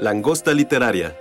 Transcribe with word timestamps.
Langosta 0.00 0.54
Literaria. 0.54 1.14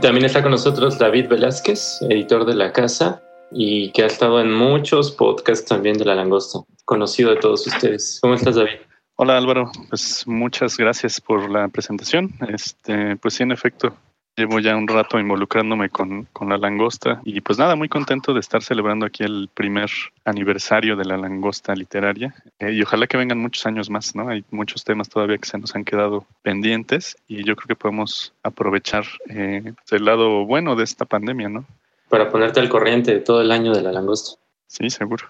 También 0.00 0.24
está 0.24 0.40
con 0.40 0.52
nosotros 0.52 0.98
David 0.98 1.28
Velázquez, 1.28 2.00
editor 2.08 2.46
de 2.46 2.54
La 2.54 2.72
Casa, 2.72 3.22
y 3.50 3.90
que 3.92 4.02
ha 4.02 4.06
estado 4.06 4.40
en 4.40 4.50
muchos 4.50 5.12
podcasts 5.12 5.68
también 5.68 5.98
de 5.98 6.06
La 6.06 6.14
Langosta, 6.14 6.60
conocido 6.86 7.28
de 7.28 7.36
todos 7.36 7.66
ustedes. 7.66 8.20
¿Cómo 8.22 8.32
estás, 8.32 8.56
David? 8.56 8.80
Hola 9.16 9.36
Álvaro, 9.36 9.70
pues 9.90 10.26
muchas 10.26 10.78
gracias 10.78 11.20
por 11.20 11.50
la 11.50 11.68
presentación. 11.68 12.30
Este, 12.48 13.16
pues 13.16 13.34
sí, 13.34 13.42
en 13.42 13.52
efecto, 13.52 13.94
llevo 14.36 14.60
ya 14.60 14.76
un 14.76 14.88
rato 14.88 15.18
involucrándome 15.18 15.90
con, 15.90 16.26
con, 16.32 16.48
la 16.48 16.56
langosta 16.56 17.20
y 17.24 17.40
pues 17.40 17.58
nada, 17.58 17.76
muy 17.76 17.88
contento 17.88 18.32
de 18.32 18.40
estar 18.40 18.62
celebrando 18.62 19.04
aquí 19.04 19.24
el 19.24 19.48
primer 19.52 19.90
aniversario 20.24 20.96
de 20.96 21.04
la 21.04 21.16
langosta 21.16 21.74
literaria 21.74 22.34
eh, 22.58 22.72
y 22.72 22.82
ojalá 22.82 23.06
que 23.06 23.18
vengan 23.18 23.38
muchos 23.38 23.66
años 23.66 23.90
más, 23.90 24.14
¿no? 24.14 24.28
Hay 24.28 24.44
muchos 24.50 24.84
temas 24.84 25.08
todavía 25.08 25.38
que 25.38 25.48
se 25.48 25.58
nos 25.58 25.74
han 25.74 25.84
quedado 25.84 26.24
pendientes 26.42 27.16
y 27.28 27.44
yo 27.44 27.56
creo 27.56 27.68
que 27.68 27.76
podemos 27.76 28.32
aprovechar 28.42 29.04
eh, 29.28 29.72
el 29.90 30.04
lado 30.04 30.46
bueno 30.46 30.76
de 30.76 30.84
esta 30.84 31.04
pandemia, 31.04 31.48
¿no? 31.48 31.64
Para 32.08 32.30
ponerte 32.30 32.60
al 32.60 32.68
corriente 32.68 33.12
de 33.12 33.20
todo 33.20 33.42
el 33.42 33.52
año 33.52 33.72
de 33.72 33.82
la 33.82 33.92
langosta. 33.92 34.38
Sí, 34.66 34.88
seguro. 34.88 35.26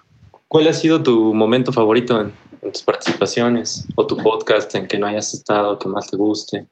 ¿Cuál 0.47 0.67
ha 0.67 0.73
sido 0.73 1.01
tu 1.01 1.33
momento 1.33 1.73
favorito 1.73 2.21
en, 2.21 2.31
en 2.61 2.71
tus 2.71 2.83
participaciones 2.83 3.85
o 3.95 4.05
tu 4.05 4.17
podcast 4.17 4.73
en 4.75 4.87
que 4.87 4.97
no 4.97 5.07
hayas 5.07 5.33
estado, 5.33 5.77
que 5.79 5.89
más 5.89 6.09
te 6.09 6.15
guste? 6.15 6.67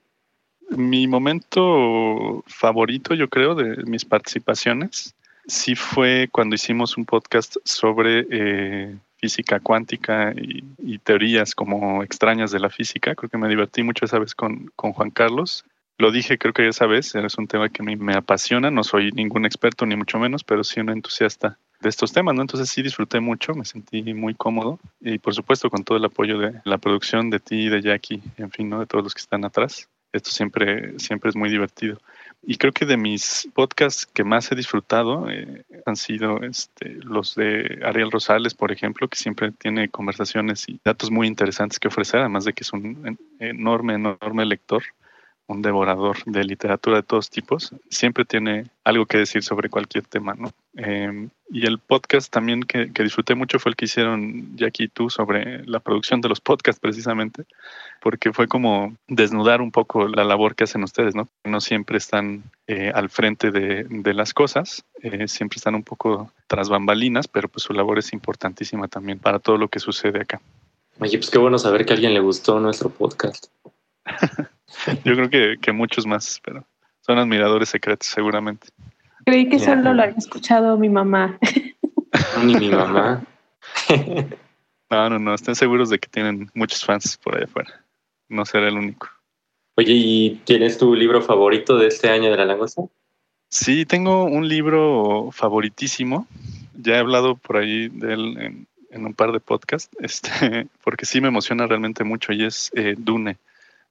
Mi 0.77 1.05
momento 1.05 2.43
favorito, 2.47 3.13
yo 3.13 3.27
creo, 3.27 3.55
de 3.55 3.83
mis 3.83 4.05
participaciones, 4.05 5.13
sí 5.45 5.75
fue 5.75 6.29
cuando 6.31 6.55
hicimos 6.55 6.95
un 6.95 7.03
podcast 7.05 7.57
sobre 7.65 8.25
eh, 8.29 8.95
física 9.17 9.59
cuántica 9.59 10.33
y, 10.35 10.97
teorías 10.99 11.55
como 11.55 12.03
extrañas 12.03 12.51
de 12.51 12.59
la 12.59 12.69
física. 12.69 13.15
Creo 13.15 13.29
que 13.29 13.37
me 13.37 13.49
divertí 13.49 13.83
mucho 13.83 14.05
esa 14.05 14.19
vez 14.19 14.33
con, 14.33 14.71
con 14.75 14.93
Juan 14.93 15.09
Carlos. 15.09 15.65
Lo 15.97 16.11
dije, 16.11 16.37
creo 16.37 16.53
que 16.53 16.67
esa 16.67 16.85
vez, 16.85 17.15
es 17.15 17.37
un 17.37 17.47
tema 17.47 17.67
que 17.69 17.81
a 17.81 17.85
mí 17.85 17.97
me 17.97 18.15
apasiona. 18.15 18.71
No 18.71 18.83
soy 18.83 19.11
ningún 19.11 19.45
experto, 19.45 19.85
ni 19.85 19.95
mucho 19.95 20.19
menos, 20.19 20.43
pero 20.43 20.63
sí 20.63 20.79
un 20.79 20.89
entusiasta 20.89 21.57
de 21.81 21.89
estos 21.89 22.13
temas, 22.13 22.33
¿no? 22.33 22.41
Entonces 22.41 22.69
sí 22.69 22.81
disfruté 22.81 23.19
mucho, 23.19 23.53
me 23.55 23.65
sentí 23.65 24.13
muy 24.13 24.35
cómodo 24.35 24.79
y 25.01 25.17
por 25.17 25.33
supuesto 25.33 25.69
con 25.69 25.83
todo 25.83 25.97
el 25.97 26.05
apoyo 26.05 26.37
de 26.37 26.61
la 26.63 26.77
producción, 26.77 27.29
de 27.29 27.39
ti, 27.39 27.67
de 27.69 27.81
Jackie, 27.81 28.21
en 28.37 28.51
fin, 28.51 28.69
¿no? 28.69 28.79
De 28.79 28.85
todos 28.85 29.03
los 29.03 29.13
que 29.13 29.21
están 29.21 29.43
atrás 29.43 29.89
esto 30.13 30.29
siempre, 30.31 30.99
siempre 30.99 31.29
es 31.29 31.35
muy 31.35 31.49
divertido. 31.49 31.99
Y 32.43 32.57
creo 32.57 32.71
que 32.71 32.85
de 32.85 32.97
mis 32.97 33.47
podcasts 33.53 34.07
que 34.07 34.23
más 34.23 34.51
he 34.51 34.55
disfrutado 34.55 35.29
eh, 35.29 35.63
han 35.85 35.95
sido 35.95 36.41
este, 36.41 36.89
los 37.03 37.35
de 37.35 37.79
Ariel 37.85 38.11
Rosales, 38.11 38.55
por 38.55 38.71
ejemplo, 38.71 39.07
que 39.07 39.17
siempre 39.17 39.51
tiene 39.51 39.89
conversaciones 39.89 40.67
y 40.67 40.79
datos 40.83 41.11
muy 41.11 41.27
interesantes 41.27 41.79
que 41.79 41.87
ofrecer, 41.87 42.21
además 42.21 42.45
de 42.45 42.53
que 42.53 42.63
es 42.63 42.73
un 42.73 43.17
enorme, 43.39 43.93
enorme 43.93 44.45
lector, 44.45 44.83
un 45.51 45.61
devorador 45.61 46.17
de 46.25 46.43
literatura 46.43 46.97
de 46.97 47.03
todos 47.03 47.29
tipos. 47.29 47.73
Siempre 47.89 48.25
tiene 48.25 48.65
algo 48.83 49.05
que 49.05 49.17
decir 49.17 49.43
sobre 49.43 49.69
cualquier 49.69 50.05
tema, 50.05 50.33
¿no? 50.33 50.51
Eh, 50.77 51.27
y 51.49 51.65
el 51.65 51.79
podcast 51.79 52.31
también 52.31 52.63
que, 52.63 52.93
que, 52.93 53.03
disfruté 53.03 53.35
mucho 53.35 53.59
fue 53.59 53.71
el 53.71 53.75
que 53.75 53.85
hicieron 53.85 54.55
Jackie 54.55 54.85
y 54.85 54.87
tú 54.87 55.09
sobre 55.09 55.65
la 55.65 55.81
producción 55.81 56.21
de 56.21 56.29
los 56.29 56.39
podcasts 56.39 56.79
precisamente, 56.79 57.43
porque 58.01 58.31
fue 58.31 58.47
como 58.47 58.95
desnudar 59.07 59.61
un 59.61 59.71
poco 59.71 60.07
la 60.07 60.23
labor 60.23 60.55
que 60.55 60.63
hacen 60.63 60.83
ustedes, 60.83 61.13
¿no? 61.13 61.27
No 61.43 61.59
siempre 61.59 61.97
están 61.97 62.43
eh, 62.67 62.91
al 62.95 63.09
frente 63.09 63.51
de, 63.51 63.85
de 63.89 64.13
las 64.13 64.33
cosas, 64.33 64.85
eh, 65.01 65.27
siempre 65.27 65.57
están 65.57 65.75
un 65.75 65.83
poco 65.83 66.31
tras 66.47 66.69
bambalinas, 66.69 67.27
pero 67.27 67.49
pues 67.49 67.63
su 67.63 67.73
labor 67.73 67.99
es 67.99 68.13
importantísima 68.13 68.87
también 68.87 69.19
para 69.19 69.39
todo 69.39 69.57
lo 69.57 69.67
que 69.67 69.79
sucede 69.79 70.21
acá. 70.21 70.39
Oye, 70.99 71.17
pues 71.17 71.29
qué 71.29 71.37
bueno 71.37 71.57
saber 71.57 71.85
que 71.85 71.93
a 71.93 71.95
alguien 71.95 72.13
le 72.13 72.19
gustó 72.19 72.59
nuestro 72.59 72.89
podcast. 72.89 73.47
Yo 75.05 75.15
creo 75.15 75.29
que, 75.29 75.57
que 75.61 75.71
muchos 75.71 76.05
más, 76.05 76.39
pero 76.43 76.65
son 77.01 77.17
admiradores 77.17 77.69
secretos 77.69 78.07
seguramente. 78.07 78.67
Creí 79.25 79.49
que 79.49 79.59
solo 79.59 79.93
lo 79.93 80.03
había 80.03 80.15
escuchado 80.17 80.77
mi 80.77 80.89
mamá. 80.89 81.37
Ni 82.43 82.55
mi 82.55 82.69
mamá. 82.69 83.23
no, 84.89 85.09
no, 85.09 85.19
no. 85.19 85.33
Estén 85.33 85.55
seguros 85.55 85.89
de 85.89 85.99
que 85.99 86.09
tienen 86.09 86.49
muchos 86.53 86.83
fans 86.83 87.17
por 87.17 87.35
allá 87.35 87.45
afuera. 87.45 87.85
No 88.29 88.45
será 88.45 88.67
el 88.67 88.77
único. 88.77 89.07
Oye, 89.75 89.93
¿y 89.93 90.41
tienes 90.43 90.77
tu 90.77 90.95
libro 90.95 91.21
favorito 91.21 91.77
de 91.77 91.87
este 91.87 92.09
año 92.09 92.31
de 92.31 92.37
la 92.37 92.45
langosta? 92.45 92.83
Sí, 93.49 93.85
tengo 93.85 94.25
un 94.25 94.47
libro 94.47 95.29
favoritísimo. 95.31 96.27
Ya 96.73 96.95
he 96.95 96.99
hablado 96.99 97.35
por 97.35 97.57
ahí 97.57 97.89
de 97.89 98.13
él 98.13 98.37
en, 98.39 98.67
en 98.89 99.05
un 99.05 99.13
par 99.13 99.31
de 99.31 99.39
podcasts, 99.39 99.95
este, 99.99 100.67
porque 100.83 101.05
sí 101.05 101.21
me 101.21 101.27
emociona 101.27 101.67
realmente 101.67 102.03
mucho 102.03 102.33
y 102.33 102.45
es 102.45 102.71
eh, 102.75 102.95
Dune 102.97 103.37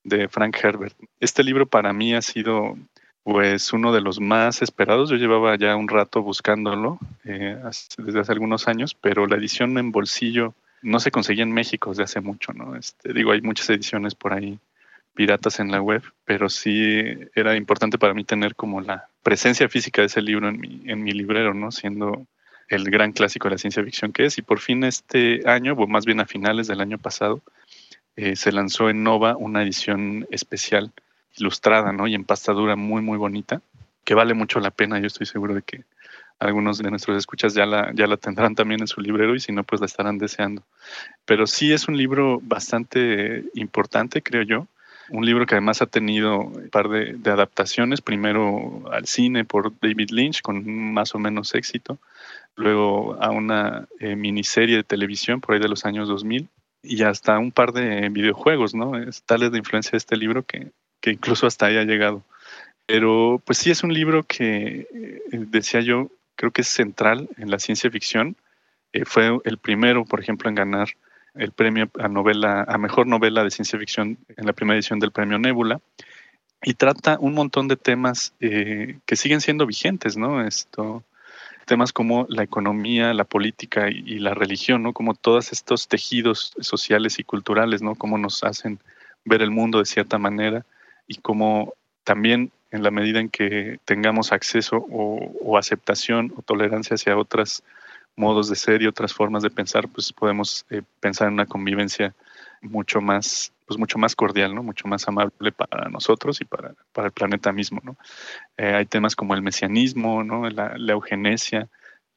de 0.05 0.29
Frank 0.29 0.57
Herbert. 0.63 0.97
Este 1.21 1.45
libro 1.45 1.67
para 1.67 1.93
mí 1.93 2.15
ha 2.15 2.23
sido 2.23 2.77
pues 3.23 3.73
uno 3.73 3.93
de 3.93 4.01
los 4.01 4.21
más 4.21 4.63
esperados. 4.63 5.11
Yo 5.11 5.17
llevaba 5.17 5.57
ya 5.57 5.77
un 5.77 5.89
rato 5.89 6.23
buscándolo 6.23 6.99
eh, 7.25 7.61
desde 7.99 8.21
hace 8.21 8.33
algunos 8.33 8.67
años, 8.67 8.95
pero 8.95 9.27
la 9.27 9.37
edición 9.37 9.77
en 9.79 9.93
bolsillo 9.93 10.55
no 10.83 11.01
se 11.01 11.11
conseguía 11.11 11.45
en 11.45 11.53
México 11.53 11.91
desde 11.91 12.05
hace 12.05 12.21
mucho, 12.21 12.53
¿no? 12.53 12.75
Este, 12.77 13.13
digo, 13.13 13.33
hay 13.33 13.43
muchas 13.43 13.69
ediciones 13.71 14.15
por 14.15 14.33
ahí 14.33 14.59
piratas 15.15 15.61
en 15.61 15.71
la 15.71 15.83
web, 15.83 16.03
pero 16.25 16.49
sí 16.49 17.03
era 17.35 17.57
importante 17.57 17.99
para 17.99 18.15
mí 18.15 18.25
tener 18.25 18.55
como 18.55 18.81
la 18.81 19.09
presencia 19.23 19.69
física 19.69 20.01
de 20.01 20.07
ese 20.07 20.23
libro 20.23 20.49
en 20.49 20.59
mi, 20.59 20.83
en 20.87 21.03
mi 21.03 21.13
librero, 21.13 21.53
¿no? 21.53 21.71
Siendo 21.71 22.27
el 22.69 22.91
gran 22.91 23.13
clásico 23.13 23.49
de 23.49 23.57
la 23.57 23.59
ciencia 23.59 23.85
ficción 23.85 24.13
que 24.13 24.25
es. 24.25 24.39
Y 24.39 24.43
por 24.43 24.61
fin 24.61 24.85
este 24.85 25.43
año, 25.47 25.75
o 25.75 25.87
más 25.87 26.07
bien 26.07 26.21
a 26.21 26.27
finales 26.27 26.69
del 26.69 26.81
año 26.81 26.97
pasado, 26.97 27.43
eh, 28.17 28.37
se 28.37 28.53
lanzó 28.53 28.91
en 28.91 29.03
Nova 29.03 29.37
una 29.37 29.63
edición 29.63 30.27
especial 30.31 30.93
ilustrada, 31.37 31.93
¿no? 31.93 32.07
Y 32.07 32.15
en 32.15 32.25
pasta 32.25 32.53
dura 32.53 32.77
muy, 32.77 33.03
muy 33.03 33.19
bonita, 33.19 33.63
que 34.05 34.15
vale 34.15 34.35
mucho 34.35 34.61
la 34.61 34.71
pena. 34.71 34.99
Yo 34.99 35.07
estoy 35.07 35.27
seguro 35.27 35.55
de 35.55 35.63
que 35.63 35.85
algunos 36.39 36.79
de 36.79 36.91
nuestros 36.91 37.17
escuchas 37.19 37.55
ya 37.55 37.67
la, 37.67 37.93
ya 37.95 38.07
la 38.07 38.17
tendrán 38.17 38.55
también 38.55 38.81
en 38.81 38.89
su 38.89 39.01
librero 39.01 39.35
y 39.35 39.41
si 39.41 39.53
no, 39.53 39.63
pues 39.63 39.81
la 39.81 39.87
estarán 39.87 40.19
deseando. 40.19 40.63
Pero 41.25 41.47
sí 41.47 41.73
es 41.73 41.87
un 41.87 41.97
libro 41.97 42.41
bastante 42.43 43.45
importante, 43.55 44.23
creo 44.23 44.43
yo. 44.43 44.67
Un 45.11 45.27
libro 45.27 45.45
que 45.45 45.57
además 45.57 45.83
ha 45.83 45.87
tenido 45.87 46.41
un 46.41 46.71
par 46.71 46.89
de, 46.89 47.19
adaptaciones, 47.31 48.01
primero 48.01 48.85
al 48.93 49.07
cine 49.07 49.45
por 49.45 49.73
David 49.81 50.11
Lynch 50.11 50.41
con 50.41 50.93
más 50.93 51.15
o 51.15 51.19
menos 51.19 51.55
éxito, 51.55 51.99
luego 52.55 53.21
a 53.21 53.31
una 53.31 53.89
eh, 53.99 54.15
miniserie 54.15 54.77
de 54.77 54.85
televisión 54.85 55.41
por 55.41 55.55
ahí 55.55 55.61
de 55.61 55.69
los 55.69 55.85
años 55.85 56.09
2000 56.09 56.49
y 56.83 57.03
hasta 57.03 57.39
un 57.39 57.53
par 57.53 57.73
de 57.73 58.09
videojuegos, 58.09 58.75
¿no? 58.75 58.97
Es 58.97 59.23
tal 59.23 59.43
es 59.43 59.55
influencia 59.55 59.93
de 59.93 59.99
este 59.99 60.17
libro 60.17 60.45
que, 60.45 60.73
que 61.01 61.11
incluso 61.11 61.47
hasta 61.47 61.67
ahí 61.67 61.77
ha 61.77 61.85
llegado. 61.85 62.25
Pero 62.87 63.41
pues 63.45 63.59
sí 63.59 63.71
es 63.71 63.85
un 63.85 63.95
libro 63.95 64.25
que, 64.25 64.89
eh, 64.93 65.23
decía 65.31 65.81
yo, 65.81 66.11
creo 66.35 66.51
que 66.51 66.63
es 66.63 66.69
central 66.69 67.29
en 67.37 67.51
la 67.51 67.59
ciencia 67.59 67.91
ficción. 67.91 68.37
Eh, 68.93 69.05
fue 69.05 69.39
el 69.45 69.59
primero, 69.59 70.05
por 70.05 70.21
ejemplo, 70.21 70.49
en 70.49 70.57
ganar 70.57 70.89
el 71.35 71.53
premio 71.53 71.89
a 72.01 72.09
novela, 72.09 72.65
a 72.67 72.79
mejor 72.79 73.07
novela 73.07 73.45
de 73.45 73.51
ciencia 73.51 73.79
ficción 73.79 74.19
en 74.37 74.47
la 74.47 74.53
primera 74.53 74.77
edición 74.77 74.99
del 74.99 75.13
premio 75.13 75.39
Nebula. 75.39 75.81
Y 76.63 76.75
trata 76.75 77.17
un 77.21 77.35
montón 77.35 77.69
de 77.69 77.77
temas 77.77 78.35
eh, 78.41 78.99
que 79.07 79.17
siguen 79.17 79.41
siendo 79.41 79.67
vigentes, 79.67 80.17
¿no? 80.17 80.45
Esto, 80.45 81.05
temas 81.71 81.93
como 81.93 82.27
la 82.29 82.43
economía, 82.43 83.15
la 83.15 83.23
política 83.23 83.89
y, 83.89 84.19
la 84.19 84.35
religión, 84.35 84.83
¿no? 84.83 84.93
Como 84.93 85.15
todos 85.15 85.53
estos 85.53 85.87
tejidos 85.87 86.53
sociales 86.59 87.21
y 87.21 87.23
culturales, 87.23 87.81
¿no? 87.81 87.95
Cómo 87.95 88.19
nos 88.19 88.43
hacen 88.43 88.81
ver 89.25 89.41
el 89.41 89.53
mundo 89.53 89.79
de 89.79 89.85
cierta 89.85 90.19
manera 90.19 90.67
y 91.07 91.19
cómo 91.19 91.75
también 92.03 92.51
en 92.73 92.83
la 92.83 92.91
medida 92.91 93.21
en 93.21 93.29
que 93.29 93.79
tengamos 93.85 94.33
acceso 94.33 94.79
o, 94.79 95.31
o, 95.45 95.57
aceptación 95.57 96.33
o 96.37 96.43
tolerancia 96.43 96.97
hacia 96.97 97.17
otros 97.17 97.63
modos 98.17 98.49
de 98.49 98.57
ser 98.57 98.83
y 98.83 98.89
otras 98.89 99.15
formas 99.15 99.45
de 99.45 99.51
pensar, 99.51 99.87
pues 99.87 100.13
podemos 100.13 100.67
eh, 100.71 100.83
pensar 100.99 101.29
en 101.29 101.35
una 101.35 101.47
convivencia 101.47 102.17
mucho 102.63 103.01
más, 103.01 103.53
pues 103.71 103.79
mucho 103.79 103.99
más 103.99 104.17
cordial, 104.17 104.53
¿no? 104.53 104.65
Mucho 104.65 104.89
más 104.89 105.07
amable 105.07 105.53
para 105.53 105.89
nosotros 105.89 106.41
y 106.41 106.45
para, 106.45 106.75
para 106.93 107.07
el 107.07 107.13
planeta 107.13 107.53
mismo, 107.53 107.81
¿no? 107.85 107.97
Eh, 108.57 108.75
hay 108.75 108.85
temas 108.85 109.15
como 109.15 109.33
el 109.33 109.43
mesianismo, 109.43 110.25
¿no? 110.25 110.51
La, 110.51 110.75
eugenesia, 110.89 111.69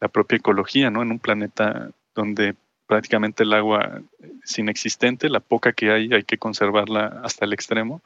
la 0.01 0.07
propia 0.07 0.37
ecología, 0.37 0.89
¿no? 0.89 1.03
En 1.03 1.11
un 1.11 1.19
planeta 1.19 1.91
donde 2.15 2.55
prácticamente 2.87 3.43
el 3.43 3.53
agua 3.53 4.01
es 4.43 4.57
inexistente, 4.57 5.29
la 5.29 5.41
poca 5.41 5.73
que 5.73 5.91
hay 5.91 6.11
hay 6.11 6.23
que 6.23 6.39
conservarla 6.39 7.21
hasta 7.23 7.45
el 7.45 7.53
extremo 7.53 8.01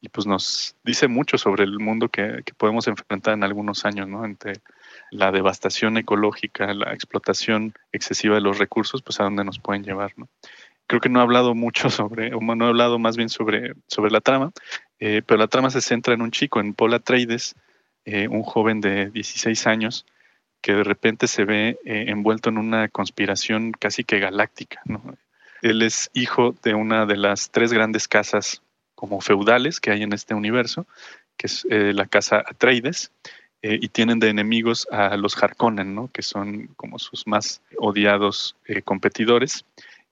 y 0.00 0.08
pues 0.08 0.24
nos 0.28 0.76
dice 0.84 1.08
mucho 1.08 1.38
sobre 1.38 1.64
el 1.64 1.80
mundo 1.80 2.08
que, 2.08 2.44
podemos 2.56 2.86
enfrentar 2.86 3.34
en 3.34 3.42
algunos 3.42 3.84
años, 3.84 4.06
¿no? 4.06 4.24
Entre 4.24 4.60
la 5.10 5.32
devastación 5.32 5.96
ecológica, 5.98 6.72
la 6.72 6.92
explotación 6.92 7.74
excesiva 7.90 8.36
de 8.36 8.42
los 8.42 8.58
recursos, 8.58 9.02
pues 9.02 9.18
a 9.18 9.24
dónde 9.24 9.42
nos 9.42 9.58
pueden 9.58 9.82
llevar, 9.82 10.12
¿no? 10.16 10.28
Creo 10.86 11.00
que 11.00 11.08
no 11.08 11.20
he 11.20 11.22
hablado 11.22 11.54
mucho 11.54 11.90
sobre, 11.90 12.34
o 12.34 12.40
no 12.40 12.64
he 12.66 12.68
hablado 12.68 12.98
más 12.98 13.16
bien 13.16 13.28
sobre, 13.28 13.74
sobre 13.88 14.10
la 14.10 14.20
trama, 14.20 14.52
eh, 14.98 15.22
pero 15.26 15.38
la 15.38 15.48
trama 15.48 15.70
se 15.70 15.80
centra 15.80 16.14
en 16.14 16.22
un 16.22 16.30
chico, 16.30 16.60
en 16.60 16.74
Paul 16.74 16.94
Atreides, 16.94 17.54
eh, 18.04 18.28
un 18.28 18.42
joven 18.42 18.80
de 18.80 19.10
16 19.10 19.66
años, 19.66 20.06
que 20.62 20.72
de 20.72 20.84
repente 20.84 21.26
se 21.26 21.44
ve 21.44 21.78
eh, 21.84 22.06
envuelto 22.08 22.48
en 22.48 22.58
una 22.58 22.88
conspiración 22.88 23.72
casi 23.72 24.04
que 24.04 24.18
galáctica. 24.18 24.80
Él 25.62 25.82
es 25.82 26.10
hijo 26.12 26.54
de 26.62 26.74
una 26.74 27.06
de 27.06 27.16
las 27.16 27.50
tres 27.50 27.72
grandes 27.72 28.08
casas 28.08 28.62
como 28.94 29.20
feudales 29.20 29.80
que 29.80 29.90
hay 29.90 30.02
en 30.02 30.12
este 30.12 30.34
universo, 30.34 30.86
que 31.36 31.46
es 31.46 31.66
la 31.68 32.06
casa 32.06 32.42
Atreides, 32.46 33.12
y 33.62 33.88
tienen 33.88 34.20
de 34.20 34.28
enemigos 34.28 34.86
a 34.90 35.16
los 35.16 35.36
Harkonnen, 35.42 35.94
¿no? 35.94 36.08
que 36.12 36.22
son 36.22 36.68
como 36.76 36.98
sus 36.98 37.26
más 37.26 37.60
odiados 37.78 38.56
competidores. 38.84 39.64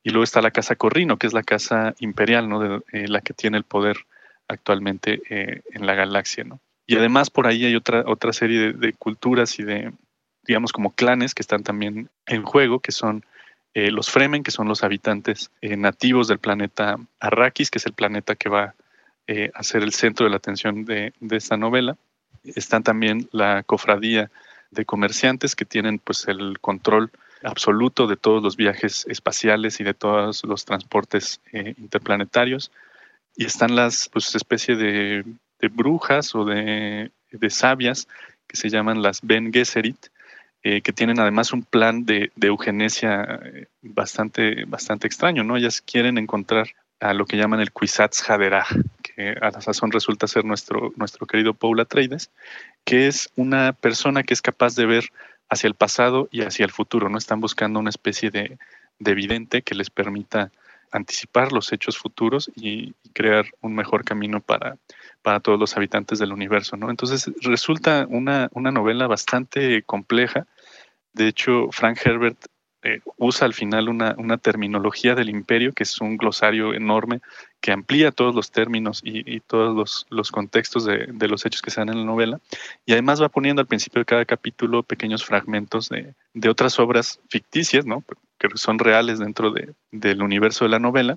Y 0.04 0.10
luego 0.10 0.22
está 0.22 0.40
la 0.40 0.52
casa 0.52 0.76
Corrino, 0.76 1.16
que 1.16 1.26
es 1.26 1.32
la 1.32 1.42
casa 1.42 1.94
imperial, 1.98 2.48
¿no? 2.48 2.60
de, 2.60 3.08
la 3.08 3.20
que 3.20 3.34
tiene 3.34 3.56
el 3.56 3.64
poder 3.64 3.96
actualmente 4.46 5.22
en 5.28 5.86
la 5.86 5.94
galaxia. 5.94 6.44
¿no? 6.44 6.60
Y 6.86 6.96
además 6.96 7.30
por 7.30 7.46
ahí 7.46 7.64
hay 7.64 7.74
otra, 7.74 8.04
otra 8.06 8.32
serie 8.32 8.72
de 8.72 8.92
culturas 8.92 9.58
y 9.58 9.64
de, 9.64 9.92
digamos, 10.46 10.72
como 10.72 10.92
clanes 10.92 11.34
que 11.34 11.42
están 11.42 11.62
también 11.62 12.10
en 12.26 12.42
juego, 12.42 12.80
que 12.80 12.92
son 12.92 13.24
eh, 13.74 13.90
los 13.90 14.10
Fremen, 14.10 14.42
que 14.42 14.50
son 14.50 14.68
los 14.68 14.84
habitantes 14.84 15.50
eh, 15.60 15.76
nativos 15.76 16.28
del 16.28 16.38
planeta 16.38 16.96
Arrakis, 17.18 17.70
que 17.70 17.78
es 17.78 17.86
el 17.86 17.92
planeta 17.92 18.36
que 18.36 18.48
va 18.48 18.74
eh, 19.26 19.50
a 19.54 19.62
ser 19.62 19.82
el 19.82 19.92
centro 19.92 20.24
de 20.24 20.30
la 20.30 20.36
atención 20.36 20.84
de, 20.84 21.12
esta 21.30 21.56
novela. 21.56 21.96
Están 22.44 22.82
también 22.82 23.28
la 23.32 23.62
cofradía 23.62 24.30
de 24.70 24.84
comerciantes 24.84 25.56
que 25.56 25.64
tienen 25.64 25.98
pues 25.98 26.28
el 26.28 26.58
control 26.60 27.10
absoluto 27.44 28.06
de 28.06 28.16
todos 28.16 28.42
los 28.42 28.56
viajes 28.56 29.06
espaciales 29.08 29.80
y 29.80 29.84
de 29.84 29.94
todos 29.94 30.44
los 30.44 30.64
transportes 30.64 31.40
interplanetarios. 31.52 32.70
Y 33.36 33.44
están 33.44 33.74
las 33.74 34.08
pues 34.08 34.32
de, 34.66 35.24
brujas 35.70 36.34
o 36.34 36.44
de, 36.44 37.10
sabias 37.48 38.08
que 38.46 38.56
se 38.56 38.68
llaman 38.68 39.02
las 39.02 39.20
Ben 39.22 39.52
Gesserit, 39.52 40.08
eh, 40.62 40.80
que 40.80 40.92
tienen 40.92 41.20
además 41.20 41.52
un 41.52 41.62
plan 41.62 42.04
de, 42.04 42.30
eugenesia 42.40 43.40
eh, 43.44 43.66
bastante, 43.82 44.64
bastante 44.64 45.06
extraño, 45.06 45.44
¿no? 45.44 45.56
Ellas 45.56 45.82
quieren 45.82 46.16
encontrar 46.16 46.68
a 47.00 47.12
lo 47.12 47.26
que 47.26 47.36
llaman 47.36 47.60
el 47.60 47.72
Kwisatz 47.72 48.28
Haderach, 48.30 48.68
que 49.02 49.36
a 49.40 49.50
la 49.50 49.60
sazón 49.60 49.90
resulta 49.92 50.26
ser 50.26 50.44
nuestro, 50.44 50.92
nuestro 50.96 51.26
querido 51.26 51.52
Paul 51.52 51.80
Atreides, 51.80 52.30
que 52.84 53.08
es 53.08 53.30
una 53.36 53.72
persona 53.72 54.22
que 54.22 54.32
es 54.32 54.40
capaz 54.40 54.74
de 54.74 54.86
ver 54.86 55.04
hacia 55.54 55.68
el 55.68 55.74
pasado 55.74 56.28
y 56.30 56.42
hacia 56.42 56.64
el 56.64 56.70
futuro, 56.70 57.08
¿no? 57.08 57.18
Están 57.18 57.40
buscando 57.40 57.80
una 57.80 57.90
especie 57.90 58.30
de, 58.30 58.58
de 58.98 59.10
evidente 59.10 59.62
que 59.62 59.74
les 59.74 59.90
permita 59.90 60.52
anticipar 60.92 61.52
los 61.52 61.72
hechos 61.72 61.98
futuros 61.98 62.50
y, 62.54 62.94
crear 63.12 63.46
un 63.60 63.76
mejor 63.76 64.04
camino 64.04 64.40
para, 64.40 64.76
para 65.22 65.38
todos 65.38 65.56
los 65.56 65.76
habitantes 65.76 66.18
del 66.18 66.32
universo, 66.32 66.76
¿no? 66.76 66.90
Entonces 66.90 67.30
resulta 67.42 68.06
una, 68.08 68.48
una 68.54 68.72
novela 68.72 69.06
bastante 69.06 69.84
compleja, 69.84 70.48
de 71.12 71.28
hecho, 71.28 71.68
Frank 71.70 71.98
Herbert 72.04 72.38
eh, 72.86 73.00
usa 73.16 73.46
al 73.46 73.54
final 73.54 73.88
una, 73.88 74.36
terminología 74.36 75.14
del 75.14 75.30
imperio, 75.30 75.72
que 75.72 75.84
es 75.84 76.02
un 76.02 76.18
glosario 76.18 76.74
enorme 76.74 77.20
que 77.62 77.72
amplía 77.72 78.12
todos 78.12 78.34
los 78.34 78.50
términos 78.50 79.00
y, 79.02 79.40
todos 79.40 80.06
los, 80.10 80.30
contextos 80.30 80.84
de, 80.84 81.28
los 81.28 81.46
hechos 81.46 81.62
que 81.62 81.70
se 81.70 81.80
dan 81.80 81.88
en 81.88 82.00
la 82.00 82.04
novela. 82.04 82.40
Y 82.84 82.92
además 82.92 83.22
va 83.22 83.30
poniendo 83.30 83.60
al 83.60 83.66
principio 83.66 84.00
de 84.00 84.04
cada 84.04 84.26
capítulo 84.26 84.82
pequeños 84.82 85.24
fragmentos 85.24 85.88
de, 85.88 86.48
otras 86.48 86.78
obras 86.78 87.20
ficticias, 87.30 87.86
¿no? 87.86 88.04
que 88.38 88.48
son 88.56 88.78
reales 88.78 89.18
dentro 89.18 89.54
del 89.90 90.22
universo 90.22 90.66
de 90.66 90.70
la 90.70 90.78
novela, 90.78 91.16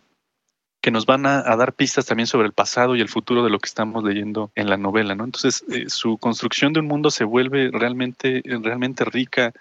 que 0.79 0.91
nos 0.91 1.05
van 1.05 1.25
a, 1.25 1.43
dar 1.57 1.73
pistas 1.73 2.05
también 2.05 2.27
sobre 2.27 2.47
el 2.47 2.53
pasado 2.53 2.95
y 2.95 3.01
el 3.01 3.09
futuro 3.09 3.43
de 3.43 3.49
lo 3.49 3.59
que 3.59 3.67
estamos 3.67 4.05
leyendo 4.05 4.51
en 4.55 4.69
la 4.69 4.77
novela, 4.77 5.15
¿no? 5.15 5.25
Entonces, 5.25 5.65
eh, 5.69 5.89
su 5.89 6.17
construcción 6.17 6.71
de 6.71 6.79
un 6.79 6.85
mundo 6.85 7.11
se 7.11 7.25
vuelve 7.25 7.71
realmente, 7.73 8.41
realmente 8.45 9.03
rica, 9.03 9.51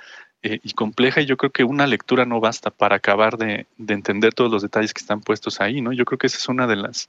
eh, 0.46 0.60
y 0.62 0.74
compleja 0.74 1.20
y 1.20 1.26
yo 1.26 1.36
creo 1.36 1.50
que 1.50 1.64
una 1.64 1.88
lectura 1.88 2.24
no 2.24 2.38
basta 2.38 2.70
para 2.70 2.96
acabar 2.96 3.36
de, 3.36 3.66
entender 3.88 4.32
todos 4.32 4.48
los 4.48 4.62
detalles 4.62 4.94
que 4.94 5.00
están 5.00 5.20
puestos 5.20 5.60
ahí, 5.60 5.80
¿no? 5.80 5.92
Yo 5.92 6.04
creo 6.04 6.18
que 6.18 6.28
esa 6.28 6.38
es 6.38 6.48
una 6.48 6.68
de 6.68 6.76
las, 6.76 7.08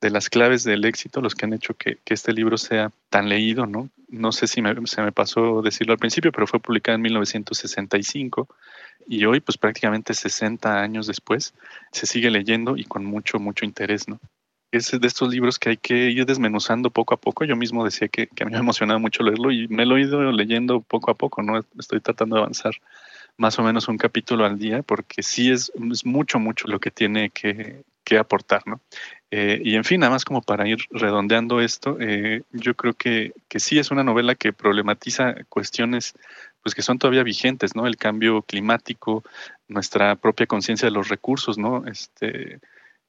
de 0.00 0.10
las 0.10 0.28
claves 0.28 0.64
del 0.64 0.84
éxito, 0.84 1.20
los 1.20 1.36
que 1.36 1.46
han 1.46 1.52
hecho 1.52 1.74
que, 1.74 1.98
este 2.06 2.32
libro 2.32 2.58
sea 2.58 2.90
tan 3.08 3.28
leído, 3.28 3.66
¿no? 3.66 3.88
No 4.08 4.32
sé 4.32 4.48
si 4.48 4.60
se 4.86 5.02
me 5.02 5.12
pasó 5.12 5.62
decirlo 5.62 5.92
al 5.92 6.00
principio, 6.00 6.32
pero 6.32 6.48
fue 6.48 6.58
publicado 6.58 6.96
en 6.96 7.02
1965 7.02 8.48
y 9.06 9.24
hoy, 9.26 9.38
pues 9.38 9.58
prácticamente 9.58 10.12
60 10.12 10.80
años 10.80 11.06
después, 11.06 11.54
se 11.92 12.06
sigue 12.06 12.30
leyendo 12.30 12.76
y 12.76 12.84
con 12.84 13.04
mucho, 13.04 13.38
mucho 13.38 13.64
interés, 13.64 14.08
¿no? 14.08 14.18
Es 14.72 14.90
de 14.90 15.06
estos 15.06 15.32
libros 15.32 15.58
que 15.58 15.68
hay 15.68 15.76
que 15.76 16.10
ir 16.10 16.24
desmenuzando 16.24 16.90
poco 16.90 17.14
a 17.14 17.18
poco. 17.18 17.44
Yo 17.44 17.54
mismo 17.56 17.84
decía 17.84 18.08
que, 18.08 18.28
a 18.40 18.44
mí 18.46 18.52
me 18.52 18.58
emocionaba 18.58 18.98
mucho 18.98 19.22
leerlo 19.22 19.52
y 19.52 19.68
me 19.68 19.84
lo 19.84 19.96
he 19.96 20.02
ido 20.02 20.32
leyendo 20.32 20.80
poco 20.80 21.10
a 21.10 21.14
poco, 21.14 21.42
¿no? 21.42 21.60
Estoy 21.78 22.00
tratando 22.00 22.36
de 22.36 22.42
avanzar 22.42 22.74
más 23.36 23.58
o 23.58 23.62
menos 23.62 23.88
un 23.88 23.98
capítulo 23.98 24.44
al 24.44 24.58
día 24.58 24.82
porque 24.82 25.22
sí 25.22 25.50
es, 25.50 25.70
es 25.90 26.06
mucho, 26.06 26.38
mucho 26.38 26.68
lo 26.68 26.80
que 26.80 26.90
tiene 26.90 27.30
que, 27.30 27.84
aportar, 28.18 28.60
¿no? 28.66 28.78
Eh, 29.30 29.62
y 29.64 29.74
en 29.74 29.84
fin, 29.84 30.00
nada 30.00 30.12
más 30.12 30.26
como 30.26 30.42
para 30.42 30.68
ir 30.68 30.76
redondeando 30.90 31.62
esto, 31.62 31.96
eh, 31.98 32.42
yo 32.52 32.74
creo 32.74 32.92
que, 32.92 33.32
que 33.48 33.58
sí 33.58 33.78
es 33.78 33.90
una 33.90 34.04
novela 34.04 34.34
que 34.34 34.52
problematiza 34.52 35.34
cuestiones 35.48 36.12
pues 36.62 36.74
que 36.74 36.82
son 36.82 36.98
todavía 36.98 37.22
vigentes, 37.22 37.74
¿no? 37.74 37.86
El 37.86 37.96
cambio 37.96 38.42
climático, 38.42 39.24
nuestra 39.66 40.16
propia 40.16 40.46
conciencia 40.46 40.86
de 40.86 40.92
los 40.92 41.08
recursos, 41.08 41.56
¿no? 41.56 41.86
Este, 41.86 42.60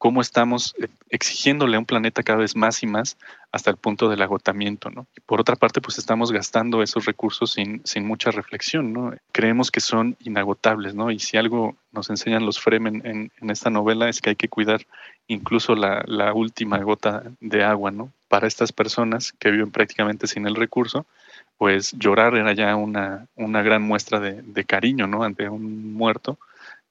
cómo 0.04 0.20
estamos 0.20 0.76
exigiéndole 1.10 1.78
a 1.78 1.80
un 1.80 1.86
planeta 1.86 2.24
cada 2.24 2.40
vez 2.40 2.58
más 2.58 2.84
y 2.84 2.88
más 2.88 3.18
hasta 3.54 3.70
el 3.70 3.78
punto 3.78 4.10
del 4.10 4.22
agotamiento, 4.22 4.90
¿no? 4.90 5.08
Y 5.16 5.22
por 5.22 5.40
otra 5.40 5.56
parte, 5.56 5.80
pues 5.80 5.98
estamos 5.98 6.34
gastando 6.34 6.84
esos 6.84 7.06
recursos 7.06 7.54
sin, 7.54 7.80
sin 7.86 8.06
mucha 8.06 8.30
reflexión, 8.30 8.92
¿no? 8.92 9.16
Creemos 9.32 9.72
que 9.72 9.80
son 9.80 10.18
inagotables, 10.20 10.94
¿no? 10.94 11.10
Y 11.10 11.20
si 11.20 11.38
algo 11.38 11.78
nos 11.94 12.10
enseñan 12.10 12.46
los 12.46 12.60
Fremen 12.60 13.02
en, 13.06 13.32
en 13.40 13.50
esta 13.50 13.70
novela 13.70 14.10
es 14.10 14.20
que 14.20 14.32
hay 14.32 14.36
que 14.36 14.50
cuidar 14.50 14.86
incluso 15.28 15.74
la, 15.74 16.04
la, 16.06 16.34
última 16.34 16.80
gota 16.80 17.24
de 17.40 17.64
agua, 17.64 17.92
¿no? 17.92 18.12
Para 18.28 18.46
estas 18.46 18.74
personas 18.74 19.32
que 19.32 19.52
viven 19.52 19.72
prácticamente 19.72 20.28
sin 20.28 20.46
el 20.48 20.56
recurso, 20.56 21.06
pues 21.58 21.94
llorar 21.94 22.36
era 22.36 22.52
ya 22.52 22.76
una, 22.76 23.28
una 23.38 23.62
gran 23.62 23.82
muestra 23.82 24.20
de, 24.20 24.42
de 24.42 24.66
cariño, 24.66 25.08
¿no? 25.08 25.24
Ante 25.24 25.48
un 25.48 25.94
muerto 25.94 26.38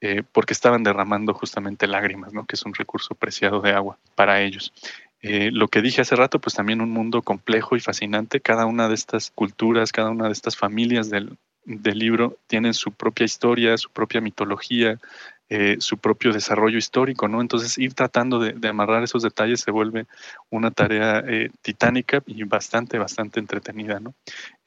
eh, 0.04 0.24
porque 0.32 0.52
estaban 0.52 0.82
derramando 0.82 1.32
justamente 1.32 1.86
lágrimas, 1.86 2.32
¿no? 2.32 2.44
que 2.44 2.56
es 2.56 2.64
un 2.64 2.74
recurso 2.74 3.14
preciado 3.14 3.60
de 3.60 3.70
agua 3.70 3.98
para 4.16 4.40
ellos. 4.42 4.72
Eh, 5.20 5.50
lo 5.52 5.68
que 5.68 5.80
dije 5.80 6.00
hace 6.00 6.16
rato, 6.16 6.40
pues 6.40 6.56
también 6.56 6.80
un 6.80 6.90
mundo 6.90 7.22
complejo 7.22 7.76
y 7.76 7.80
fascinante. 7.80 8.40
Cada 8.40 8.66
una 8.66 8.88
de 8.88 8.96
estas 8.96 9.30
culturas, 9.30 9.92
cada 9.92 10.10
una 10.10 10.26
de 10.26 10.32
estas 10.32 10.56
familias 10.56 11.08
del, 11.08 11.38
del 11.64 12.00
libro 12.00 12.36
tienen 12.48 12.74
su 12.74 12.90
propia 12.90 13.22
historia, 13.22 13.78
su 13.78 13.90
propia 13.90 14.20
mitología, 14.20 14.98
eh, 15.48 15.76
su 15.78 15.98
propio 15.98 16.32
desarrollo 16.32 16.78
histórico, 16.78 17.28
¿no? 17.28 17.40
Entonces 17.40 17.78
ir 17.78 17.94
tratando 17.94 18.40
de, 18.40 18.68
amarrar 18.68 19.04
esos 19.04 19.22
detalles 19.22 19.60
se 19.60 19.70
vuelve 19.70 20.06
una 20.50 20.72
tarea 20.72 21.22
titánica 21.60 22.24
y 22.26 22.42
bastante, 22.42 22.98
bastante 22.98 23.38
entretenida, 23.38 24.00
¿no? 24.00 24.14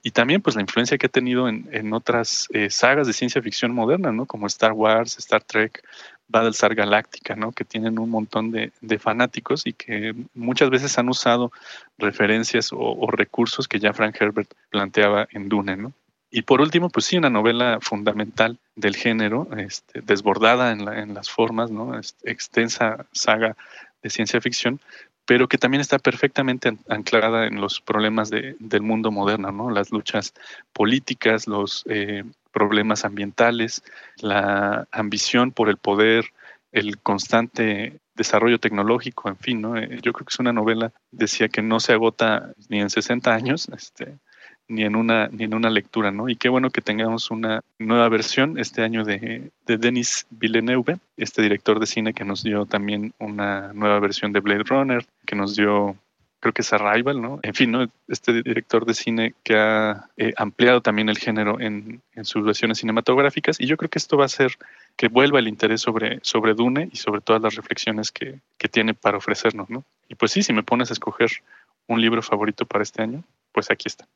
Y 0.06 0.12
también 0.12 0.40
pues 0.40 0.56
la 0.56 0.62
influencia 0.62 1.00
que 1.00 1.08
ha 1.08 1.10
tenido 1.10 1.50
en, 1.50 1.92
otras 1.92 2.48
eh, 2.54 2.70
sagas 2.70 3.08
de 3.08 3.14
ciencia 3.14 3.42
ficción 3.42 3.74
moderna, 3.74 4.12
¿no? 4.12 4.28
Como 4.28 4.46
Star 4.46 4.72
Wars, 4.72 5.18
Star 5.18 5.42
Trek, 5.42 5.84
Battlestar 6.28 6.76
Galactica, 6.76 7.36
¿no? 7.36 7.52
Que 7.52 7.66
tienen 7.66 7.98
un 7.98 8.12
montón 8.12 8.52
de, 8.52 8.72
fanáticos 9.00 9.66
y 9.66 9.74
que 9.74 10.14
muchas 10.36 10.70
veces 10.70 10.96
han 11.00 11.10
usado 11.10 11.52
referencias 11.98 12.70
o, 12.72 13.10
recursos 13.10 13.68
que 13.68 13.80
ya 13.80 13.94
Frank 13.94 14.16
Herbert 14.22 14.54
planteaba 14.70 15.28
en 15.32 15.50
Dune, 15.50 15.76
¿no? 15.76 15.92
Y 16.30 16.44
por 16.44 16.62
último, 16.62 16.92
pues 16.92 17.08
sí, 17.08 17.18
una 17.18 17.32
novela 17.32 17.80
fundamental 17.82 18.60
del 18.76 18.96
género, 18.96 19.48
este, 19.58 20.02
desbordada 20.02 20.72
en, 20.72 21.16
las 21.16 21.32
formas, 21.32 21.72
¿no? 21.72 22.00
extensa 22.26 23.08
saga 23.12 23.58
de 24.04 24.12
ciencia 24.12 24.40
ficción, 24.40 24.80
pero 25.26 25.48
que 25.48 25.58
también 25.58 25.82
está 25.82 26.00
perfectamente 26.00 26.78
anclada 26.88 27.48
en 27.48 27.60
los 27.60 27.82
problemas 27.82 28.30
del 28.30 28.82
mundo 28.82 29.12
moderno, 29.12 29.52
¿no? 29.52 29.72
Las 29.72 29.92
luchas 29.92 30.34
políticas, 30.72 31.48
los 31.48 31.84
eh, 31.90 32.24
problemas 32.52 33.06
ambientales, 33.06 33.84
la 34.18 34.88
ambición 34.92 35.52
por 35.52 35.70
el 35.70 35.78
poder, 35.78 36.32
el 36.72 37.00
constante 37.00 38.00
desarrollo 38.16 38.60
tecnológico, 38.60 39.30
en 39.30 39.38
fin, 39.38 39.62
¿no? 39.62 39.78
Eh, 39.78 40.00
yo 40.02 40.14
creo 40.14 40.26
que 40.26 40.34
es 40.34 40.40
una 40.40 40.54
novela, 40.54 40.94
decía 41.12 41.50
que 41.50 41.62
no 41.62 41.80
se 41.80 41.94
agota 41.94 42.54
ni 42.70 42.80
en 42.80 42.90
60 42.90 43.34
años, 43.34 43.68
este, 43.70 44.20
ni 44.68 44.84
en 44.84 44.96
una 44.96 45.28
ni 45.28 45.44
en 45.44 45.54
una 45.54 45.70
lectura, 45.70 46.12
¿no? 46.12 46.30
Y 46.30 46.36
qué 46.36 46.50
bueno 46.50 46.70
que 46.70 46.82
tengamos 46.82 47.32
una 47.32 47.62
nueva 47.80 48.10
versión 48.10 48.58
este 48.58 48.82
año 48.82 49.04
de, 49.04 49.52
de 49.66 49.78
Denis 49.78 50.26
Villeneuve, 50.30 50.98
este 51.18 51.42
director 51.42 51.80
de 51.80 51.86
cine 51.86 52.14
que 52.14 52.26
nos 52.26 52.44
dio 52.44 52.66
también 52.66 53.14
una 53.20 53.74
nueva 53.74 54.00
versión 54.00 54.34
de 54.34 54.40
Blade 54.40 54.64
Runner, 54.64 55.06
que 55.26 55.36
nos 55.36 55.56
dio 55.56 55.96
creo 56.46 56.54
que 56.54 56.62
es 56.62 56.74
Arrival, 56.74 57.22
¿no? 57.24 57.40
En 57.42 57.56
fin, 57.56 57.72
¿no? 57.72 57.88
Este 58.08 58.44
director 58.44 58.86
de 58.86 58.94
cine 58.94 59.34
que 59.42 59.56
ha 59.58 60.10
eh, 60.16 60.32
ampliado 60.38 60.80
también 60.82 61.10
el 61.10 61.18
género 61.18 61.60
en, 61.60 62.04
en, 62.14 62.26
sus 62.26 62.46
versiones 62.46 62.78
cinematográficas 62.78 63.60
y 63.60 63.66
yo 63.66 63.78
creo 63.78 63.90
que 63.90 63.98
esto 63.98 64.16
va 64.16 64.26
a 64.26 64.28
hacer 64.28 64.52
que 64.96 65.08
vuelva 65.08 65.40
el 65.40 65.48
interés 65.48 65.82
sobre, 65.82 66.20
sobre 66.22 66.54
Dune 66.54 66.90
y 66.92 66.98
sobre 66.98 67.22
todas 67.22 67.42
las 67.42 67.56
reflexiones 67.56 68.12
que, 68.12 68.42
que 68.60 68.70
tiene 68.70 68.94
para 68.94 69.18
ofrecernos, 69.18 69.72
¿no? 69.72 69.84
Y 70.08 70.14
pues 70.14 70.34
sí, 70.34 70.44
si 70.44 70.54
me 70.54 70.62
pones 70.62 70.92
a 70.92 70.94
escoger 70.94 71.32
un 71.88 72.00
libro 72.00 72.22
favorito 72.22 72.68
para 72.68 72.84
este 72.84 73.02
año, 73.02 73.24
pues 73.52 73.72
aquí 73.72 73.88
está. 73.88 74.08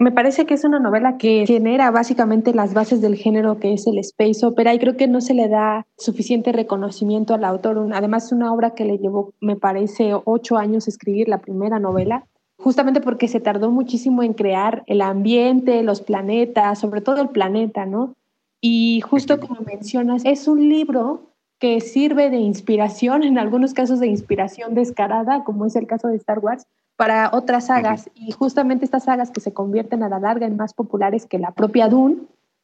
Me 0.00 0.12
parece 0.12 0.46
que 0.46 0.54
es 0.54 0.64
una 0.64 0.78
novela 0.78 1.18
que 1.18 1.44
genera 1.46 1.90
básicamente 1.90 2.54
las 2.54 2.72
bases 2.72 3.02
del 3.02 3.16
género 3.16 3.58
que 3.58 3.74
es 3.74 3.86
el 3.86 3.98
space 3.98 4.46
opera 4.46 4.72
y 4.72 4.78
creo 4.78 4.96
que 4.96 5.06
no 5.06 5.20
se 5.20 5.34
le 5.34 5.46
da 5.46 5.86
suficiente 5.98 6.52
reconocimiento 6.52 7.34
al 7.34 7.44
autor. 7.44 7.86
Además 7.92 8.24
es 8.24 8.32
una 8.32 8.50
obra 8.50 8.70
que 8.70 8.86
le 8.86 8.96
llevó, 8.96 9.34
me 9.40 9.56
parece, 9.56 10.12
ocho 10.24 10.56
años 10.56 10.88
escribir 10.88 11.28
la 11.28 11.42
primera 11.42 11.78
novela, 11.78 12.24
justamente 12.56 13.02
porque 13.02 13.28
se 13.28 13.40
tardó 13.40 13.70
muchísimo 13.70 14.22
en 14.22 14.32
crear 14.32 14.84
el 14.86 15.02
ambiente, 15.02 15.82
los 15.82 16.00
planetas, 16.00 16.78
sobre 16.78 17.02
todo 17.02 17.20
el 17.20 17.28
planeta, 17.28 17.84
¿no? 17.84 18.14
Y 18.62 19.02
justo 19.02 19.38
como 19.38 19.60
mencionas, 19.60 20.22
es 20.24 20.48
un 20.48 20.66
libro 20.66 21.34
que 21.58 21.82
sirve 21.82 22.30
de 22.30 22.38
inspiración, 22.38 23.22
en 23.22 23.36
algunos 23.36 23.74
casos 23.74 24.00
de 24.00 24.06
inspiración 24.06 24.74
descarada, 24.74 25.44
como 25.44 25.66
es 25.66 25.76
el 25.76 25.86
caso 25.86 26.08
de 26.08 26.16
Star 26.16 26.38
Wars, 26.38 26.66
para 27.00 27.30
otras 27.32 27.68
sagas. 27.68 28.10
Y 28.14 28.30
justamente 28.32 28.84
estas 28.84 29.04
sagas 29.04 29.30
que 29.30 29.40
se 29.40 29.54
convierten 29.54 30.02
a 30.02 30.10
la 30.10 30.18
larga 30.18 30.46
en 30.46 30.58
más 30.58 30.74
populares 30.74 31.24
que 31.24 31.38
la 31.38 31.52
propia 31.52 31.88
Dune, 31.88 32.18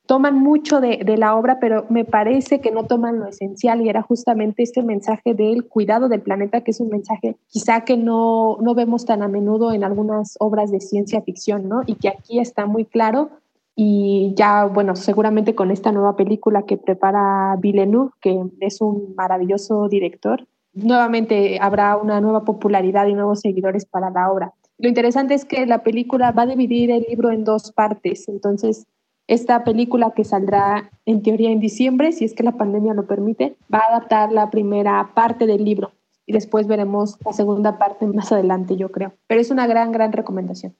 toman 0.05 0.39
mucho 0.39 0.83
de, 0.83 0.99
de, 1.07 1.17
la 1.17 1.35
obra, 1.37 1.59
pero 1.59 1.87
me 1.89 2.05
parece 2.05 2.61
que 2.61 2.71
no 2.71 2.85
toman 2.85 3.19
lo 3.19 3.27
esencial 3.29 3.81
y 3.81 3.89
era 3.89 4.03
justamente 4.03 4.63
este 4.63 4.83
mensaje 4.83 5.33
del 5.33 5.67
cuidado 5.67 6.11
del 6.11 6.21
planeta, 6.21 6.61
que 6.61 6.73
es 6.73 6.81
un 6.81 6.91
mensaje 6.91 7.39
quizá 7.47 7.81
que 7.87 7.97
no, 7.97 8.59
no 8.61 8.75
vemos 8.75 9.07
tan 9.07 9.23
a 9.23 9.29
menudo 9.29 9.73
en 9.73 9.85
algunas 9.85 10.37
obras 10.39 10.71
de 10.71 10.81
ciencia 10.81 11.23
ficción, 11.23 11.67
¿no? 11.67 11.81
Y 11.87 11.95
que 11.95 12.11
aquí 12.11 12.39
está 12.39 12.67
muy 12.67 12.85
claro. 12.85 13.31
Y 13.75 14.35
ya, 14.37 14.67
bueno, 14.67 14.97
seguramente 14.97 15.55
con 15.55 15.71
esta 15.71 15.93
nueva 15.93 16.15
película 16.15 16.65
que 16.65 16.77
prepara 16.77 17.57
Villeneuve, 17.59 18.11
que 18.21 18.39
es 18.61 18.83
un 18.83 19.15
maravilloso 19.17 19.89
director, 19.89 20.47
nuevamente 20.77 21.59
habrá 21.61 21.97
una 21.97 22.21
nueva 22.21 22.45
popularidad 22.45 23.07
y 23.07 23.15
nuevos 23.15 23.41
seguidores 23.41 23.87
para 23.87 24.11
la 24.11 24.31
obra. 24.31 24.53
Lo 24.79 24.89
interesante 24.89 25.35
es 25.35 25.45
que 25.45 25.67
la 25.67 25.83
película 25.83 26.33
va 26.33 26.43
a 26.43 26.47
dividir 26.47 26.91
el 26.91 27.07
libro 27.09 27.31
en 27.31 27.45
dos 27.45 27.73
partes, 27.73 28.29
entonces 28.29 28.87
esta 29.27 29.65
película 29.65 30.13
que 30.15 30.23
saldrá 30.23 30.91
en 31.05 31.23
teoría 31.23 31.51
en 31.51 31.59
diciembre, 31.59 32.13
si 32.13 32.25
es 32.25 32.35
que 32.35 32.45
la 32.45 32.53
pandemia 32.53 32.95
lo 32.95 33.07
permite, 33.07 33.57
va 33.73 33.79
a 33.79 33.97
adaptar 33.97 34.31
la 34.31 34.51
primera 34.51 35.11
parte 35.15 35.47
del 35.47 35.65
libro 35.65 35.91
y 36.27 36.33
después 36.33 36.67
veremos 36.67 37.17
la 37.25 37.33
segunda 37.33 37.79
parte 37.79 38.07
más 38.07 38.31
adelante, 38.31 38.77
yo 38.77 38.91
creo. 38.91 39.15
Pero 39.27 39.41
es 39.41 39.51
una 39.51 39.67
gran, 39.67 39.93
gran 39.93 40.13
recomendación. 40.13 40.75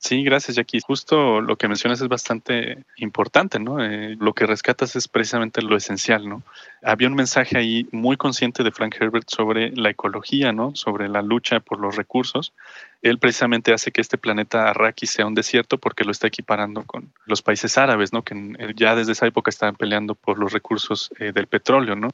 Sí, 0.00 0.22
gracias, 0.22 0.56
Jackie. 0.56 0.78
Justo 0.80 1.40
lo 1.40 1.56
que 1.56 1.66
mencionas 1.66 2.00
es 2.00 2.06
bastante 2.06 2.84
importante, 2.98 3.58
¿no? 3.58 3.84
Eh, 3.84 4.16
lo 4.20 4.32
que 4.32 4.46
rescatas 4.46 4.94
es 4.94 5.08
precisamente 5.08 5.60
lo 5.60 5.76
esencial, 5.76 6.28
¿no? 6.28 6.44
Había 6.82 7.08
un 7.08 7.16
mensaje 7.16 7.58
ahí 7.58 7.88
muy 7.90 8.16
consciente 8.16 8.62
de 8.62 8.70
Frank 8.70 8.94
Herbert 9.00 9.28
sobre 9.28 9.72
la 9.74 9.90
ecología, 9.90 10.52
¿no? 10.52 10.76
Sobre 10.76 11.08
la 11.08 11.20
lucha 11.20 11.58
por 11.58 11.80
los 11.80 11.96
recursos. 11.96 12.52
Él 13.02 13.18
precisamente 13.18 13.72
hace 13.72 13.90
que 13.90 14.00
este 14.00 14.18
planeta 14.18 14.70
Arrakis 14.70 15.10
sea 15.10 15.26
un 15.26 15.34
desierto 15.34 15.78
porque 15.78 16.04
lo 16.04 16.12
está 16.12 16.28
equiparando 16.28 16.84
con 16.84 17.12
los 17.26 17.42
países 17.42 17.76
árabes, 17.76 18.12
¿no? 18.12 18.22
Que 18.22 18.36
ya 18.76 18.94
desde 18.94 19.12
esa 19.12 19.26
época 19.26 19.50
estaban 19.50 19.74
peleando 19.74 20.14
por 20.14 20.38
los 20.38 20.52
recursos 20.52 21.10
eh, 21.18 21.32
del 21.32 21.48
petróleo, 21.48 21.96
¿no? 21.96 22.10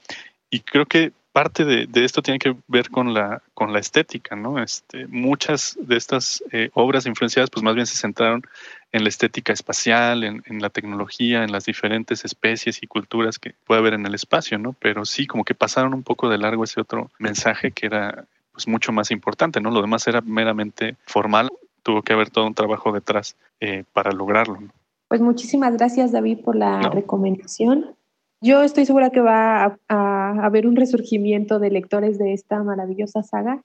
Y 0.49 0.61
creo 0.61 0.87
que 0.87 1.13
parte 1.35 1.65
de, 1.65 1.89
esto 2.05 2.23
tiene 2.23 2.39
que 2.39 2.55
ver 2.69 2.91
con 2.91 3.13
la, 3.13 3.43
con 3.55 3.73
la 3.73 3.81
estética, 3.81 4.37
¿no? 4.37 4.63
Este, 4.63 5.09
muchas 5.09 5.77
de 5.81 5.97
estas 5.97 6.45
eh, 6.53 6.71
obras 6.75 7.07
influenciadas, 7.07 7.51
pues 7.51 7.65
más 7.65 7.75
bien 7.75 7.89
se 7.89 7.97
centraron 7.97 8.45
en 8.93 9.03
la 9.03 9.09
estética 9.09 9.53
espacial, 9.53 10.23
en, 10.23 10.63
la 10.63 10.71
tecnología, 10.71 11.43
en 11.43 11.51
las 11.51 11.65
diferentes 11.65 12.25
especies 12.25 12.85
y 12.85 12.87
culturas 12.87 13.41
que 13.41 13.53
puede 13.67 13.81
haber 13.81 13.95
en 13.95 14.07
el 14.07 14.15
espacio, 14.15 14.59
¿no? 14.59 14.75
Pero 14.75 15.05
sí, 15.05 15.27
como 15.27 15.43
que 15.43 15.57
pasaron 15.57 15.93
un 15.93 16.05
poco 16.05 16.29
de 16.29 16.39
largo 16.39 16.63
ese 16.63 16.81
otro 16.81 17.11
mensaje 17.19 17.73
que 17.73 17.87
era 17.87 18.27
pues 18.53 18.69
mucho 18.69 18.93
más 18.93 19.11
importante, 19.11 19.61
¿no? 19.61 19.73
Lo 19.73 19.81
demás 19.81 20.07
era 20.07 20.21
meramente 20.21 20.95
formal, 21.05 21.51
tuvo 21.83 22.03
que 22.03 22.13
haber 22.13 22.31
todo 22.31 22.47
un 22.47 22.55
trabajo 22.55 22.93
detrás 22.93 23.35
eh, 23.59 23.83
para 23.93 24.13
lograrlo. 24.13 24.61
¿no? 24.61 24.69
Pues 25.09 25.21
muchísimas 25.21 25.77
gracias, 25.77 26.13
David, 26.13 26.45
por 26.45 26.55
la 26.55 26.81
recomendación. 26.91 27.97
Yo 28.45 28.63
estoy 28.63 28.85
segura 28.85 29.09
que 29.09 29.23
va 29.23 29.79
a, 29.89 30.45
haber 30.45 30.67
un 30.67 30.77
resurgimiento 30.77 31.59
de 31.59 31.71
lectores 31.71 32.19
de 32.19 32.35
esta 32.35 32.63
maravillosa 32.63 33.23
saga. 33.23 33.63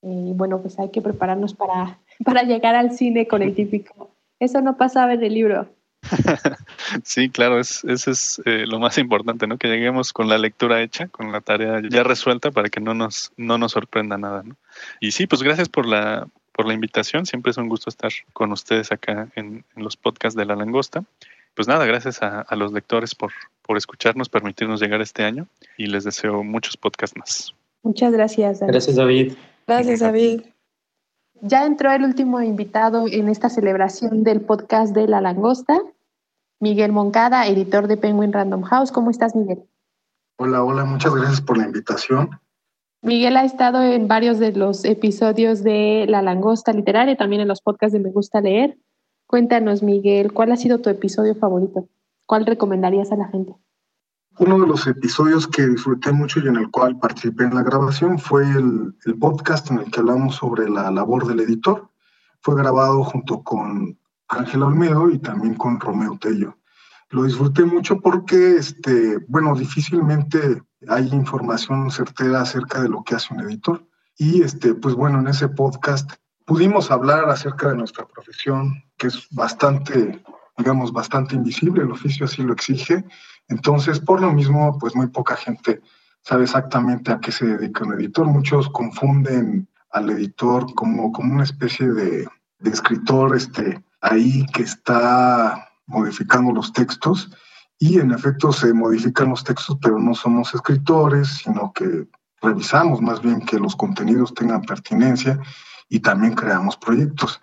Y 0.00 0.32
bueno, 0.32 0.62
pues 0.62 0.78
hay 0.78 0.90
que 0.90 1.02
prepararnos 1.02 1.52
para, 1.52 1.98
para 2.24 2.42
llegar 2.42 2.74
al 2.74 2.92
cine 2.92 3.28
con 3.28 3.42
el 3.42 3.54
típico. 3.54 4.10
Eso 4.40 4.62
no 4.62 4.78
pasaba 4.78 5.12
en 5.12 5.22
el 5.22 5.34
libro. 5.34 5.68
Sí, 7.02 7.28
claro, 7.30 7.58
es, 7.58 7.84
eso 7.84 8.10
es 8.10 8.40
eh, 8.44 8.64
lo 8.66 8.78
más 8.78 8.96
importante, 8.96 9.46
¿no? 9.46 9.58
Que 9.58 9.68
lleguemos 9.68 10.12
con 10.12 10.28
la 10.28 10.38
lectura 10.38 10.80
hecha, 10.80 11.08
con 11.08 11.32
la 11.32 11.40
tarea 11.40 11.82
ya 11.90 12.04
resuelta 12.04 12.50
para 12.52 12.68
que 12.68 12.80
no 12.80 12.94
nos, 12.94 13.32
no 13.36 13.58
nos 13.58 13.72
sorprenda 13.72 14.16
nada, 14.16 14.44
¿no? 14.44 14.56
Y 15.00 15.10
sí, 15.10 15.26
pues 15.26 15.42
gracias 15.42 15.68
por 15.68 15.84
la, 15.84 16.28
por 16.52 16.66
la 16.66 16.74
invitación. 16.74 17.26
Siempre 17.26 17.50
es 17.50 17.58
un 17.58 17.68
gusto 17.68 17.90
estar 17.90 18.12
con 18.32 18.52
ustedes 18.52 18.92
acá 18.92 19.28
en, 19.34 19.64
en 19.74 19.84
los 19.84 19.96
podcasts 19.96 20.36
de 20.36 20.46
La 20.46 20.54
Langosta 20.54 21.04
pues 21.56 21.66
nada, 21.66 21.86
gracias 21.86 22.22
a, 22.22 22.44
los 22.54 22.72
lectores 22.72 23.14
por, 23.14 23.32
por 23.62 23.78
escucharnos, 23.78 24.28
permitirnos 24.28 24.78
llegar 24.78 25.00
este 25.00 25.24
año 25.24 25.46
y 25.78 25.86
les 25.86 26.04
deseo 26.04 26.44
muchos 26.44 26.76
podcasts 26.76 27.16
más. 27.16 27.54
Muchas 27.82 28.12
gracias. 28.12 28.60
David. 28.60 28.72
Gracias, 28.72 28.96
David. 28.96 29.32
Gracias, 29.66 30.00
David. 30.00 30.42
Ya 31.40 31.64
entró 31.64 31.92
el 31.92 32.04
último 32.04 32.42
invitado 32.42 33.06
en 33.10 33.28
esta 33.28 33.48
celebración 33.48 34.22
del 34.22 34.42
podcast 34.42 34.94
de 34.94 35.08
La 35.08 35.20
Langosta, 35.22 35.80
Miguel 36.60 36.92
Moncada, 36.92 37.46
editor 37.46 37.86
de 37.86 37.96
Penguin 37.96 38.32
Random 38.32 38.62
House. 38.62 38.92
¿Cómo 38.92 39.10
estás, 39.10 39.34
Miguel? 39.34 39.64
Hola, 40.38 40.62
hola, 40.62 40.84
muchas 40.84 41.14
gracias 41.14 41.40
por 41.40 41.56
la 41.56 41.64
invitación. 41.64 42.30
Miguel 43.00 43.36
ha 43.36 43.44
estado 43.44 43.82
en 43.82 44.08
varios 44.08 44.38
de 44.38 44.52
los 44.52 44.84
episodios 44.84 45.62
de 45.62 46.04
La 46.08 46.20
Langosta 46.20 46.72
Literaria, 46.72 47.16
también 47.16 47.40
en 47.40 47.48
los 47.48 47.62
podcasts 47.62 47.94
de 47.94 48.00
Me 48.00 48.10
Gusta 48.10 48.42
Leer. 48.42 48.76
Cuéntanos, 49.26 49.82
Miguel, 49.82 50.32
¿cuál 50.32 50.52
ha 50.52 50.56
sido 50.56 50.80
tu 50.80 50.88
episodio 50.88 51.34
favorito? 51.34 51.88
¿Cuál 52.26 52.46
recomendarías 52.46 53.10
a 53.10 53.16
la 53.16 53.28
gente? 53.28 53.54
Uno 54.38 54.60
de 54.60 54.66
los 54.66 54.86
episodios 54.86 55.48
que 55.48 55.66
disfruté 55.66 56.12
mucho 56.12 56.40
y 56.40 56.46
en 56.46 56.56
el 56.56 56.70
cual 56.70 56.98
participé 56.98 57.44
en 57.44 57.54
la 57.54 57.62
grabación 57.62 58.18
fue 58.18 58.44
el, 58.44 58.94
podcast 59.18 59.70
en 59.70 59.78
el 59.78 59.90
que 59.90 60.00
hablamos 60.00 60.36
sobre 60.36 60.68
la 60.68 60.90
labor 60.90 61.26
del 61.26 61.40
editor. 61.40 61.88
Fue 62.40 62.54
grabado 62.54 63.02
junto 63.02 63.42
con 63.42 63.98
Ángel 64.28 64.62
Olmedo 64.62 65.10
y 65.10 65.18
también 65.18 65.54
con 65.54 65.80
Romeo 65.80 66.18
Tello. 66.20 66.56
Lo 67.10 67.24
disfruté 67.24 67.64
mucho 67.64 68.00
porque, 68.00 68.56
este, 68.56 69.18
bueno, 69.26 69.56
difícilmente 69.56 70.62
hay 70.86 71.08
información 71.08 71.90
certera 71.90 72.42
acerca 72.42 72.82
de 72.82 72.90
lo 72.90 73.02
que 73.02 73.14
hace 73.14 73.32
un 73.32 73.40
editor. 73.40 73.84
Y, 74.18 74.42
este, 74.42 74.74
pues 74.74 74.94
bueno, 74.94 75.18
en 75.18 75.28
ese 75.28 75.48
podcast 75.48 76.12
pudimos 76.46 76.90
hablar 76.90 77.28
acerca 77.28 77.68
de 77.68 77.76
nuestra 77.76 78.06
profesión, 78.06 78.82
que 78.96 79.08
es 79.08 79.28
bastante, 79.32 80.22
digamos, 80.56 80.92
bastante 80.92 81.34
invisible, 81.34 81.82
el 81.82 81.90
oficio 81.90 82.24
así 82.24 82.42
lo 82.42 82.54
exige. 82.54 83.04
Entonces, 83.48 84.00
por 84.00 84.20
lo 84.20 84.32
mismo, 84.32 84.78
pues 84.78 84.94
muy 84.94 85.08
poca 85.08 85.36
gente 85.36 85.82
sabe 86.22 86.44
exactamente 86.44 87.12
a 87.12 87.20
qué 87.20 87.30
se 87.30 87.46
dedica 87.46 87.84
un 87.84 87.94
editor. 87.94 88.26
Muchos 88.26 88.68
confunden 88.70 89.68
al 89.90 90.10
editor 90.10 90.72
como, 90.74 91.12
como 91.12 91.34
una 91.34 91.44
especie 91.44 91.88
de, 91.88 92.26
de 92.60 92.70
escritor 92.70 93.36
este, 93.36 93.82
ahí 94.00 94.46
que 94.54 94.62
está 94.62 95.68
modificando 95.86 96.52
los 96.52 96.72
textos 96.72 97.30
y 97.78 97.98
en 97.98 98.12
efecto 98.12 98.52
se 98.52 98.72
modifican 98.72 99.30
los 99.30 99.44
textos, 99.44 99.76
pero 99.82 99.98
no 99.98 100.14
somos 100.14 100.54
escritores, 100.54 101.28
sino 101.44 101.72
que 101.72 102.08
revisamos 102.40 103.00
más 103.00 103.20
bien 103.20 103.40
que 103.40 103.58
los 103.58 103.76
contenidos 103.76 104.34
tengan 104.34 104.62
pertinencia 104.62 105.38
y 105.88 106.00
también 106.00 106.34
creamos 106.34 106.76
proyectos. 106.76 107.40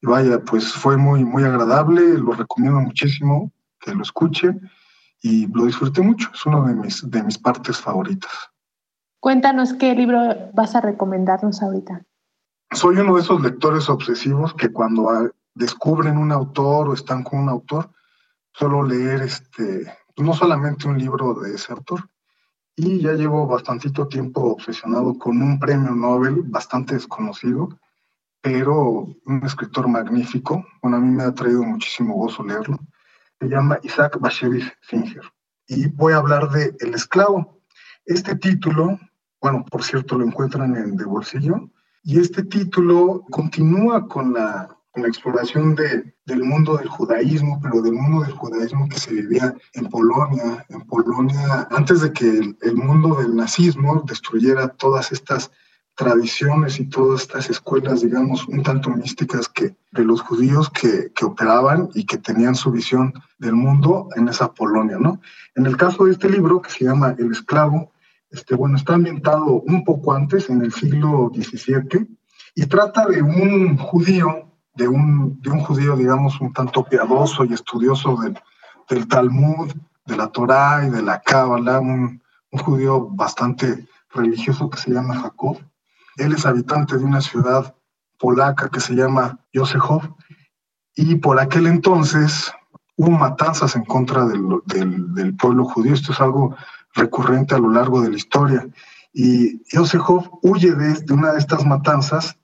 Y 0.00 0.06
vaya, 0.06 0.40
pues 0.40 0.72
fue 0.72 0.96
muy, 0.96 1.24
muy 1.24 1.44
agradable, 1.44 2.18
lo 2.18 2.32
recomiendo 2.32 2.80
muchísimo 2.80 3.52
que 3.78 3.94
lo 3.94 4.02
escuchen 4.02 4.70
y 5.22 5.46
lo 5.46 5.66
disfruté 5.66 6.00
mucho, 6.00 6.30
es 6.32 6.46
una 6.46 6.66
de 6.68 6.74
mis, 6.74 7.08
de 7.10 7.22
mis 7.22 7.38
partes 7.38 7.78
favoritas. 7.78 8.30
Cuéntanos 9.20 9.74
qué 9.74 9.94
libro 9.94 10.18
vas 10.54 10.74
a 10.74 10.80
recomendarnos 10.80 11.62
ahorita. 11.62 12.02
Soy 12.72 12.96
uno 12.96 13.16
de 13.16 13.20
esos 13.20 13.42
lectores 13.42 13.88
obsesivos 13.90 14.54
que 14.54 14.72
cuando 14.72 15.30
descubren 15.54 16.16
un 16.16 16.32
autor 16.32 16.88
o 16.88 16.94
están 16.94 17.22
con 17.22 17.40
un 17.40 17.48
autor, 17.48 17.90
suelo 18.52 18.82
leer 18.82 19.22
este, 19.22 19.92
no 20.16 20.32
solamente 20.32 20.88
un 20.88 20.96
libro 20.96 21.34
de 21.34 21.54
ese 21.54 21.72
autor, 21.72 22.08
y 22.82 23.00
ya 23.00 23.12
llevo 23.12 23.46
bastantito 23.46 24.08
tiempo 24.08 24.52
obsesionado 24.52 25.18
con 25.18 25.42
un 25.42 25.58
premio 25.58 25.90
Nobel 25.90 26.42
bastante 26.44 26.94
desconocido, 26.94 27.68
pero 28.40 29.06
un 29.26 29.42
escritor 29.44 29.86
magnífico. 29.86 30.64
Bueno, 30.80 30.96
a 30.96 31.00
mí 31.00 31.10
me 31.10 31.24
ha 31.24 31.34
traído 31.34 31.62
muchísimo 31.62 32.14
gozo 32.14 32.42
leerlo. 32.42 32.78
Se 33.38 33.48
llama 33.48 33.78
Isaac 33.82 34.18
Bashevis 34.18 34.72
Singer. 34.80 35.24
Y 35.66 35.88
voy 35.88 36.14
a 36.14 36.16
hablar 36.16 36.50
de 36.50 36.74
El 36.80 36.94
esclavo. 36.94 37.60
Este 38.06 38.34
título, 38.36 38.98
bueno, 39.42 39.62
por 39.70 39.82
cierto, 39.82 40.16
lo 40.16 40.24
encuentran 40.24 40.74
en 40.74 40.96
De 40.96 41.04
Bolsillo. 41.04 41.70
Y 42.02 42.18
este 42.18 42.44
título 42.44 43.26
continúa 43.30 44.08
con 44.08 44.32
la, 44.32 44.74
con 44.92 45.02
la 45.02 45.08
exploración 45.08 45.74
de, 45.74 46.14
del 46.24 46.42
mundo 46.42 46.76
del 46.76 46.88
judaísmo, 46.88 47.60
pero 47.62 47.80
del 47.82 47.92
mundo 47.92 48.24
del 48.24 48.32
judaísmo 48.32 48.88
que 48.88 48.98
se 48.98 49.12
vivía 49.12 49.54
en 49.74 49.86
Polonia, 49.88 50.66
en 50.68 50.80
Polonia, 50.82 51.68
antes 51.70 52.00
de 52.00 52.12
que 52.12 52.28
el, 52.28 52.58
el 52.62 52.76
mundo 52.76 53.16
del 53.16 53.36
nazismo 53.36 54.02
destruyera 54.06 54.68
todas 54.68 55.12
estas 55.12 55.50
tradiciones 56.00 56.80
y 56.80 56.86
todas 56.86 57.22
estas 57.22 57.50
escuelas, 57.50 58.00
digamos, 58.00 58.48
un 58.48 58.62
tanto 58.62 58.88
místicas 58.88 59.48
que, 59.48 59.76
de 59.92 60.04
los 60.04 60.22
judíos 60.22 60.70
que, 60.70 61.12
que, 61.14 61.26
operaban 61.26 61.90
y 61.94 62.06
que 62.06 62.16
tenían 62.16 62.54
su 62.54 62.70
visión 62.70 63.12
del 63.38 63.52
mundo 63.52 64.08
en 64.16 64.28
esa 64.28 64.52
Polonia, 64.54 64.96
¿no? 64.98 65.20
En 65.54 65.66
el 65.66 65.76
caso 65.76 66.04
de 66.04 66.12
este 66.12 66.30
libro, 66.30 66.62
que 66.62 66.70
se 66.70 66.86
llama 66.86 67.14
El 67.18 67.32
esclavo, 67.32 67.92
este, 68.30 68.54
bueno, 68.54 68.76
está 68.76 68.94
ambientado 68.94 69.60
un 69.60 69.84
poco 69.84 70.14
antes, 70.14 70.48
en 70.48 70.62
el 70.62 70.72
siglo 70.72 71.30
XVII, 71.34 72.08
y 72.54 72.66
trata 72.66 73.06
de 73.06 73.20
un 73.20 73.76
judío, 73.76 74.49
de 74.74 74.88
un, 74.88 75.40
de 75.40 75.50
un 75.50 75.60
judío, 75.60 75.96
digamos, 75.96 76.40
un 76.40 76.52
tanto 76.52 76.84
piadoso 76.84 77.44
y 77.44 77.52
estudioso 77.52 78.16
del, 78.16 78.38
del 78.88 79.08
Talmud, 79.08 79.72
de 80.06 80.16
la 80.16 80.28
Torá 80.28 80.84
y 80.86 80.90
de 80.90 81.02
la 81.02 81.20
Cábala, 81.20 81.80
un, 81.80 82.22
un 82.52 82.58
judío 82.58 83.08
bastante 83.08 83.86
religioso 84.10 84.68
que 84.70 84.78
se 84.78 84.90
llama 84.90 85.20
Jacob, 85.20 85.58
él 86.16 86.32
es 86.32 86.46
habitante 86.46 86.98
de 86.98 87.04
una 87.04 87.20
ciudad 87.20 87.74
polaca 88.18 88.68
que 88.68 88.80
se 88.80 88.94
llama 88.94 89.38
Josechov 89.54 90.02
y 90.94 91.16
por 91.16 91.40
aquel 91.40 91.66
entonces 91.66 92.52
hubo 92.96 93.10
matanzas 93.10 93.76
en 93.76 93.84
contra 93.84 94.26
del, 94.26 94.42
del, 94.66 95.36
pueblo 95.36 95.64
judío. 95.64 95.94
Esto 95.94 96.12
es 96.12 96.20
algo 96.20 96.54
recurrente 96.94 97.54
a 97.54 97.58
lo 97.58 97.70
largo 97.70 98.02
de 98.02 98.10
la 98.10 98.16
historia. 98.16 98.68
Y 99.12 99.62
Josechov 99.72 100.38
huye 100.42 100.72
de, 100.72 101.00
de 101.00 101.14
una 101.14 101.32
de 101.32 101.38
estas 101.38 101.64
matanzas 101.64 102.36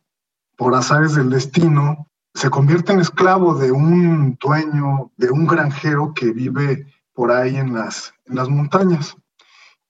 por 0.56 0.74
azares 0.74 1.14
del 1.14 1.28
destino, 1.28 2.08
se 2.36 2.50
convierte 2.50 2.92
en 2.92 3.00
esclavo 3.00 3.54
de 3.54 3.72
un 3.72 4.36
dueño, 4.38 5.10
de 5.16 5.30
un 5.30 5.46
granjero 5.46 6.12
que 6.14 6.32
vive 6.32 6.86
por 7.14 7.32
ahí 7.32 7.56
en 7.56 7.72
las, 7.72 8.12
en 8.26 8.36
las 8.36 8.50
montañas. 8.50 9.16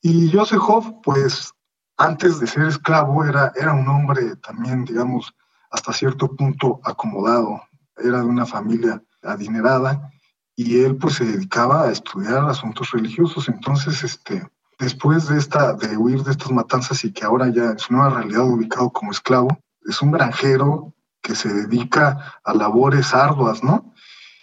Y 0.00 0.30
Josechov, 0.30 1.02
pues 1.02 1.52
antes 1.96 2.38
de 2.38 2.46
ser 2.46 2.66
esclavo 2.66 3.24
era, 3.24 3.52
era 3.56 3.72
un 3.72 3.88
hombre 3.88 4.36
también, 4.36 4.84
digamos, 4.84 5.34
hasta 5.72 5.92
cierto 5.92 6.36
punto 6.36 6.80
acomodado, 6.84 7.60
era 7.96 8.20
de 8.20 8.26
una 8.26 8.46
familia 8.46 9.02
adinerada 9.24 10.08
y 10.54 10.84
él 10.84 10.96
pues 10.96 11.14
se 11.14 11.24
dedicaba 11.24 11.82
a 11.82 11.90
estudiar 11.90 12.48
asuntos 12.48 12.92
religiosos. 12.92 13.48
Entonces, 13.48 14.04
este, 14.04 14.48
después 14.78 15.26
de, 15.26 15.36
esta, 15.36 15.72
de 15.72 15.96
huir 15.96 16.22
de 16.22 16.30
estas 16.30 16.52
matanzas 16.52 17.04
y 17.04 17.12
que 17.12 17.24
ahora 17.24 17.48
ya 17.48 17.72
en 17.72 17.78
su 17.80 17.92
nueva 17.92 18.20
realidad 18.20 18.48
ubicado 18.48 18.88
como 18.90 19.10
esclavo, 19.10 19.48
es 19.84 20.00
un 20.00 20.12
granjero 20.12 20.92
que 21.26 21.34
se 21.34 21.52
dedica 21.52 22.38
a 22.44 22.54
labores 22.54 23.12
arduas, 23.12 23.64
¿no? 23.64 23.92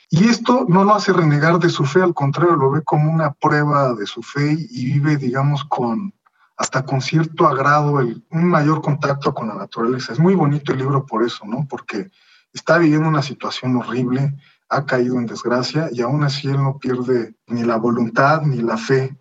Y 0.09 0.27
esto 0.27 0.65
no 0.67 0.83
lo 0.83 0.93
hace 0.93 1.13
renegar 1.13 1.57
de 1.59 1.69
su 1.69 1.85
fe, 1.85 2.01
al 2.01 2.13
contrario, 2.13 2.57
lo 2.57 2.71
ve 2.71 2.81
como 2.83 3.09
una 3.09 3.31
prueba 3.31 3.93
de 3.93 4.05
su 4.05 4.21
fe 4.21 4.57
y 4.69 4.91
vive, 4.91 5.15
digamos, 5.15 5.63
con, 5.63 6.13
hasta 6.57 6.85
con 6.85 7.01
cierto 7.01 7.47
agrado, 7.47 8.01
el, 8.01 8.21
un 8.31 8.45
mayor 8.49 8.81
contacto 8.81 9.33
con 9.33 9.47
la 9.47 9.55
naturaleza. 9.55 10.11
Es 10.11 10.19
muy 10.19 10.35
bonito 10.35 10.73
el 10.73 10.79
libro 10.79 11.05
por 11.05 11.23
eso, 11.23 11.45
¿no? 11.45 11.65
Porque 11.69 12.11
está 12.51 12.77
viviendo 12.77 13.07
una 13.07 13.21
situación 13.21 13.77
horrible, 13.77 14.35
ha 14.67 14.85
caído 14.85 15.17
en 15.17 15.25
desgracia 15.25 15.87
y 15.89 16.01
aún 16.01 16.23
así 16.23 16.49
él 16.49 16.61
no 16.61 16.77
pierde 16.79 17.35
ni 17.47 17.63
la 17.63 17.77
voluntad 17.77 18.41
ni 18.41 18.57
la 18.57 18.75
fe. 18.75 19.17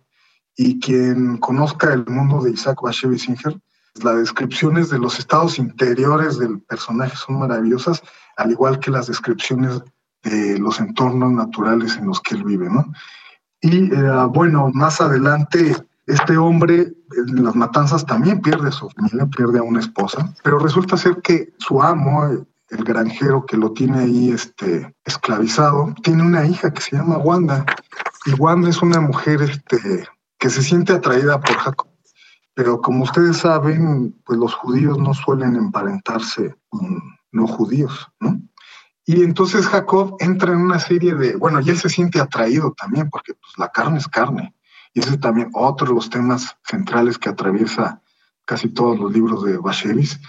Y 0.55 0.81
quien 0.81 1.37
conozca 1.37 1.93
el 1.93 2.05
mundo 2.07 2.41
de 2.41 2.51
Isaac 2.51 2.81
Bashevis 2.83 3.23
Singer, 3.23 3.57
las 4.01 4.17
descripciones 4.17 4.89
de 4.89 4.99
los 4.99 5.19
estados 5.19 5.59
interiores 5.59 6.37
del 6.37 6.59
personaje 6.61 7.15
son 7.15 7.39
maravillosas, 7.39 8.01
al 8.37 8.51
igual 8.51 8.79
que 8.79 8.91
las 8.91 9.07
descripciones 9.07 9.81
de 10.23 10.57
los 10.57 10.79
entornos 10.79 11.31
naturales 11.31 11.97
en 11.97 12.07
los 12.07 12.21
que 12.21 12.35
él 12.35 12.43
vive, 12.43 12.69
¿no? 12.69 12.91
Y 13.61 13.93
eh, 13.93 14.27
bueno, 14.29 14.69
más 14.73 14.99
adelante 14.99 15.75
este 16.07 16.37
hombre 16.37 16.93
en 17.15 17.43
las 17.43 17.55
matanzas 17.55 18.05
también 18.05 18.41
pierde 18.41 18.69
a 18.69 18.71
su 18.71 18.89
familia, 18.89 19.25
pierde 19.27 19.59
a 19.59 19.63
una 19.63 19.79
esposa, 19.79 20.33
pero 20.43 20.59
resulta 20.59 20.97
ser 20.97 21.21
que 21.21 21.53
su 21.59 21.81
amo, 21.81 22.45
el 22.69 22.83
granjero 22.83 23.45
que 23.45 23.55
lo 23.55 23.71
tiene 23.71 23.99
ahí 23.99 24.31
este, 24.31 24.93
esclavizado, 25.05 25.93
tiene 26.03 26.23
una 26.23 26.45
hija 26.45 26.73
que 26.73 26.81
se 26.81 26.97
llama 26.97 27.17
Wanda. 27.17 27.65
Y 28.25 28.33
Wanda 28.33 28.69
es 28.69 28.81
una 28.81 28.99
mujer 28.99 29.41
este, 29.43 30.07
que 30.39 30.49
se 30.49 30.61
siente 30.61 30.93
atraída 30.93 31.39
por 31.39 31.55
Jacob. 31.55 31.92
Pero 32.53 32.81
como 32.81 33.03
ustedes 33.03 33.37
saben, 33.37 34.15
pues 34.25 34.37
los 34.37 34.53
judíos 34.53 34.97
no 34.99 35.13
suelen 35.13 35.55
emparentarse 35.55 36.55
con 36.69 37.01
no 37.31 37.47
judíos, 37.47 38.07
¿no? 38.19 38.39
Y 39.05 39.23
entonces 39.23 39.67
Jacob 39.67 40.15
entra 40.19 40.53
en 40.53 40.59
una 40.59 40.79
serie 40.79 41.13
de, 41.15 41.35
bueno, 41.35 41.59
y 41.59 41.69
él 41.69 41.77
se 41.77 41.89
siente 41.89 42.21
atraído 42.21 42.73
también, 42.73 43.09
porque 43.09 43.33
pues, 43.33 43.53
la 43.57 43.69
carne 43.69 43.97
es 43.97 44.07
carne. 44.07 44.55
Y 44.93 45.01
ese 45.01 45.11
es 45.11 45.19
también 45.19 45.49
otro 45.53 45.87
de 45.87 45.95
los 45.95 46.09
temas 46.09 46.55
centrales 46.63 47.17
que 47.17 47.29
atraviesa 47.29 48.01
casi 48.45 48.69
todos 48.69 48.97
los 48.97 49.11
libros 49.11 49.43
de 49.43 49.57
Bashevis. 49.57 50.21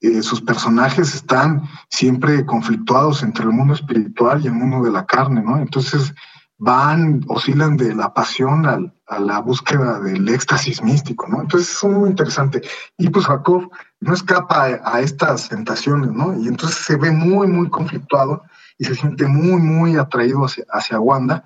Eh, 0.00 0.22
sus 0.22 0.40
personajes 0.40 1.14
están 1.14 1.68
siempre 1.90 2.46
conflictuados 2.46 3.22
entre 3.22 3.44
el 3.44 3.52
mundo 3.52 3.74
espiritual 3.74 4.42
y 4.42 4.46
el 4.46 4.54
mundo 4.54 4.82
de 4.84 4.92
la 4.92 5.04
carne, 5.04 5.42
¿no? 5.42 5.58
Entonces 5.58 6.14
van, 6.58 7.24
oscilan 7.28 7.76
de 7.76 7.94
la 7.94 8.12
pasión 8.14 8.66
al, 8.66 8.94
a 9.06 9.18
la 9.18 9.40
búsqueda 9.40 10.00
del 10.00 10.28
éxtasis 10.28 10.82
místico, 10.82 11.26
¿no? 11.28 11.42
Entonces 11.42 11.74
es 11.74 11.84
muy 11.84 12.10
interesante. 12.10 12.62
Y 12.96 13.10
pues 13.10 13.26
Jacob 13.26 13.70
no 14.00 14.14
escapa 14.14 14.80
a, 14.82 15.00
estas 15.00 15.48
tentaciones, 15.48 16.12
¿no? 16.12 16.38
Y 16.38 16.48
entonces 16.48 16.78
se 16.78 16.96
ve 16.96 17.10
muy, 17.10 17.46
muy 17.46 17.68
conflictuado 17.68 18.42
y 18.78 18.84
se 18.84 18.94
siente 18.94 19.26
muy, 19.26 19.60
muy 19.60 19.96
atraído 19.96 20.44
hacia, 20.44 20.64
hacia 20.70 21.00
Wanda 21.00 21.44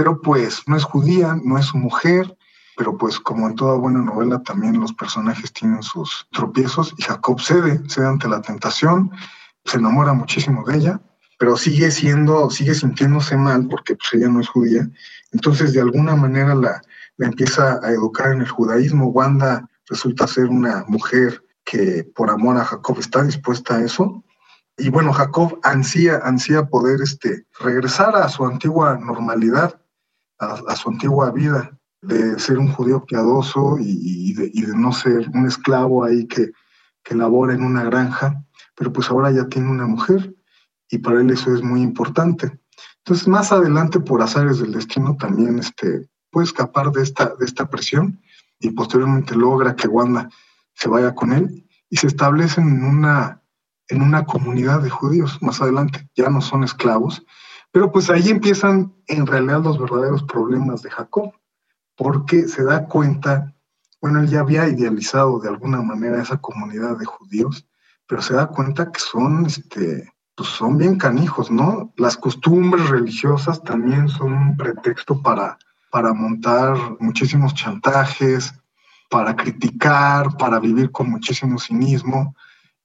pero 0.00 0.18
pues 0.20 0.62
no 0.66 0.76
es 0.76 0.84
judía, 0.84 1.38
no 1.44 1.58
es 1.58 1.66
su 1.66 1.76
mujer, 1.76 2.34
pero 2.74 2.96
pues 2.96 3.20
como 3.20 3.48
en 3.48 3.54
toda 3.54 3.76
buena 3.76 4.00
novela 4.00 4.42
también 4.42 4.80
los 4.80 4.94
personajes 4.94 5.52
tienen 5.52 5.82
sus 5.82 6.26
tropiezos 6.32 6.94
y 6.96 7.02
Jacob 7.02 7.38
cede, 7.38 7.82
cede 7.86 8.06
ante 8.06 8.26
la 8.26 8.40
tentación, 8.40 9.10
se 9.64 9.76
enamora 9.76 10.14
muchísimo 10.14 10.64
de 10.64 10.76
ella, 10.78 11.00
pero 11.40 11.56
sigue 11.56 11.90
siendo, 11.90 12.50
sigue 12.50 12.74
sintiéndose 12.74 13.34
mal 13.34 13.66
porque 13.66 13.96
pues 13.96 14.12
ella 14.12 14.28
no 14.28 14.40
es 14.40 14.48
judía, 14.48 14.86
entonces 15.32 15.72
de 15.72 15.80
alguna 15.80 16.14
manera 16.14 16.54
la, 16.54 16.82
la 17.16 17.26
empieza 17.28 17.80
a 17.82 17.90
educar 17.92 18.32
en 18.32 18.42
el 18.42 18.48
judaísmo, 18.48 19.06
Wanda 19.06 19.66
resulta 19.88 20.26
ser 20.26 20.48
una 20.48 20.84
mujer 20.86 21.42
que 21.64 22.04
por 22.14 22.28
amor 22.28 22.58
a 22.58 22.64
Jacob 22.66 22.98
está 22.98 23.22
dispuesta 23.22 23.76
a 23.76 23.82
eso, 23.82 24.22
y 24.76 24.90
bueno, 24.90 25.14
Jacob 25.14 25.58
ansía, 25.62 26.20
ansía 26.24 26.66
poder 26.66 27.00
este, 27.00 27.46
regresar 27.58 28.14
a 28.16 28.28
su 28.28 28.44
antigua 28.44 28.98
normalidad, 28.98 29.80
a, 30.40 30.76
su 30.76 30.90
antigua 30.90 31.30
vida, 31.30 31.70
de 32.02 32.38
ser 32.38 32.58
un 32.58 32.70
judío 32.70 33.02
piadoso 33.06 33.78
y, 33.78 34.30
y, 34.30 34.34
de, 34.34 34.50
y, 34.52 34.62
de, 34.66 34.76
no 34.76 34.92
ser 34.92 35.26
un 35.32 35.46
esclavo 35.46 36.04
ahí 36.04 36.26
que, 36.26 36.52
que 37.02 37.14
labora 37.14 37.54
en 37.54 37.62
una 37.62 37.84
granja, 37.84 38.44
pero 38.76 38.92
pues 38.92 39.10
ahora 39.10 39.30
ya 39.30 39.46
tiene 39.46 39.70
una 39.70 39.86
mujer 39.86 40.34
y 40.90 40.98
para 40.98 41.20
él 41.20 41.30
eso 41.30 41.54
es 41.54 41.62
muy 41.62 41.82
importante. 41.82 42.60
Entonces, 42.98 43.28
más 43.28 43.52
adelante, 43.52 44.00
por 44.00 44.22
azares 44.22 44.58
del 44.58 44.72
destino, 44.72 45.16
también 45.16 45.58
este, 45.58 46.08
puede 46.30 46.46
escapar 46.46 46.90
de 46.92 47.02
esta, 47.02 47.34
de 47.38 47.44
esta 47.44 47.68
presión 47.68 48.20
y 48.58 48.70
posteriormente 48.70 49.34
logra 49.34 49.74
que 49.74 49.88
Wanda 49.88 50.28
se 50.74 50.88
vaya 50.88 51.14
con 51.14 51.32
él 51.32 51.66
y 51.88 51.96
se 51.96 52.08
establecen 52.08 52.68
en 52.68 52.84
una, 52.84 53.42
en 53.88 54.02
una 54.02 54.24
comunidad 54.24 54.82
de 54.82 54.90
judíos 54.90 55.38
más 55.40 55.60
adelante. 55.60 56.08
Ya 56.14 56.28
no 56.28 56.40
son 56.40 56.64
esclavos, 56.64 57.24
pero 57.72 57.90
pues 57.90 58.10
ahí 58.10 58.28
empiezan 58.28 58.94
en 59.06 59.26
realidad 59.26 59.62
los 59.62 59.78
verdaderos 59.78 60.24
problemas 60.24 60.82
de 60.82 60.90
Jacob, 60.90 61.32
porque 61.96 62.48
se 62.48 62.64
da 62.64 62.86
cuenta, 62.86 63.54
bueno, 64.00 64.20
él 64.20 64.28
ya 64.28 64.40
había 64.40 64.68
idealizado 64.68 65.38
de 65.38 65.48
alguna 65.48 65.82
manera 65.82 66.22
esa 66.22 66.38
comunidad 66.38 66.98
de 66.98 67.04
judíos, 67.04 67.66
pero 68.06 68.22
se 68.22 68.34
da 68.34 68.48
cuenta 68.48 68.90
que 68.90 69.00
son, 69.00 69.46
este, 69.46 70.12
pues 70.40 70.52
son 70.52 70.78
bien 70.78 70.96
canijos, 70.96 71.50
¿no? 71.50 71.92
Las 71.98 72.16
costumbres 72.16 72.88
religiosas 72.88 73.62
también 73.62 74.08
son 74.08 74.32
un 74.32 74.56
pretexto 74.56 75.20
para, 75.20 75.58
para 75.90 76.14
montar 76.14 76.78
muchísimos 76.98 77.52
chantajes, 77.52 78.54
para 79.10 79.36
criticar, 79.36 80.34
para 80.38 80.58
vivir 80.58 80.90
con 80.92 81.10
muchísimo 81.10 81.58
cinismo 81.58 82.34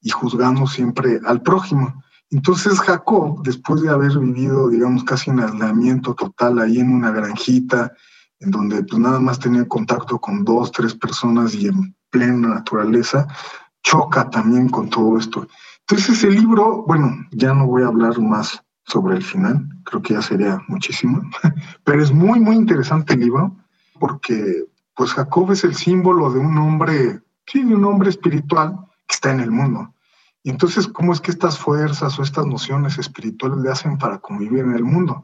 y 0.01 0.09
juzgando 0.09 0.67
siempre 0.67 1.21
al 1.25 1.41
prójimo. 1.41 2.03
Entonces 2.29 2.77
Jacob, 2.81 3.41
después 3.41 3.81
de 3.81 3.89
haber 3.89 4.19
vivido, 4.19 4.67
digamos, 4.67 5.05
casi 5.05 5.29
en 5.29 5.39
aislamiento 5.39 6.13
total 6.13 6.59
ahí 6.59 6.79
en 6.79 6.91
una 6.93 7.11
granjita, 7.11 7.93
en 8.41 8.51
donde 8.51 8.83
pues 8.83 8.99
nada 8.99 9.21
más 9.21 9.39
tenía 9.39 9.65
contacto 9.65 10.19
con 10.19 10.43
dos, 10.43 10.73
tres 10.73 10.93
personas 10.93 11.55
y 11.55 11.67
en 11.67 11.95
plena 12.09 12.49
naturaleza, 12.49 13.25
choca 13.81 14.29
también 14.29 14.67
con 14.67 14.89
todo 14.89 15.17
esto. 15.17 15.47
Entonces 15.87 16.23
el 16.23 16.35
libro, 16.35 16.83
bueno, 16.87 17.15
ya 17.31 17.53
no 17.53 17.67
voy 17.67 17.83
a 17.83 17.87
hablar 17.87 18.19
más 18.19 18.63
sobre 18.85 19.17
el 19.17 19.23
final, 19.23 19.67
creo 19.83 20.01
que 20.01 20.15
ya 20.15 20.21
sería 20.21 20.59
muchísimo, 20.67 21.21
pero 21.83 22.01
es 22.01 22.11
muy, 22.11 22.39
muy 22.39 22.55
interesante 22.55 23.13
el 23.13 23.19
libro 23.19 23.55
porque 23.99 24.65
pues 24.95 25.13
Jacob 25.13 25.51
es 25.51 25.63
el 25.63 25.75
símbolo 25.75 26.31
de 26.31 26.39
un 26.39 26.57
hombre, 26.57 27.19
sí, 27.45 27.63
de 27.63 27.75
un 27.75 27.85
hombre 27.85 28.09
espiritual 28.09 28.77
que 29.07 29.13
está 29.13 29.31
en 29.31 29.41
el 29.41 29.51
mundo. 29.51 29.93
Y 30.41 30.49
entonces, 30.49 30.87
¿cómo 30.87 31.13
es 31.13 31.21
que 31.21 31.31
estas 31.31 31.59
fuerzas 31.59 32.17
o 32.17 32.23
estas 32.23 32.45
nociones 32.47 32.97
espirituales 32.97 33.59
le 33.59 33.71
hacen 33.71 33.97
para 33.97 34.19
convivir 34.19 34.59
en 34.59 34.73
el 34.73 34.83
mundo? 34.83 35.23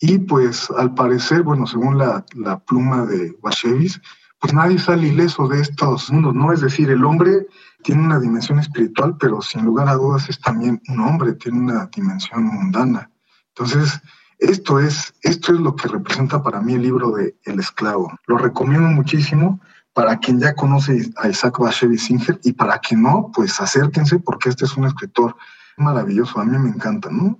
Y 0.00 0.18
pues 0.18 0.68
al 0.70 0.94
parecer, 0.94 1.42
bueno, 1.42 1.66
según 1.66 1.98
la, 1.98 2.24
la 2.34 2.58
pluma 2.58 3.04
de 3.06 3.36
Bashevis, 3.40 4.00
pues 4.40 4.52
nadie 4.52 4.78
sale 4.78 5.06
ileso 5.06 5.46
de 5.46 5.60
estos 5.60 6.10
mundos, 6.10 6.34
¿no? 6.34 6.52
Es 6.52 6.60
decir, 6.60 6.90
el 6.90 7.04
hombre 7.04 7.46
tiene 7.82 8.02
una 8.02 8.20
dimensión 8.20 8.58
espiritual, 8.58 9.16
pero 9.18 9.42
sin 9.42 9.64
lugar 9.64 9.88
a 9.88 9.94
dudas 9.94 10.28
es 10.28 10.40
también 10.40 10.80
un 10.88 11.00
hombre, 11.00 11.34
tiene 11.34 11.58
una 11.58 11.86
dimensión 11.94 12.44
mundana. 12.44 13.10
Entonces, 13.48 14.00
esto 14.38 14.80
es, 14.80 15.14
esto 15.22 15.52
es 15.52 15.60
lo 15.60 15.76
que 15.76 15.88
representa 15.88 16.42
para 16.42 16.60
mí 16.60 16.74
el 16.74 16.82
libro 16.82 17.12
de 17.12 17.36
El 17.44 17.60
esclavo. 17.60 18.10
Lo 18.26 18.38
recomiendo 18.38 18.88
muchísimo 18.88 19.60
para 19.92 20.18
quien 20.18 20.40
ya 20.40 20.54
conoce 20.54 21.10
a 21.16 21.28
Isaac 21.28 21.58
Bashevis 21.58 22.04
Singer 22.04 22.40
y 22.42 22.52
para 22.52 22.78
quien 22.78 23.02
no, 23.02 23.30
pues 23.34 23.60
acérquense 23.60 24.18
porque 24.18 24.48
este 24.48 24.64
es 24.64 24.76
un 24.76 24.86
escritor 24.86 25.36
maravilloso, 25.76 26.40
a 26.40 26.44
mí 26.44 26.58
me 26.58 26.70
encanta, 26.70 27.10
¿no? 27.10 27.38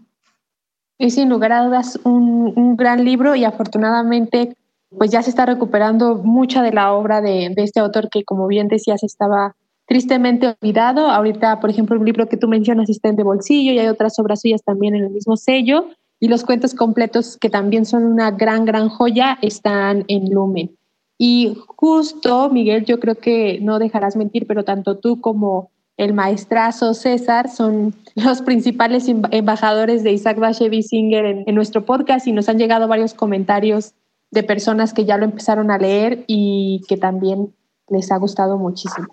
Es 0.98 1.14
sin 1.14 1.28
lugar 1.28 1.52
a 1.52 1.64
dudas 1.64 1.98
un, 2.04 2.52
un 2.54 2.76
gran 2.76 3.04
libro 3.04 3.34
y 3.34 3.44
afortunadamente 3.44 4.56
pues 4.96 5.10
ya 5.10 5.22
se 5.22 5.30
está 5.30 5.46
recuperando 5.46 6.16
mucha 6.16 6.62
de 6.62 6.72
la 6.72 6.92
obra 6.92 7.20
de, 7.20 7.52
de, 7.56 7.62
este 7.64 7.80
autor 7.80 8.08
que, 8.10 8.24
como 8.24 8.46
bien 8.46 8.68
decías, 8.68 9.02
estaba 9.02 9.56
tristemente 9.92 10.56
olvidado. 10.58 11.10
Ahorita, 11.10 11.60
por 11.60 11.68
ejemplo, 11.68 11.98
un 11.98 12.06
libro 12.06 12.26
que 12.26 12.38
tú 12.38 12.48
mencionas 12.48 12.88
de 12.88 13.22
bolsillo 13.22 13.72
y 13.72 13.78
hay 13.78 13.88
otras 13.88 14.18
obras 14.18 14.40
suyas 14.40 14.62
también 14.64 14.94
en 14.94 15.04
el 15.04 15.10
mismo 15.10 15.36
sello. 15.36 15.88
Y 16.18 16.28
los 16.28 16.44
cuentos 16.44 16.72
completos, 16.72 17.36
que 17.36 17.50
también 17.50 17.84
son 17.84 18.04
una 18.04 18.30
gran, 18.30 18.64
gran 18.64 18.88
joya, 18.88 19.38
están 19.42 20.06
en 20.08 20.32
Lumen. 20.32 20.78
Y 21.18 21.58
justo, 21.76 22.48
Miguel, 22.48 22.86
yo 22.86 23.00
creo 23.00 23.16
que 23.16 23.58
no 23.60 23.78
dejarás 23.78 24.16
mentir, 24.16 24.46
pero 24.46 24.64
tanto 24.64 24.96
tú 24.96 25.20
como 25.20 25.70
el 25.98 26.14
maestrazo 26.14 26.94
César 26.94 27.50
son 27.50 27.94
los 28.14 28.40
principales 28.40 29.06
embajadores 29.30 30.02
de 30.02 30.12
Isaac 30.12 30.38
Bashevis 30.38 30.88
Singer 30.88 31.26
en, 31.26 31.44
en 31.46 31.54
nuestro 31.54 31.84
podcast 31.84 32.26
y 32.26 32.32
nos 32.32 32.48
han 32.48 32.56
llegado 32.56 32.88
varios 32.88 33.12
comentarios 33.12 33.92
de 34.30 34.42
personas 34.42 34.94
que 34.94 35.04
ya 35.04 35.18
lo 35.18 35.26
empezaron 35.26 35.70
a 35.70 35.76
leer 35.76 36.24
y 36.28 36.80
que 36.88 36.96
también 36.96 37.52
les 37.90 38.10
ha 38.10 38.16
gustado 38.16 38.56
muchísimo. 38.56 39.08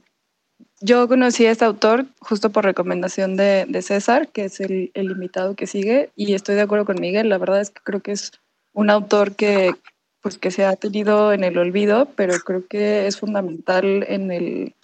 Yo 0.81 1.09
conocí 1.09 1.45
a 1.45 1.51
este 1.51 1.65
autor 1.65 2.05
justo 2.21 2.51
por 2.51 2.63
recomendación 2.63 3.35
de, 3.35 3.65
de 3.67 3.81
César, 3.81 4.29
que 4.29 4.45
es 4.45 4.61
el, 4.61 4.91
el, 4.93 5.11
invitado 5.11 5.53
que 5.55 5.67
sigue, 5.67 6.09
y 6.15 6.33
estoy 6.33 6.55
de 6.55 6.61
acuerdo 6.61 6.85
con 6.85 7.01
Miguel. 7.01 7.27
La 7.27 7.37
verdad 7.37 7.59
es 7.59 7.69
que 7.69 7.81
creo 7.83 7.99
que 7.99 8.13
es 8.13 8.31
un 8.71 8.89
autor 8.89 9.35
que, 9.35 9.73
pues, 10.21 10.37
que 10.37 10.51
se 10.51 10.65
ha 10.65 10.77
tenido 10.77 11.33
en 11.33 11.43
el 11.43 11.57
olvido, 11.57 12.07
pero 12.15 12.33
creo 12.45 12.65
que 12.65 13.07
es 13.07 13.19
fundamental 13.19 14.05
en 14.07 14.31
el, 14.31 14.75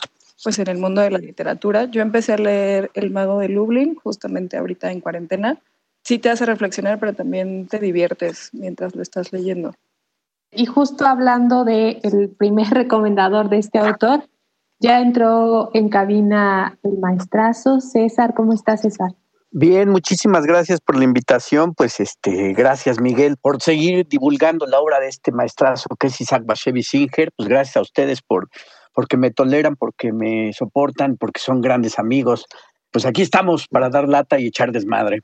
pues, 0.44 0.60
en 0.60 0.68
el 0.68 0.80
mundo 0.80 1.00
de 1.00 1.12
la 1.12 1.18
literatura. 1.18 1.86
Yo 1.86 2.02
empecé 2.02 2.34
a 2.34 2.38
leer 2.38 2.92
El 2.94 3.12
Mago 3.12 3.40
de 3.40 3.48
Lublin 3.48 3.96
justamente 3.96 4.58
ahorita 4.58 4.92
en 4.92 5.00
cuarentena. 5.00 5.60
Sí 6.04 6.20
te 6.20 6.30
hace 6.30 6.46
reflexionar, 6.46 7.00
pero 7.00 7.14
también 7.14 7.68
te 7.68 7.80
diviertes 7.80 8.50
mientras 8.52 8.96
lo 8.96 9.02
estás 9.02 9.32
leyendo. 9.32 9.74
Y 10.52 10.66
justo 10.66 11.06
hablando 11.06 11.64
del 11.64 12.00
el 12.04 12.30
primer 12.30 12.68
recomendador 12.72 13.48
de 13.48 13.60
este 13.60 13.80
autor, 13.80 14.26
ya 14.80 15.00
entró 15.02 15.72
en 15.74 15.90
cabina 15.90 16.78
el 16.84 16.98
maestrazo. 17.00 17.80
César, 17.82 18.34
¿cómo 18.36 18.54
estás, 18.54 18.82
César? 18.82 19.12
Bien, 19.52 19.90
muchísimas 19.90 20.46
gracias 20.46 20.82
por 20.82 20.98
la 20.98 21.06
invitación. 21.06 21.74
Pues 21.74 22.00
este, 22.00 22.54
gracias 22.54 23.00
Miguel 23.00 23.38
por 23.42 23.62
seguir 23.62 24.06
divulgando 24.08 24.66
la 24.66 24.80
obra 24.80 25.00
de 25.00 25.08
este 25.08 25.32
maestrazo 25.32 25.96
que 25.98 26.08
es 26.08 26.20
Isaac 26.20 26.44
Bashevis 26.46 26.90
Singer. 26.90 27.32
Pues 27.38 27.48
gracias 27.48 27.78
a 27.78 27.82
ustedes 27.82 28.22
por 28.22 28.50
porque 28.94 29.18
me 29.18 29.30
toleran, 29.30 29.76
porque 29.76 30.12
me 30.12 30.52
soportan, 30.54 31.18
porque 31.18 31.40
son 31.40 31.62
grandes 31.62 32.00
amigos. 32.00 32.46
Pues 32.92 33.06
aquí 33.06 33.22
estamos 33.22 33.68
para 33.68 33.90
dar 33.90 34.08
lata 34.08 34.40
y 34.40 34.48
echar 34.48 34.72
desmadre. 34.72 35.22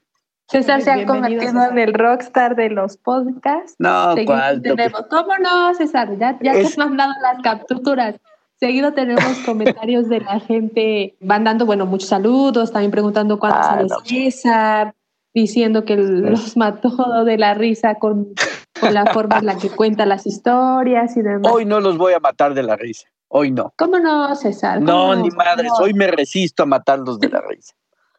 César 0.47 0.81
se 0.81 0.91
ha 0.91 1.05
convertido 1.05 1.63
en 1.69 1.77
el 1.77 1.93
rockstar 1.93 2.57
de 2.57 2.69
los 2.69 2.97
podcasts. 2.97 3.75
No, 3.79 4.13
¿cuál? 4.25 4.61
Tenemos, 4.61 5.05
¿Cómo 5.09 5.37
no, 5.37 5.73
César? 5.73 6.17
Ya, 6.17 6.37
ya 6.41 6.51
es... 6.51 6.59
te 6.59 6.67
has 6.67 6.77
mandado 6.77 7.13
las 7.21 7.41
capturas. 7.41 8.15
Seguido 8.61 8.93
tenemos 8.93 9.23
comentarios 9.45 10.07
de 10.07 10.19
la 10.19 10.39
gente, 10.39 11.15
van 11.19 11.43
dando, 11.43 11.65
bueno, 11.65 11.87
muchos 11.87 12.09
saludos, 12.09 12.71
también 12.71 12.91
preguntando 12.91 13.39
cuándo 13.39 13.57
ah, 13.59 13.63
sale 13.63 13.87
no. 13.87 13.99
César, 14.05 14.93
diciendo 15.33 15.83
que 15.83 15.97
los 15.97 16.55
mató 16.55 17.25
de 17.25 17.39
la 17.39 17.55
risa 17.55 17.95
con, 17.95 18.35
con 18.79 18.93
la 18.93 19.07
forma 19.07 19.39
en 19.39 19.47
la 19.47 19.57
que 19.57 19.71
cuenta 19.71 20.05
las 20.05 20.27
historias 20.27 21.17
y 21.17 21.23
demás. 21.23 21.51
Hoy 21.51 21.65
no 21.65 21.79
los 21.79 21.97
voy 21.97 22.13
a 22.13 22.19
matar 22.19 22.53
de 22.53 22.61
la 22.61 22.75
risa, 22.75 23.07
hoy 23.29 23.49
no. 23.49 23.73
¿Cómo 23.77 23.97
no, 23.97 24.35
César? 24.35 24.77
¿Cómo 24.77 25.15
no, 25.15 25.15
ni 25.15 25.31
madres, 25.31 25.71
hoy 25.79 25.95
me 25.95 26.05
resisto 26.05 26.61
a 26.61 26.67
matarlos 26.67 27.19
de 27.19 27.29
la 27.29 27.41
risa. 27.49 27.73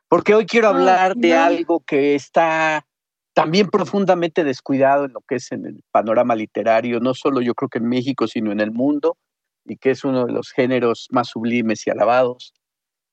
Porque 0.08 0.34
hoy 0.34 0.44
quiero 0.44 0.68
hablar 0.68 1.14
de 1.14 1.34
algo 1.34 1.84
que 1.86 2.16
está 2.16 2.84
también 3.32 3.70
profundamente 3.70 4.42
descuidado 4.42 5.04
en 5.04 5.12
lo 5.12 5.20
que 5.20 5.36
es 5.36 5.52
en 5.52 5.66
el 5.66 5.84
panorama 5.92 6.34
literario, 6.34 6.98
no 6.98 7.14
solo 7.14 7.40
yo 7.40 7.54
creo 7.54 7.68
que 7.68 7.78
en 7.78 7.88
México, 7.88 8.26
sino 8.26 8.50
en 8.50 8.60
el 8.60 8.72
mundo, 8.72 9.16
y 9.64 9.76
que 9.76 9.90
es 9.90 10.04
uno 10.04 10.26
de 10.26 10.32
los 10.32 10.50
géneros 10.50 11.08
más 11.10 11.28
sublimes 11.28 11.86
y 11.86 11.90
alabados, 11.90 12.52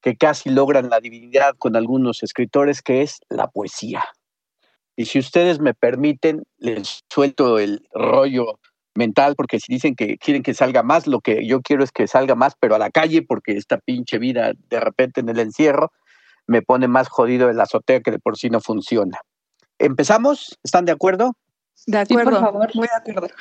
que 0.01 0.15
casi 0.15 0.49
logran 0.49 0.89
la 0.89 0.99
divinidad 0.99 1.55
con 1.57 1.75
algunos 1.75 2.23
escritores, 2.23 2.81
que 2.81 3.01
es 3.01 3.19
la 3.29 3.47
poesía. 3.47 4.03
Y 4.95 5.05
si 5.05 5.19
ustedes 5.19 5.59
me 5.59 5.73
permiten, 5.73 6.43
les 6.57 7.01
suelto 7.09 7.59
el 7.59 7.87
rollo 7.93 8.59
mental, 8.95 9.35
porque 9.35 9.59
si 9.59 9.71
dicen 9.73 9.95
que 9.95 10.17
quieren 10.17 10.43
que 10.43 10.53
salga 10.53 10.83
más, 10.83 11.07
lo 11.07 11.21
que 11.21 11.45
yo 11.45 11.61
quiero 11.61 11.83
es 11.83 11.91
que 11.91 12.07
salga 12.07 12.35
más, 12.35 12.53
pero 12.59 12.75
a 12.75 12.79
la 12.79 12.89
calle, 12.89 13.21
porque 13.21 13.53
esta 13.53 13.77
pinche 13.77 14.19
vida 14.19 14.53
de 14.69 14.79
repente 14.79 15.21
en 15.21 15.29
el 15.29 15.39
encierro 15.39 15.91
me 16.47 16.61
pone 16.61 16.87
más 16.87 17.07
jodido 17.07 17.49
el 17.49 17.59
azotea 17.59 18.01
que 18.01 18.11
de 18.11 18.19
por 18.19 18.37
sí 18.37 18.49
no 18.49 18.59
funciona. 18.59 19.19
¿Empezamos? 19.77 20.59
¿Están 20.63 20.85
de 20.85 20.91
acuerdo? 20.91 21.33
De 21.87 21.97
acuerdo, 21.97 22.31
sí, 22.31 22.35
por 22.35 22.43
favor. 22.43 22.75
muy 22.75 22.87
de 22.87 23.11
acuerdo. 23.11 23.35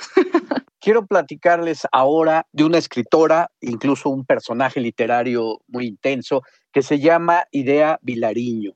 Quiero 0.80 1.06
platicarles 1.06 1.86
ahora 1.90 2.46
de 2.52 2.64
una 2.64 2.78
escritora, 2.78 3.50
incluso 3.60 4.10
un 4.10 4.24
personaje 4.24 4.80
literario 4.80 5.60
muy 5.66 5.86
intenso, 5.86 6.42
que 6.72 6.82
se 6.82 6.98
llama 7.00 7.44
Idea 7.50 7.98
Vilariño. 8.02 8.72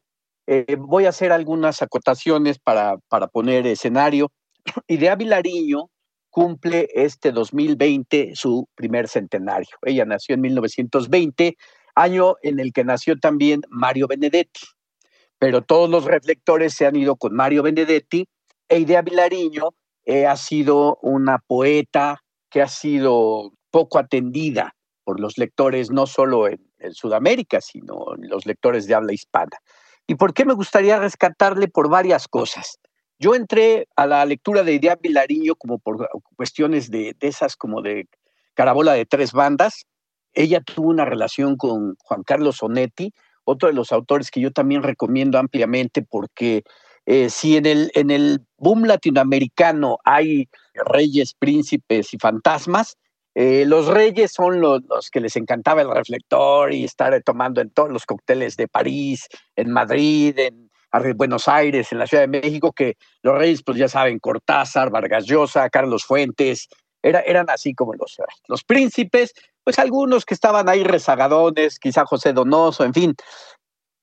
Eh, 0.47 0.77
voy 0.79 1.07
a 1.07 1.11
hacer 1.11 1.33
algunas 1.33 1.81
acotaciones 1.83 2.59
para, 2.59 2.99
para 3.09 3.29
poner 3.29 3.67
escenario. 3.67 4.31
Idea 4.89 5.15
Vilariño 5.15 5.91
cumple 6.31 6.89
este 6.95 7.31
2020 7.31 8.33
su 8.35 8.67
primer 8.75 9.07
centenario. 9.07 9.77
Ella 9.83 10.05
nació 10.05 10.35
en 10.35 10.41
1920, 10.41 11.57
año 11.95 12.37
en 12.43 12.59
el 12.59 12.73
que 12.73 12.85
nació 12.85 13.19
también 13.19 13.61
Mario 13.69 14.09
Benedetti. 14.09 14.63
Pero 15.39 15.63
todos 15.63 15.91
los 15.91 16.05
reflectores 16.05 16.75
se 16.75 16.87
han 16.87 16.97
ido 16.97 17.17
con 17.17 17.35
Mario 17.35 17.63
Benedetti 17.63 18.27
e 18.69 18.79
Idea 18.79 19.03
Vilariño 19.03 19.75
eh, 20.05 20.27
ha 20.27 20.37
sido 20.37 20.99
una 21.03 21.39
poeta 21.39 22.23
que 22.51 22.63
ha 22.63 22.69
sido 22.69 23.53
poco 23.71 23.99
atendida 23.99 24.75
por 25.05 25.21
los 25.21 25.39
lectores, 25.39 25.91
no 25.91 26.07
solo 26.07 26.49
en, 26.49 26.61
Sudamérica, 26.91 27.61
sino 27.61 28.07
los 28.19 28.45
lectores 28.45 28.89
de 28.89 28.95
habla 28.97 29.13
hispana. 29.13 29.57
¿Y 30.09 30.17
por 30.17 30.35
qué 30.35 30.45
me 30.45 30.53
gustaría 30.53 30.99
rescatarle 30.99 31.69
por 31.69 31.89
varias 31.89 32.27
cosas? 32.27 32.81
Yo 33.21 33.37
entré 33.37 33.87
a 33.95 34.05
la 34.09 34.25
lectura 34.27 34.65
de 34.65 34.73
Idea 34.73 34.99
Vilariño 35.01 35.55
como 35.55 35.79
por 35.79 36.09
cuestiones 36.35 36.91
de, 36.91 37.15
de 37.21 37.29
esas 37.29 37.55
como 37.55 37.83
de 37.83 38.09
carabola 38.55 38.95
de 38.95 39.07
tres 39.07 39.31
bandas. 39.31 39.87
Ella 40.33 40.61
tuvo 40.61 40.89
una 40.89 41.05
relación 41.05 41.57
con 41.57 41.95
Juan 42.03 42.25
Carlos 42.25 42.61
Onetti, 42.65 43.13
otro 43.45 43.69
de 43.69 43.75
los 43.75 43.93
autores 43.93 44.33
que 44.33 44.41
yo 44.41 44.51
también 44.51 44.83
recomiendo 44.83 45.39
ampliamente 45.39 46.03
porque 46.03 46.65
eh, 47.07 47.31
si 47.31 47.57
en 47.57 47.67
el, 47.67 47.91
en 47.95 48.11
el 48.11 48.41
boom 48.59 48.85
latinoamericano 48.85 49.99
hay 50.05 50.49
reyes, 50.75 51.35
príncipes 51.35 52.15
y 52.15 52.19
fantasmas, 52.19 52.97
eh, 53.35 53.65
los 53.67 53.87
reyes 53.87 54.33
son 54.33 54.61
los, 54.61 54.83
que 55.11 55.21
les 55.21 55.37
encantaba 55.37 55.81
el 55.83 55.91
reflector 55.91 56.73
y 56.73 56.85
estar 56.85 57.21
tomando 57.23 57.61
en 57.61 57.71
todos 57.71 57.91
los 57.91 58.05
cócteles 58.05 58.57
de 58.57 58.69
París, 58.69 59.27
en 59.57 59.71
Madrid, 59.71 60.39
en 60.39 60.71
Buenos 61.17 61.49
Aires, 61.49 61.91
en 61.91 61.99
la 61.99 62.07
Ciudad 62.07 62.25
de 62.25 62.41
México, 62.41 62.73
que 62.73 62.97
los 63.23 63.37
reyes, 63.39 63.63
pues 63.65 63.79
ya 63.79 63.89
saben, 63.89 64.19
Cortázar, 64.19 64.91
Vargas 64.91 65.25
Llosa, 65.25 65.71
Carlos 65.71 66.05
Fuentes, 66.05 66.69
era, 67.03 67.21
eran 67.21 67.49
así 67.49 67.75
como 67.75 67.95
los, 67.95 68.19
los 68.47 68.63
príncipes, 68.63 69.33
pues 69.65 69.79
algunos 69.79 70.25
que 70.25 70.35
estaban 70.35 70.69
ahí 70.69 70.85
rezagadones, 70.85 71.79
quizá 71.79 72.05
José 72.05 72.33
Donoso, 72.33 72.85
en 72.85 72.93
fin, 72.93 73.15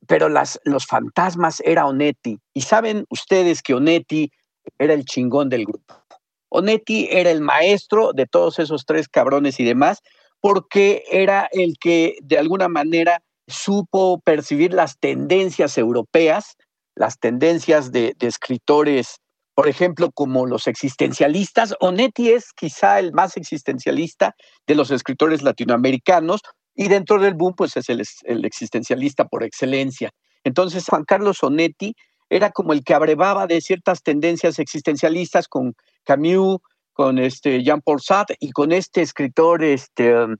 pero 0.09 0.27
las, 0.27 0.59
los 0.63 0.87
fantasmas 0.87 1.61
era 1.63 1.85
Onetti. 1.85 2.39
Y 2.55 2.61
saben 2.61 3.05
ustedes 3.11 3.61
que 3.61 3.75
Onetti 3.75 4.31
era 4.79 4.95
el 4.95 5.05
chingón 5.05 5.49
del 5.49 5.65
grupo. 5.65 6.03
Onetti 6.49 7.07
era 7.11 7.29
el 7.29 7.41
maestro 7.41 8.11
de 8.13 8.25
todos 8.25 8.57
esos 8.57 8.85
tres 8.87 9.07
cabrones 9.07 9.59
y 9.59 9.65
demás, 9.65 9.99
porque 10.41 11.03
era 11.11 11.47
el 11.51 11.75
que 11.79 12.15
de 12.23 12.39
alguna 12.39 12.67
manera 12.67 13.21
supo 13.47 14.19
percibir 14.21 14.73
las 14.73 14.97
tendencias 14.97 15.77
europeas, 15.77 16.55
las 16.95 17.19
tendencias 17.19 17.91
de, 17.91 18.15
escritores, 18.19 19.17
por 19.53 19.67
ejemplo, 19.67 20.09
como 20.11 20.47
los 20.47 20.65
existencialistas. 20.65 21.75
Onetti 21.81 22.31
es 22.31 22.51
quizá 22.53 22.97
el 22.97 23.13
más 23.13 23.37
existencialista 23.37 24.35
de 24.65 24.73
los 24.73 24.89
escritores 24.89 25.43
latinoamericanos 25.43 26.41
y 26.79 26.87
dentro 26.87 27.19
del 27.19 27.33
boom, 27.33 27.55
pues 27.57 27.75
es 27.75 27.89
el, 27.89 28.45
existencialista 28.45 29.25
por 29.25 29.43
excelencia. 29.43 30.11
Entonces, 30.45 30.85
Juan 30.87 31.03
Carlos 31.03 31.43
Onetti 31.43 31.93
era 32.29 32.51
como 32.51 32.71
el 32.71 32.85
que 32.85 32.93
abrevaba 32.93 33.47
de 33.47 33.59
ciertas 33.59 34.01
tendencias 34.01 34.59
existencialistas 34.59 35.49
con 35.49 35.75
Camus, 36.05 36.59
con 36.93 37.19
este 37.19 37.61
Jean-Paul 37.63 37.99
Sartre 37.99 38.37
y 38.39 38.51
con 38.51 38.71
este 38.71 39.01
escritor, 39.01 39.61
este, 39.61 40.17
um, 40.17 40.37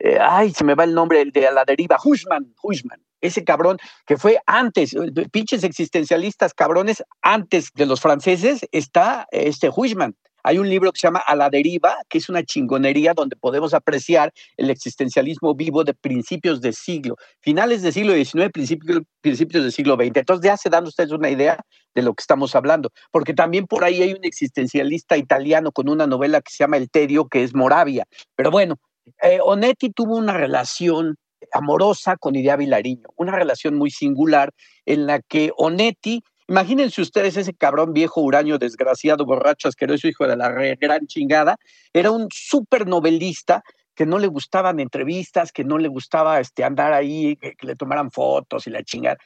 eh, 0.00 0.18
ay, 0.20 0.50
se 0.50 0.64
me 0.64 0.74
va 0.74 0.82
el 0.82 0.92
nombre, 0.92 1.20
el 1.20 1.30
de 1.30 1.46
a 1.46 1.52
la 1.52 1.64
deriva, 1.64 1.98
Hushman, 2.04 2.52
Hushman, 2.60 3.00
ese 3.20 3.44
cabrón 3.44 3.78
que 4.06 4.16
fue 4.16 4.40
antes, 4.44 4.92
eh, 4.92 5.28
pinches 5.30 5.62
existencialistas 5.62 6.52
cabrones, 6.52 7.04
antes 7.22 7.70
de 7.74 7.86
los 7.86 8.00
franceses, 8.00 8.66
está 8.72 9.28
este 9.30 9.70
Hushman. 9.70 10.16
Hay 10.46 10.58
un 10.58 10.70
libro 10.70 10.92
que 10.92 11.00
se 11.00 11.08
llama 11.08 11.24
A 11.26 11.34
la 11.34 11.50
deriva, 11.50 11.96
que 12.08 12.18
es 12.18 12.28
una 12.28 12.44
chingonería 12.44 13.14
donde 13.14 13.34
podemos 13.34 13.74
apreciar 13.74 14.32
el 14.56 14.70
existencialismo 14.70 15.56
vivo 15.56 15.82
de 15.82 15.92
principios 15.92 16.60
de 16.60 16.72
siglo, 16.72 17.16
finales 17.40 17.82
del 17.82 17.92
siglo 17.92 18.14
XIX, 18.14 18.52
principios, 18.52 19.00
principios 19.20 19.64
del 19.64 19.72
siglo 19.72 19.96
XX. 19.96 20.18
Entonces 20.18 20.44
ya 20.44 20.56
se 20.56 20.70
dan 20.70 20.86
ustedes 20.86 21.10
una 21.10 21.30
idea 21.30 21.58
de 21.96 22.02
lo 22.02 22.14
que 22.14 22.20
estamos 22.20 22.54
hablando, 22.54 22.92
porque 23.10 23.34
también 23.34 23.66
por 23.66 23.82
ahí 23.82 24.00
hay 24.02 24.12
un 24.12 24.24
existencialista 24.24 25.16
italiano 25.16 25.72
con 25.72 25.88
una 25.88 26.06
novela 26.06 26.40
que 26.40 26.52
se 26.52 26.58
llama 26.62 26.76
El 26.76 26.90
Tedio, 26.90 27.26
que 27.26 27.42
es 27.42 27.52
Moravia. 27.52 28.04
Pero 28.36 28.52
bueno, 28.52 28.76
eh, 29.22 29.40
Onetti 29.42 29.90
tuvo 29.90 30.14
una 30.14 30.34
relación 30.34 31.16
amorosa 31.50 32.16
con 32.18 32.36
Idea 32.36 32.54
Vilariño, 32.54 33.08
una 33.16 33.32
relación 33.32 33.74
muy 33.74 33.90
singular 33.90 34.52
en 34.84 35.08
la 35.08 35.20
que 35.22 35.50
Onetti 35.56 36.22
Imagínense 36.48 37.02
ustedes 37.02 37.36
ese 37.36 37.54
cabrón 37.54 37.92
viejo 37.92 38.20
huraño, 38.20 38.58
desgraciado, 38.58 39.24
borracho, 39.24 39.66
asqueroso, 39.66 40.06
hijo 40.06 40.28
de 40.28 40.36
la 40.36 40.48
gran 40.48 41.06
chingada. 41.08 41.56
Era 41.92 42.12
un 42.12 42.28
súper 42.30 42.86
novelista 42.86 43.62
que 43.96 44.06
no 44.06 44.18
le 44.18 44.28
gustaban 44.28 44.78
entrevistas, 44.78 45.50
que 45.50 45.64
no 45.64 45.78
le 45.78 45.88
gustaba 45.88 46.38
este, 46.38 46.62
andar 46.62 46.92
ahí, 46.92 47.36
que, 47.36 47.54
le 47.62 47.74
tomaran 47.74 48.12
fotos 48.12 48.66
y 48.66 48.70
la 48.70 48.84
chingada. 48.84 49.16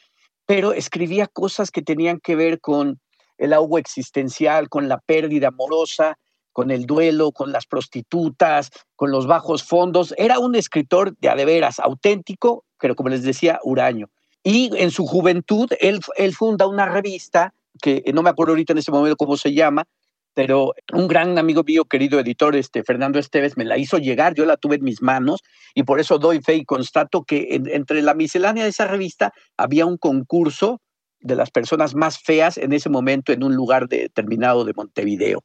Pero 0.46 0.72
escribía 0.72 1.26
cosas 1.26 1.70
que 1.70 1.82
tenían 1.82 2.20
que 2.20 2.36
ver 2.36 2.60
con 2.60 3.00
el 3.36 3.52
agua 3.52 3.80
existencial, 3.80 4.68
con 4.68 4.88
la 4.88 4.98
pérdida 4.98 5.48
amorosa, 5.48 6.16
con 6.52 6.70
el 6.70 6.86
duelo, 6.86 7.32
con 7.32 7.52
las 7.52 7.66
prostitutas, 7.66 8.70
con 8.96 9.10
los 9.10 9.26
bajos 9.26 9.62
fondos. 9.62 10.14
Era 10.16 10.38
un 10.38 10.54
escritor 10.54 11.16
de 11.18 11.28
adeveras, 11.28 11.80
auténtico, 11.80 12.64
pero 12.78 12.94
como 12.94 13.10
les 13.10 13.22
decía, 13.22 13.60
huraño. 13.62 14.08
Y 14.42 14.70
en 14.76 14.90
su 14.90 15.06
juventud, 15.06 15.70
él, 15.80 16.00
funda 16.34 16.66
una 16.66 16.86
revista, 16.86 17.52
que 17.80 18.02
no 18.14 18.22
me 18.22 18.30
acuerdo 18.30 18.52
ahorita 18.52 18.72
en 18.72 18.78
ese 18.78 18.90
momento 18.90 19.16
cómo 19.16 19.36
se 19.36 19.52
llama, 19.52 19.84
pero 20.32 20.74
un 20.92 21.08
gran 21.08 21.38
amigo 21.38 21.62
mío, 21.64 21.84
querido 21.84 22.20
editor, 22.20 22.56
este, 22.56 22.82
Fernando 22.82 23.18
Esteves, 23.18 23.56
me 23.56 23.64
la 23.64 23.76
hizo 23.76 23.98
llegar, 23.98 24.34
yo 24.34 24.46
la 24.46 24.56
tuve 24.56 24.76
en 24.76 24.84
mis 24.84 25.02
manos 25.02 25.40
y 25.74 25.82
por 25.82 26.00
eso 26.00 26.18
doy 26.18 26.40
fe 26.40 26.54
y 26.54 26.64
constato 26.64 27.24
que 27.24 27.48
entre 27.50 28.00
la 28.00 28.14
miscelánea 28.14 28.64
de 28.64 28.70
esa 28.70 28.86
revista 28.86 29.32
había 29.56 29.86
un 29.86 29.98
concurso 29.98 30.80
de 31.20 31.36
las 31.36 31.50
personas 31.50 31.94
más 31.94 32.18
feas 32.18 32.56
en 32.56 32.72
ese 32.72 32.88
momento 32.88 33.32
en 33.32 33.42
un 33.42 33.54
lugar 33.54 33.88
determinado 33.88 34.64
de 34.64 34.72
Montevideo. 34.72 35.42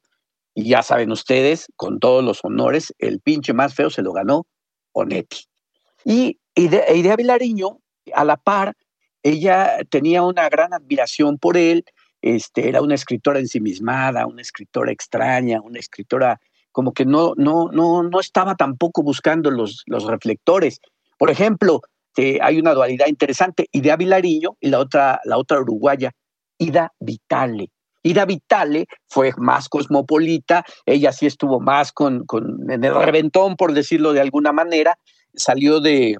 Y 0.54 0.68
ya 0.68 0.82
saben 0.82 1.12
ustedes, 1.12 1.66
con 1.76 1.98
todos 1.98 2.24
los 2.24 2.42
honores, 2.42 2.94
el 2.98 3.20
pinche 3.20 3.52
más 3.52 3.74
feo 3.74 3.90
se 3.90 4.02
lo 4.02 4.12
ganó 4.12 4.46
Onetti. 4.92 5.44
Y 6.04 6.38
Idea 6.54 7.16
Vilariño, 7.16 7.80
a 8.14 8.24
la 8.24 8.38
par, 8.38 8.74
ella 9.26 9.78
tenía 9.88 10.22
una 10.22 10.48
gran 10.48 10.72
admiración 10.72 11.36
por 11.38 11.56
él, 11.56 11.84
este, 12.22 12.68
era 12.68 12.80
una 12.80 12.94
escritora 12.94 13.40
ensimismada, 13.40 14.26
una 14.26 14.40
escritora 14.40 14.92
extraña, 14.92 15.60
una 15.60 15.80
escritora 15.80 16.40
como 16.70 16.92
que 16.92 17.04
no, 17.04 17.34
no, 17.36 17.70
no, 17.72 18.04
no 18.04 18.20
estaba 18.20 18.54
tampoco 18.54 19.02
buscando 19.02 19.50
los, 19.50 19.82
los 19.86 20.04
reflectores. 20.04 20.80
Por 21.18 21.30
ejemplo, 21.30 21.80
eh, 22.16 22.38
hay 22.40 22.58
una 22.58 22.72
dualidad 22.72 23.08
interesante, 23.08 23.68
Ida 23.72 23.96
Vilariño 23.96 24.56
y 24.60 24.68
la 24.68 24.78
otra, 24.78 25.20
la 25.24 25.38
otra 25.38 25.60
uruguaya, 25.60 26.12
Ida 26.58 26.92
Vitale. 27.00 27.70
Ida 28.04 28.26
Vitale 28.26 28.86
fue 29.08 29.32
más 29.38 29.68
cosmopolita, 29.68 30.64
ella 30.84 31.10
sí 31.12 31.26
estuvo 31.26 31.58
más 31.58 31.90
con, 31.90 32.24
con, 32.26 32.70
en 32.70 32.84
el 32.84 32.94
reventón, 32.94 33.56
por 33.56 33.72
decirlo 33.72 34.12
de 34.12 34.20
alguna 34.20 34.52
manera, 34.52 34.98
salió 35.34 35.80
de, 35.80 36.16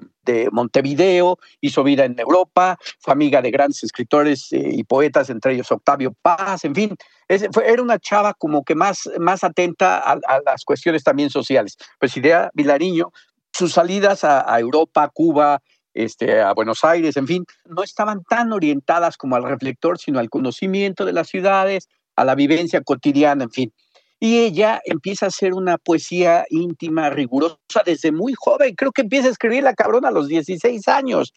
Montevideo, 0.51 1.37
hizo 1.61 1.83
vida 1.83 2.05
en 2.05 2.19
Europa, 2.19 2.77
fue 2.99 3.13
amiga 3.13 3.41
de 3.41 3.51
grandes 3.51 3.83
escritores 3.83 4.51
eh, 4.51 4.69
y 4.73 4.83
poetas, 4.83 5.29
entre 5.29 5.53
ellos 5.53 5.71
Octavio 5.71 6.13
Paz, 6.21 6.65
en 6.65 6.75
fin, 6.75 6.95
era 7.27 7.81
una 7.81 7.99
chava 7.99 8.33
como 8.33 8.63
que 8.63 8.75
más, 8.75 9.09
más 9.19 9.43
atenta 9.43 9.97
a, 9.97 10.17
las 10.45 10.63
cuestiones 10.63 11.03
también 11.03 11.29
sociales. 11.29 11.77
Idea 12.15 12.49
Vilariño, 12.53 13.11
sus 13.51 13.73
salidas 13.73 14.23
a, 14.23 14.59
Europa, 14.59 15.09
Cuba, 15.13 15.61
este, 15.93 16.41
a 16.41 16.53
Buenos 16.53 16.83
Aires, 16.83 17.17
en 17.17 17.27
fin, 17.27 17.45
no 17.65 17.83
estaban 17.83 18.23
tan 18.23 18.53
orientadas 18.53 19.17
como 19.17 19.35
al 19.35 19.43
reflector, 19.43 19.97
sino 19.97 20.19
al 20.19 20.29
conocimiento 20.29 21.05
de 21.05 21.13
las 21.13 21.27
ciudades, 21.27 21.89
a 22.15 22.25
la 22.25 22.35
vivencia 22.35 22.81
cotidiana, 22.81 23.43
en 23.45 23.51
fin. 23.51 23.73
Y 24.19 24.39
ella 24.39 24.81
empieza 24.85 25.25
a 25.25 25.29
hacer 25.29 25.53
una 25.53 25.77
poesía 25.77 26.45
íntima, 26.49 27.09
rigurosa, 27.09 27.57
desde 27.85 28.11
muy 28.11 28.33
joven. 28.35 28.73
Creo 28.75 28.91
que 28.91 29.01
empieza 29.01 29.27
a 29.27 29.31
escribir 29.31 29.63
la 29.63 29.73
cabrona 29.73 30.07
a 30.07 30.11
los 30.11 30.27
16 30.27 30.87
años. 30.87 31.33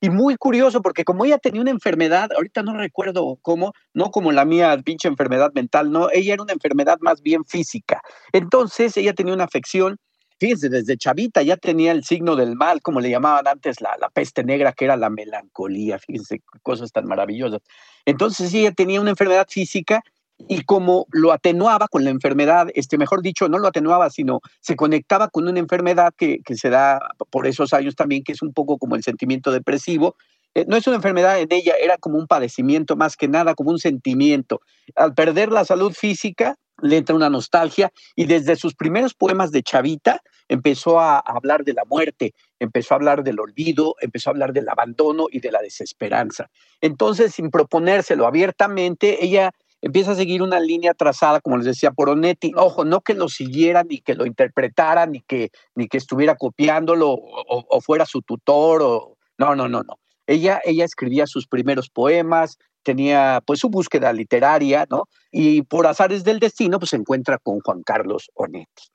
Y 0.00 0.10
muy 0.10 0.36
curioso, 0.36 0.80
porque 0.80 1.04
como 1.04 1.24
ella 1.24 1.38
tenía 1.38 1.60
una 1.60 1.72
enfermedad, 1.72 2.30
ahorita 2.32 2.62
no 2.62 2.76
recuerdo 2.76 3.36
cómo, 3.42 3.72
no 3.94 4.10
como 4.10 4.30
la 4.30 4.44
mía, 4.44 4.78
pinche 4.84 5.08
enfermedad 5.08 5.50
mental, 5.54 5.90
no, 5.90 6.08
ella 6.12 6.34
era 6.34 6.42
una 6.42 6.52
enfermedad 6.52 6.98
más 7.00 7.20
bien 7.20 7.44
física. 7.44 8.00
Entonces 8.32 8.96
ella 8.96 9.12
tenía 9.12 9.34
una 9.34 9.44
afección, 9.44 9.96
fíjense, 10.38 10.68
desde 10.68 10.96
chavita 10.96 11.42
ya 11.42 11.56
tenía 11.56 11.90
el 11.90 12.04
signo 12.04 12.36
del 12.36 12.54
mal, 12.54 12.80
como 12.80 13.00
le 13.00 13.10
llamaban 13.10 13.48
antes 13.48 13.80
la, 13.80 13.96
la 14.00 14.08
peste 14.08 14.44
negra, 14.44 14.72
que 14.72 14.84
era 14.84 14.96
la 14.96 15.10
melancolía, 15.10 15.98
fíjense, 15.98 16.42
cosas 16.62 16.92
tan 16.92 17.06
maravillosas. 17.06 17.60
Entonces 18.04 18.54
ella 18.54 18.70
tenía 18.70 19.00
una 19.00 19.10
enfermedad 19.10 19.48
física 19.50 20.02
y 20.46 20.62
como 20.62 21.06
lo 21.10 21.32
atenuaba 21.32 21.88
con 21.88 22.04
la 22.04 22.10
enfermedad, 22.10 22.68
este, 22.74 22.96
mejor 22.96 23.22
dicho, 23.22 23.48
no 23.48 23.58
lo 23.58 23.68
atenuaba, 23.68 24.10
sino 24.10 24.40
se 24.60 24.76
conectaba 24.76 25.28
con 25.28 25.48
una 25.48 25.58
enfermedad 25.58 26.14
que, 26.16 26.40
se 26.54 26.70
da 26.70 27.00
por 27.30 27.46
esos 27.46 27.72
años 27.72 27.96
también, 27.96 28.22
que 28.22 28.32
es 28.32 28.42
un 28.42 28.52
poco 28.52 28.78
como 28.78 28.94
el 28.94 29.02
sentimiento 29.02 29.50
depresivo. 29.50 30.16
Eh, 30.54 30.64
no 30.68 30.76
es 30.76 30.86
una 30.86 30.96
enfermedad 30.96 31.40
en 31.40 31.48
ella, 31.50 31.74
era 31.80 31.98
como 31.98 32.18
un 32.18 32.26
padecimiento 32.26 32.96
más 32.96 33.16
que 33.16 33.28
nada, 33.28 33.54
como 33.54 33.70
un 33.70 33.78
sentimiento. 33.78 34.60
Al 34.94 35.14
perder 35.14 35.50
la 35.50 35.64
salud 35.64 35.92
física, 35.92 36.56
le 36.80 36.96
entra 36.96 37.16
una 37.16 37.28
nostalgia 37.28 37.92
y 38.14 38.26
desde 38.26 38.54
sus 38.54 38.74
primeros 38.74 39.14
poemas 39.14 39.50
de 39.50 39.64
Chavita 39.64 40.22
empezó 40.48 41.00
a 41.00 41.18
hablar 41.18 41.64
de 41.64 41.74
la 41.74 41.84
muerte, 41.84 42.34
empezó 42.60 42.94
a 42.94 42.96
hablar 42.96 43.24
del 43.24 43.40
olvido, 43.40 43.96
empezó 44.00 44.30
a 44.30 44.32
hablar 44.32 44.52
del 44.52 44.68
abandono 44.68 45.26
y 45.30 45.40
de 45.40 45.50
la 45.50 45.60
desesperanza. 45.60 46.48
Entonces, 46.80 47.34
sin 47.34 47.50
proponérselo 47.50 48.26
abiertamente, 48.26 49.24
ella 49.24 49.52
empieza 49.80 50.12
a 50.12 50.14
seguir 50.14 50.42
una 50.42 50.60
línea 50.60 50.94
trazada, 50.94 51.40
como 51.40 51.56
les 51.56 51.66
decía, 51.66 51.90
por 51.90 52.08
Onetti. 52.08 52.52
Ojo, 52.56 52.84
no 52.84 53.00
que 53.00 53.14
lo 53.14 53.28
siguiera, 53.28 53.84
ni 53.84 54.00
que 54.00 54.14
lo 54.14 54.26
interpretara, 54.26 55.06
ni 55.06 55.20
que, 55.22 55.50
ni 55.74 55.88
que 55.88 55.98
estuviera 55.98 56.36
copiándolo 56.36 57.10
o, 57.12 57.80
fuera 57.80 58.06
su 58.06 58.22
tutor. 58.22 58.82
O... 58.82 59.16
No, 59.38 59.54
no, 59.54 59.68
no, 59.68 59.82
no. 59.82 59.98
Ella, 60.26 60.60
ella 60.64 60.84
escribía 60.84 61.26
sus 61.26 61.46
primeros 61.46 61.88
poemas, 61.88 62.58
tenía 62.82 63.42
pues 63.46 63.60
su 63.60 63.70
búsqueda 63.70 64.12
literaria, 64.12 64.86
¿no? 64.90 65.04
Y 65.30 65.62
por 65.62 65.86
azares 65.86 66.24
del 66.24 66.38
destino, 66.38 66.78
pues 66.78 66.90
se 66.90 66.96
encuentra 66.96 67.38
con 67.38 67.60
Juan 67.60 67.82
Carlos 67.82 68.30
Onetti. 68.34 68.88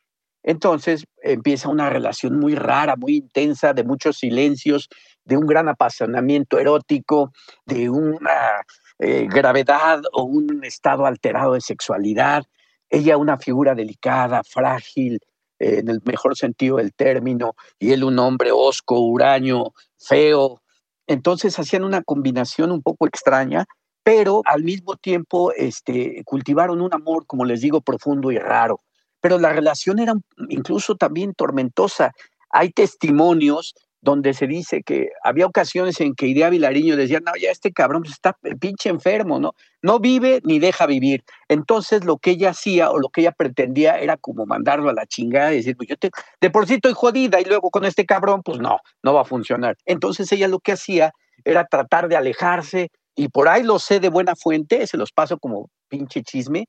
Entonces 0.44 1.06
empieza 1.22 1.70
una 1.70 1.90
relación 1.90 2.38
muy 2.38 2.54
rara, 2.54 2.96
muy 2.98 3.16
intensa, 3.16 3.74
de 3.74 3.84
muchos 3.84 4.18
silencios, 4.18 4.90
de 5.24 5.38
un 5.38 5.48
gran 5.48 5.70
apasionamiento 5.70 6.60
erótico, 6.60 7.32
de 7.66 7.90
una 7.90 8.62
eh, 9.06 9.28
gravedad 9.30 10.02
o 10.14 10.24
un 10.24 10.64
estado 10.64 11.06
alterado 11.06 11.56
de 11.56 11.62
sexualidad. 11.62 12.46
Ella 12.90 13.18
una 13.18 13.38
figura 13.38 13.76
delicada, 13.76 14.44
frágil, 14.46 15.20
eh, 15.60 15.80
en 15.80 15.90
el 15.90 16.00
mejor 16.06 16.38
sentido 16.38 16.78
del 16.78 16.94
término, 16.94 17.54
y 17.78 17.92
él 17.92 18.06
un 18.06 18.18
hombre 18.18 18.52
osco, 18.54 18.98
huraño, 19.00 19.74
feo. 20.00 20.62
Entonces 21.06 21.60
hacían 21.60 21.84
una 21.84 22.02
combinación 22.02 22.72
un 22.72 22.82
poco 22.82 23.06
extraña, 23.06 23.66
pero 24.04 24.42
al 24.46 24.64
mismo 24.64 24.96
tiempo 24.96 25.52
este, 25.52 26.24
cultivaron 26.24 26.80
un 26.80 26.94
amor, 26.94 27.26
como 27.26 27.44
les 27.44 27.60
digo, 27.60 27.82
profundo 27.82 28.32
y 28.32 28.38
raro. 28.38 28.80
Pero 29.20 29.38
la 29.38 29.52
relación 29.52 30.00
era 30.00 30.14
incluso 30.48 30.96
también 30.96 31.34
tormentosa. 31.34 32.14
Hay 32.50 32.70
testimonios 32.70 33.76
donde 34.04 34.34
se 34.34 34.48
dice 34.48 34.84
que 34.84 35.12
había 35.24 35.46
ocasiones 35.46 36.02
en 36.02 36.14
que 36.14 36.28
Idea 36.28 36.50
Vilariño 36.50 36.98
decía, 36.98 37.22
no, 37.22 37.32
ya 37.42 37.50
este 37.52 37.72
cabrón 37.72 38.02
pues, 38.02 38.16
está 38.16 38.38
pinche 38.60 38.90
enfermo, 38.90 39.40
¿no? 39.40 39.56
No 39.82 40.00
vive 40.00 40.42
ni 40.44 40.60
deja 40.60 40.86
vivir. 40.86 41.24
Entonces 41.48 42.04
lo 42.04 42.18
que 42.18 42.32
ella 42.32 42.50
hacía 42.50 42.92
o 42.92 43.00
lo 43.00 43.08
que 43.08 43.22
ella 43.22 43.32
pretendía 43.32 43.98
era 43.98 44.18
como 44.18 44.46
mandarlo 44.46 44.90
a 44.90 44.94
la 44.94 45.06
chingada 45.06 45.54
y 45.54 45.58
decir, 45.58 45.78
pues 45.78 45.88
yo 45.88 45.96
te, 45.96 46.12
de 46.42 46.50
por 46.50 46.68
sí 46.68 46.74
estoy 46.74 46.92
jodida 46.92 47.40
y 47.40 47.46
luego 47.46 47.70
con 47.70 47.86
este 47.86 48.06
cabrón, 48.06 48.44
pues 48.44 48.60
no, 48.60 48.80
no 49.04 49.14
va 49.14 49.22
a 49.22 49.26
funcionar. 49.26 49.78
Entonces 49.86 50.30
ella 50.34 50.50
lo 50.50 50.60
que 50.60 50.74
hacía 50.74 51.14
era 51.46 51.66
tratar 51.66 52.10
de 52.10 52.18
alejarse 52.18 52.90
y 53.16 53.30
por 53.30 53.48
ahí 53.48 53.64
lo 53.64 53.80
sé 53.80 54.02
de 54.02 54.10
buena 54.10 54.36
fuente, 54.36 54.86
se 54.86 54.98
los 54.98 55.14
paso 55.14 55.38
como 55.38 55.70
pinche 55.88 56.24
chisme, 56.24 56.66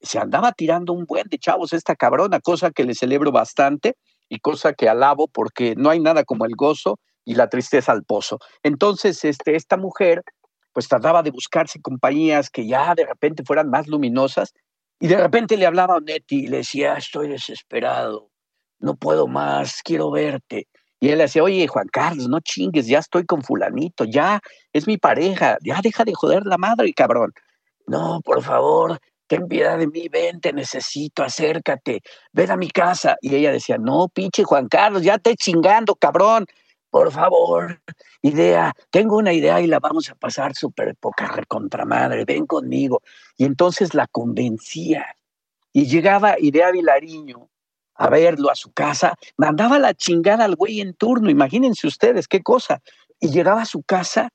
se 0.00 0.18
andaba 0.18 0.52
tirando 0.52 0.94
un 0.94 1.04
buen 1.04 1.28
de 1.28 1.36
chavos 1.36 1.74
esta 1.74 1.94
cabrona, 1.96 2.40
cosa 2.40 2.70
que 2.70 2.84
le 2.84 2.94
celebro 2.94 3.30
bastante 3.30 3.94
y 4.28 4.40
cosa 4.40 4.72
que 4.72 4.88
alabo 4.88 5.28
porque 5.28 5.74
no 5.76 5.90
hay 5.90 6.00
nada 6.00 6.24
como 6.24 6.44
el 6.44 6.54
gozo 6.56 6.98
y 7.24 7.34
la 7.34 7.48
tristeza 7.48 7.92
al 7.92 8.04
pozo. 8.04 8.38
Entonces, 8.62 9.24
este, 9.24 9.56
esta 9.56 9.76
mujer 9.76 10.22
pues 10.72 10.88
trataba 10.88 11.22
de 11.22 11.30
buscarse 11.30 11.80
compañías 11.80 12.50
que 12.50 12.66
ya 12.66 12.94
de 12.94 13.04
repente 13.04 13.42
fueran 13.44 13.68
más 13.68 13.88
luminosas 13.88 14.52
y 15.00 15.08
de 15.08 15.16
repente 15.16 15.56
le 15.56 15.66
hablaba 15.66 15.94
a 15.94 15.96
Onetti 15.98 16.44
y 16.44 16.46
le 16.46 16.58
decía, 16.58 16.94
estoy 16.94 17.28
desesperado, 17.28 18.30
no 18.78 18.94
puedo 18.96 19.26
más, 19.26 19.82
quiero 19.82 20.10
verte. 20.10 20.68
Y 21.00 21.10
él 21.10 21.18
le 21.18 21.24
decía, 21.24 21.44
oye, 21.44 21.66
Juan 21.68 21.86
Carlos, 21.92 22.28
no 22.28 22.40
chingues, 22.40 22.86
ya 22.86 22.98
estoy 22.98 23.24
con 23.24 23.42
fulanito, 23.42 24.04
ya 24.04 24.40
es 24.72 24.86
mi 24.86 24.96
pareja, 24.98 25.56
ya 25.62 25.80
deja 25.82 26.04
de 26.04 26.14
joder 26.14 26.44
la 26.44 26.58
madre, 26.58 26.92
cabrón. 26.92 27.32
No, 27.86 28.20
por 28.24 28.42
favor, 28.42 28.98
ten 29.28 29.46
piedad 29.46 29.78
de 29.78 29.86
mí, 29.86 30.08
ven, 30.08 30.40
te 30.40 30.52
necesito, 30.52 31.22
acércate, 31.22 32.02
ven 32.32 32.50
a 32.50 32.56
mi 32.56 32.70
casa. 32.70 33.16
Y 33.20 33.36
ella 33.36 33.52
decía, 33.52 33.78
no, 33.78 34.08
pinche 34.08 34.42
Juan 34.42 34.68
Carlos, 34.68 35.02
ya 35.02 35.18
te 35.18 35.36
chingando, 35.36 35.94
cabrón, 35.94 36.46
por 36.90 37.12
favor, 37.12 37.80
idea, 38.22 38.74
tengo 38.90 39.16
una 39.18 39.32
idea 39.32 39.60
y 39.60 39.66
la 39.66 39.78
vamos 39.78 40.10
a 40.10 40.14
pasar 40.14 40.54
súper 40.54 40.96
poca 40.96 41.28
recontramadre, 41.28 42.24
ven 42.24 42.46
conmigo. 42.46 43.02
Y 43.36 43.44
entonces 43.44 43.94
la 43.94 44.06
convencía. 44.06 45.06
Y 45.72 45.86
llegaba 45.86 46.36
Idea 46.40 46.70
Vilariño 46.72 47.50
a 47.94 48.08
verlo 48.08 48.50
a 48.50 48.54
su 48.54 48.72
casa, 48.72 49.16
mandaba 49.36 49.78
la 49.78 49.92
chingada 49.92 50.44
al 50.44 50.56
güey 50.56 50.80
en 50.80 50.94
turno, 50.94 51.30
imagínense 51.30 51.86
ustedes 51.86 52.26
qué 52.26 52.42
cosa. 52.42 52.80
Y 53.20 53.28
llegaba 53.30 53.62
a 53.62 53.66
su 53.66 53.82
casa 53.82 54.30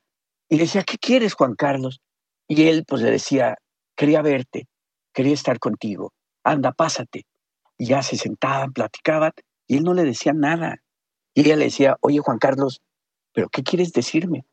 y 0.49 0.57
decía, 0.57 0.83
¿qué 0.83 0.97
quieres, 0.97 1.33
Juan 1.33 1.55
Carlos? 1.55 2.01
Y 2.47 2.67
él 2.67 2.83
pues 2.85 3.01
le 3.01 3.09
decía, 3.09 3.57
quería 3.95 4.21
verte 4.21 4.67
quería 5.13 5.33
estar 5.33 5.59
contigo, 5.59 6.13
anda, 6.43 6.71
pásate. 6.71 7.25
Y 7.77 7.87
ya 7.87 8.03
se 8.03 8.17
sentaban, 8.17 8.73
platicaban, 8.73 9.31
y 9.67 9.77
él 9.77 9.83
no 9.83 9.93
le 9.93 10.03
decía 10.03 10.33
nada. 10.33 10.81
Y 11.33 11.41
ella 11.41 11.55
le 11.55 11.65
decía, 11.65 11.97
oye 12.01 12.19
Juan 12.19 12.37
Carlos, 12.37 12.81
¿pero 13.33 13.49
qué 13.49 13.63
quieres 13.63 13.93
decirme? 13.93 14.45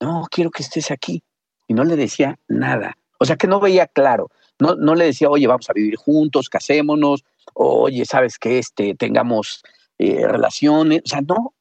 No, 0.00 0.26
quiero 0.30 0.50
que 0.50 0.62
estés 0.62 0.90
aquí. 0.90 1.22
Y 1.66 1.74
no 1.74 1.84
le 1.84 1.96
decía 1.96 2.38
nada. 2.48 2.96
O 3.18 3.24
sea 3.24 3.36
que 3.36 3.46
no 3.46 3.60
veía 3.60 3.86
claro. 3.86 4.30
No, 4.58 4.74
no 4.74 4.94
le 4.94 5.06
decía, 5.06 5.30
oye, 5.30 5.46
vamos 5.46 5.68
a 5.70 5.72
vivir 5.72 5.96
juntos, 5.96 6.48
casémonos, 6.48 7.24
oye, 7.54 8.04
¿sabes 8.04 8.38
que 8.38 8.58
Este, 8.58 8.94
tengamos 8.94 9.62
eh, 9.98 10.26
relaciones. 10.26 11.02
O 11.04 11.08
sea, 11.08 11.20
no. 11.22 11.54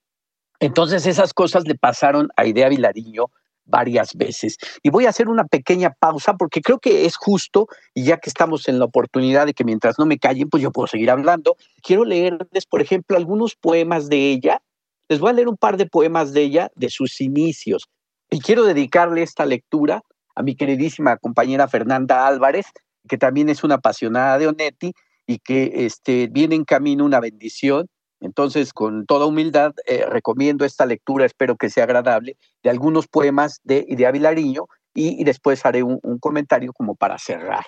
Entonces 0.59 1.05
esas 1.05 1.33
cosas 1.33 1.65
le 1.67 1.75
pasaron 1.75 2.29
a 2.35 2.45
Idea 2.45 2.69
Vilariño 2.69 3.27
varias 3.65 4.15
veces. 4.15 4.58
Y 4.84 4.89
voy 4.89 5.06
a 5.06 5.10
hacer 5.10 5.28
una 5.28 5.45
pequeña 5.45 5.91
pausa 5.91 6.36
porque 6.36 6.62
creo 6.62 6.80
que 6.80 7.06
es 7.06 7.15
justo, 7.17 7.67
y 7.93 8.04
ya 8.04 8.17
que 8.17 8.30
estamos 8.30 8.67
en 8.67 8.80
la 8.80 8.86
oportunidad 8.86 9.45
de 9.45 9.54
que 9.54 9.63
mientras 9.63 9.99
no 9.99 10.06
me 10.06 10.17
callen, 10.17 10.49
pues 10.49 10.63
yo 10.63 10.71
puedo 10.71 10.88
seguir 10.88 11.12
hablando, 11.12 11.58
quiero 11.82 12.06
leerles, 12.06 12.65
por 12.65 12.82
ejemplo, 12.82 13.17
algunos 13.17 13.56
poemas 13.56 14.10
de 14.10 14.32
ella. 14.32 14.62
Les 15.10 15.19
voy 15.19 15.32
a 15.32 15.34
leer 15.34 15.47
un 15.47 15.58
par 15.58 15.78
de 15.78 15.86
poemas 15.86 16.34
de 16.34 16.41
ella, 16.41 16.71
de 16.75 16.89
sus 16.89 17.21
inicios. 17.21 17.88
Y 18.30 18.39
quiero 18.39 18.63
dedicarle 18.63 19.21
esta 19.21 19.45
lectura 19.45 20.01
a 20.36 20.43
mi 20.43 20.56
queridísima 20.56 21.17
compañera 21.17 21.67
Fernanda 21.67 22.28
Álvarez, 22.28 22.67
que 23.08 23.17
también 23.17 23.49
es 23.49 23.63
una 23.63 23.75
apasionada 23.75 24.38
de 24.38 24.47
Onetti 24.47 24.93
y 25.28 25.39
que 25.39 25.86
este, 25.86 26.28
viene 26.28 26.56
en 26.56 26.65
camino 26.65 27.06
una 27.06 27.19
bendición 27.19 27.88
entonces, 28.25 28.73
con 28.73 29.05
toda 29.05 29.27
humildad, 29.27 29.73
eh, 29.85 30.03
recomiendo 30.07 30.65
esta 30.65 30.88
lectura, 30.88 31.25
espero 31.25 31.55
que 31.57 31.69
sea 31.69 31.83
agradable, 31.83 32.38
de 32.63 32.71
algunos 32.71 33.07
poemas 33.07 33.61
de, 33.63 33.85
de 33.88 34.07
Avilariño 34.07 34.65
y, 34.95 35.23
después 35.23 35.63
haré 35.65 35.83
un, 35.83 35.99
comentario 36.19 36.73
como 36.73 36.95
para 36.95 37.19
cerrar. 37.19 37.65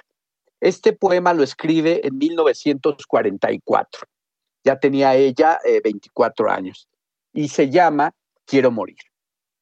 Este 0.59 0.93
poema 0.93 1.33
lo 1.35 1.43
escribe 1.43 2.05
en 2.07 2.17
1944. 2.17 4.07
Ya 4.63 4.79
tenía 4.79 5.15
ella 5.15 5.59
24 5.83 6.47
eh, 6.47 6.51
años 6.51 6.89
y 7.33 7.49
se 7.49 7.69
llama 7.69 8.15
Quiero 8.45 8.71
morir. 8.71 8.97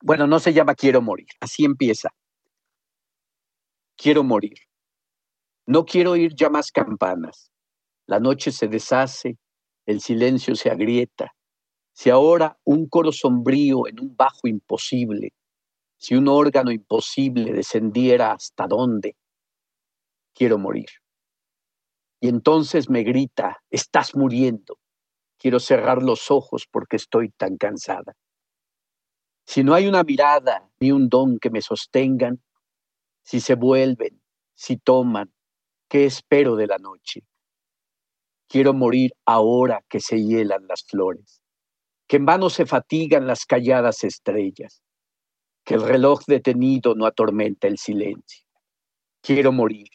Bueno, 0.01 0.27
no 0.27 0.39
se 0.39 0.53
llama 0.53 0.75
Quiero 0.75 1.01
morir, 1.01 1.27
así 1.41 1.65
empieza. 1.65 2.09
Quiero 3.97 4.23
morir. 4.23 4.57
No 5.65 5.83
quiero 5.83 6.11
oír 6.11 6.33
ya 6.35 6.49
más 6.49 6.71
campanas. 6.71 7.51
La 8.05 8.19
noche 8.19 8.51
se 8.51 8.67
deshace, 8.67 9.37
el 9.85 10.01
silencio 10.01 10.55
se 10.55 10.69
agrieta. 10.69 11.33
Si 11.93 12.09
ahora 12.09 12.57
un 12.63 12.87
coro 12.87 13.11
sombrío 13.11 13.87
en 13.87 13.99
un 13.99 14.15
bajo 14.15 14.47
imposible, 14.47 15.33
si 15.97 16.15
un 16.15 16.27
órgano 16.27 16.71
imposible 16.71 17.53
descendiera 17.53 18.33
hasta 18.33 18.67
dónde, 18.67 19.15
quiero 20.33 20.57
morir. 20.57 20.89
Y 22.19 22.27
entonces 22.27 22.89
me 22.89 23.03
grita, 23.03 23.63
estás 23.69 24.15
muriendo. 24.15 24.77
Quiero 25.37 25.59
cerrar 25.59 26.01
los 26.01 26.31
ojos 26.31 26.67
porque 26.69 26.95
estoy 26.95 27.29
tan 27.29 27.57
cansada. 27.57 28.15
Si 29.45 29.63
no 29.63 29.73
hay 29.73 29.87
una 29.87 30.03
mirada 30.03 30.69
ni 30.79 30.91
un 30.91 31.07
don 31.07 31.39
que 31.39 31.49
me 31.49 31.61
sostengan, 31.61 32.41
si 33.23 33.39
se 33.39 33.55
vuelven, 33.55 34.21
si 34.55 34.77
toman, 34.77 35.31
¿qué 35.87 36.05
espero 36.05 36.55
de 36.55 36.67
la 36.67 36.77
noche? 36.77 37.23
Quiero 38.47 38.73
morir 38.73 39.11
ahora 39.25 39.83
que 39.89 39.99
se 39.99 40.23
hielan 40.23 40.67
las 40.67 40.83
flores, 40.83 41.41
que 42.07 42.17
en 42.17 42.25
vano 42.25 42.49
se 42.49 42.65
fatigan 42.65 43.25
las 43.27 43.45
calladas 43.45 44.03
estrellas, 44.03 44.83
que 45.63 45.75
el 45.75 45.81
reloj 45.81 46.21
detenido 46.27 46.93
no 46.93 47.05
atormenta 47.05 47.67
el 47.67 47.77
silencio. 47.77 48.45
Quiero 49.21 49.51
morir, 49.51 49.87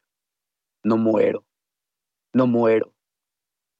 no 0.82 0.96
muero, 0.96 1.44
no 2.32 2.48
muero. 2.48 2.92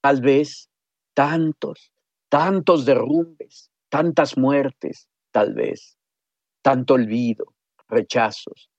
Tal 0.00 0.20
vez 0.20 0.70
tantos, 1.14 1.92
tantos 2.28 2.84
derrumbes, 2.84 3.70
tantas 3.88 4.38
muertes, 4.38 5.08
tal 5.32 5.52
vez, 5.54 5.98
tanto 6.62 6.94
olvido, 6.94 7.52
rechazos, 7.88 8.70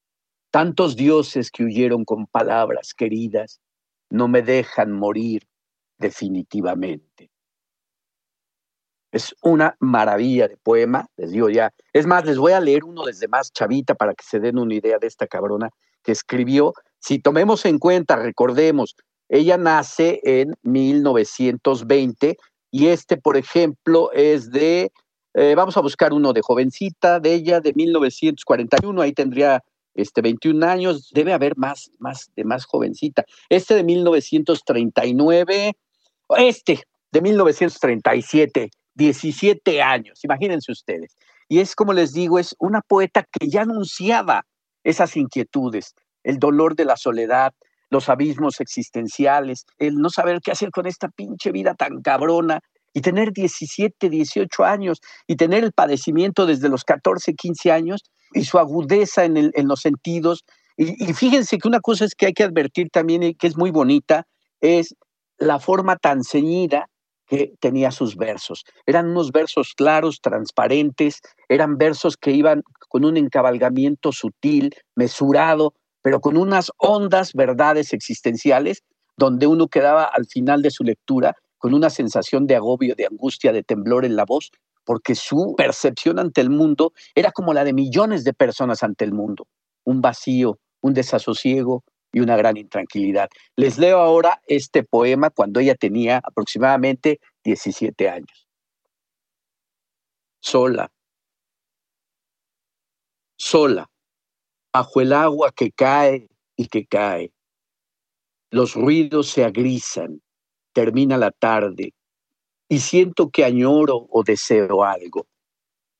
tantos 0.52 0.96
dioses 0.96 1.52
que 1.52 1.66
huyeron 1.66 2.06
con 2.06 2.28
palabras 2.28 2.94
queridas, 2.94 3.60
no 4.10 4.30
me 4.30 4.42
dejan 4.42 4.94
morir 4.94 5.51
definitivamente. 6.02 7.30
Es 9.12 9.36
una 9.42 9.76
maravilla 9.80 10.48
de 10.48 10.58
poema, 10.58 11.08
les 11.18 11.32
digo 11.32 11.50
ya. 11.50 11.72
Es 11.94 12.06
más, 12.06 12.26
les 12.26 12.38
voy 12.38 12.54
a 12.54 12.62
leer 12.62 12.84
uno 12.84 13.04
desde 13.06 13.28
más 13.28 13.52
chavita 13.52 13.94
para 13.96 14.14
que 14.14 14.24
se 14.24 14.40
den 14.40 14.58
una 14.58 14.74
idea 14.74 14.98
de 15.00 15.08
esta 15.08 15.28
cabrona 15.28 15.70
que 16.04 16.14
escribió. 16.14 16.74
Si 17.00 17.20
tomemos 17.20 17.66
en 17.66 17.78
cuenta, 17.78 18.16
recordemos, 18.16 18.96
ella 19.28 19.58
nace 19.58 20.22
en 20.24 20.56
1920 20.64 22.38
y 22.72 22.88
este, 22.88 23.18
por 23.18 23.36
ejemplo, 23.36 24.12
es 24.14 24.50
de, 24.50 24.92
eh, 25.34 25.56
vamos 25.56 25.76
a 25.76 25.82
buscar 25.82 26.14
uno 26.14 26.32
de 26.32 26.42
jovencita, 26.42 27.20
de 27.20 27.34
ella 27.34 27.60
de 27.60 27.74
1941, 27.74 29.02
ahí 29.02 29.12
tendría 29.12 29.62
este, 29.94 30.22
21 30.22 30.66
años, 30.66 31.10
debe 31.14 31.34
haber 31.34 31.58
más, 31.58 31.92
más, 32.00 32.32
de 32.36 32.46
más 32.46 32.66
jovencita. 32.66 33.26
Este 33.50 33.76
de 33.76 33.84
1939, 33.84 35.74
este, 36.38 36.84
de 37.12 37.22
1937, 37.22 38.70
17 38.96 39.82
años, 39.82 40.20
imagínense 40.24 40.72
ustedes. 40.72 41.18
Y 41.48 41.60
es 41.60 41.76
como 41.76 41.94
les 41.94 42.14
digo, 42.14 42.40
es 42.40 42.56
una 42.60 42.82
poeta 42.82 43.26
que 43.32 43.50
ya 43.50 43.64
anunciaba 43.64 44.46
esas 44.84 45.18
inquietudes, 45.18 45.94
el 46.24 46.40
dolor 46.40 46.76
de 46.76 46.86
la 46.86 46.96
soledad, 46.96 47.54
los 47.90 48.08
abismos 48.10 48.62
existenciales, 48.62 49.66
el 49.78 49.96
no 49.96 50.10
saber 50.10 50.40
qué 50.42 50.52
hacer 50.52 50.72
con 50.72 50.88
esta 50.88 51.10
pinche 51.10 51.52
vida 51.52 51.76
tan 51.76 52.02
cabrona 52.02 52.62
y 52.94 53.02
tener 53.02 53.32
17, 53.34 54.10
18 54.10 54.64
años 54.64 55.02
y 55.28 55.36
tener 55.36 55.64
el 55.64 55.74
padecimiento 55.74 56.46
desde 56.46 56.70
los 56.70 56.84
14, 56.84 57.34
15 57.34 57.72
años 57.72 58.04
y 58.34 58.46
su 58.46 58.58
agudeza 58.58 59.26
en, 59.26 59.52
los 59.68 59.82
sentidos. 59.82 60.46
Y, 60.78 61.04
y, 61.04 61.14
fíjense 61.14 61.58
que 61.58 61.68
una 61.68 61.82
cosa 61.82 62.06
es 62.06 62.16
que 62.16 62.28
hay 62.28 62.34
que 62.34 62.44
advertir 62.44 62.90
también 62.90 63.24
y 63.24 63.36
que 63.36 63.48
es 63.48 63.58
muy 63.58 63.72
bonita, 63.72 64.26
es 64.62 64.96
la 65.42 65.60
forma 65.60 65.98
tan 65.98 66.24
ceñida 66.24 66.88
que 67.26 67.54
tenía 67.60 67.92
sus 67.92 68.16
versos. 68.16 68.64
Eran 68.86 69.10
unos 69.10 69.32
versos 69.32 69.74
claros, 69.74 70.20
transparentes, 70.22 71.22
eran 71.50 71.78
versos 71.78 72.16
que 72.16 72.32
iban 72.32 72.62
con 72.90 73.06
un 73.06 73.18
encabalgamiento 73.18 74.12
sutil, 74.12 74.76
mesurado, 74.96 75.74
pero 76.04 76.20
con 76.20 76.38
unas 76.38 76.72
hondas 76.78 77.34
verdades 77.34 77.94
existenciales, 77.94 78.84
donde 79.18 79.48
uno 79.48 79.68
quedaba 79.68 80.04
al 80.04 80.28
final 80.28 80.62
de 80.62 80.72
su 80.72 80.84
lectura 80.84 81.36
con 81.58 81.74
una 81.74 81.90
sensación 81.90 82.46
de 82.46 82.56
agobio, 82.56 82.96
de 82.96 83.08
angustia, 83.08 83.52
de 83.52 83.64
temblor 83.64 84.06
en 84.06 84.16
la 84.16 84.26
voz, 84.26 84.52
porque 84.86 85.16
su 85.16 85.56
percepción 85.58 86.20
ante 86.20 86.42
el 86.42 86.50
mundo 86.50 86.94
era 87.16 87.32
como 87.32 87.54
la 87.54 87.64
de 87.64 87.74
millones 87.74 88.24
de 88.24 88.34
personas 88.34 88.84
ante 88.84 89.06
el 89.06 89.14
mundo, 89.14 89.48
un 89.86 90.02
vacío, 90.02 90.60
un 90.82 90.94
desasosiego 90.94 91.84
y 92.12 92.20
una 92.20 92.36
gran 92.36 92.58
intranquilidad. 92.58 93.30
Les 93.56 93.78
leo 93.78 94.00
ahora 94.00 94.42
este 94.48 94.84
poema 94.84 95.30
cuando 95.30 95.60
ella 95.60 95.76
tenía 95.76 96.22
aproximadamente 96.24 97.20
17 97.44 98.10
años. 98.10 98.48
Sola, 100.40 100.92
sola, 103.38 103.90
bajo 104.74 105.02
el 105.02 105.14
agua 105.14 105.52
que 105.52 105.72
cae 105.72 106.28
y 106.56 106.68
que 106.68 106.86
cae. 106.86 107.32
Los 108.50 108.76
ruidos 108.76 109.30
se 109.30 109.46
agrisan, 109.46 110.22
termina 110.74 111.18
la 111.18 111.32
tarde 111.32 111.94
y 112.68 112.80
siento 112.80 113.30
que 113.30 113.46
añoro 113.46 114.08
o 114.10 114.24
deseo 114.24 114.84
algo. 114.84 115.28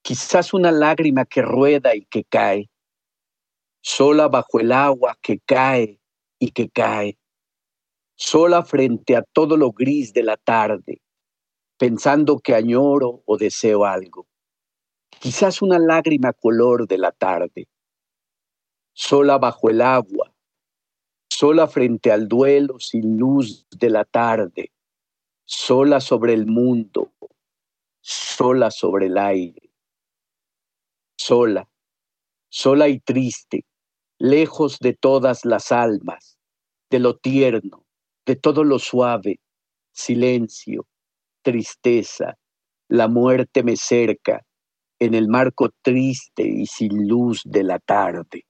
Quizás 0.02 0.54
una 0.54 0.72
lágrima 0.72 1.26
que 1.26 1.42
rueda 1.42 1.96
y 1.96 2.06
que 2.06 2.24
cae, 2.24 2.70
sola 3.82 4.28
bajo 4.28 4.60
el 4.60 4.72
agua 4.72 5.18
que 5.22 5.40
cae 5.40 6.01
y 6.42 6.52
que 6.52 6.70
cae, 6.70 7.20
sola 8.16 8.64
frente 8.66 9.16
a 9.16 9.22
todo 9.22 9.58
lo 9.58 9.72
gris 9.72 10.12
de 10.12 10.24
la 10.24 10.38
tarde, 10.38 11.00
pensando 11.78 12.40
que 12.40 12.56
añoro 12.56 13.22
o 13.28 13.38
deseo 13.38 13.86
algo. 13.86 14.28
Quizás 15.20 15.62
una 15.62 15.78
lágrima 15.78 16.34
color 16.34 16.88
de 16.88 16.98
la 16.98 17.12
tarde, 17.12 17.68
sola 18.92 19.38
bajo 19.38 19.70
el 19.70 19.82
agua, 19.82 20.34
sola 21.30 21.68
frente 21.68 22.12
al 22.12 22.28
duelo 22.28 22.80
sin 22.80 23.18
luz 23.18 23.68
de 23.70 23.92
la 23.92 24.04
tarde, 24.04 24.72
sola 25.46 26.02
sobre 26.02 26.34
el 26.34 26.48
mundo, 26.48 27.14
sola 28.00 28.72
sobre 28.72 29.06
el 29.06 29.18
aire, 29.20 29.70
sola, 31.16 31.70
sola 32.50 32.90
y 32.90 33.00
triste, 33.00 33.64
lejos 34.22 34.78
de 34.80 34.94
todas 34.94 35.46
las 35.46 35.72
almas, 35.72 36.38
de 36.92 37.00
lo 37.00 37.18
tierno, 37.18 37.86
de 38.24 38.36
todo 38.36 38.64
lo 38.64 38.78
suave, 38.78 39.40
silencio, 39.92 40.86
tristeza, 41.42 42.38
la 42.88 43.08
muerte 43.08 43.64
me 43.64 43.76
cerca 43.76 44.46
en 45.00 45.16
el 45.16 45.28
marco 45.28 45.72
triste 45.82 46.44
y 46.44 46.68
sin 46.68 47.08
luz 47.08 47.42
de 47.46 47.64
la 47.64 47.80
tarde. 47.80 48.46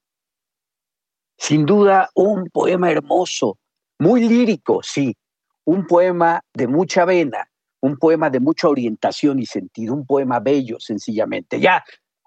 Sin 1.38 1.66
duda, 1.66 2.10
un 2.16 2.50
poema 2.50 2.92
hermoso, 2.92 3.58
muy 3.98 4.28
lírico, 4.28 4.82
sí, 4.84 5.16
un 5.64 5.88
poema 5.88 6.42
de 6.54 6.68
mucha 6.68 7.06
vena, 7.06 7.48
un 7.80 7.96
poema 7.96 8.30
de 8.30 8.42
mucha 8.42 8.68
orientación 8.68 9.40
y 9.40 9.46
sentido, 9.46 9.94
un 9.94 10.06
poema 10.06 10.42
bello, 10.42 10.82
sencillamente. 10.82 11.62
Ya, 11.62 11.82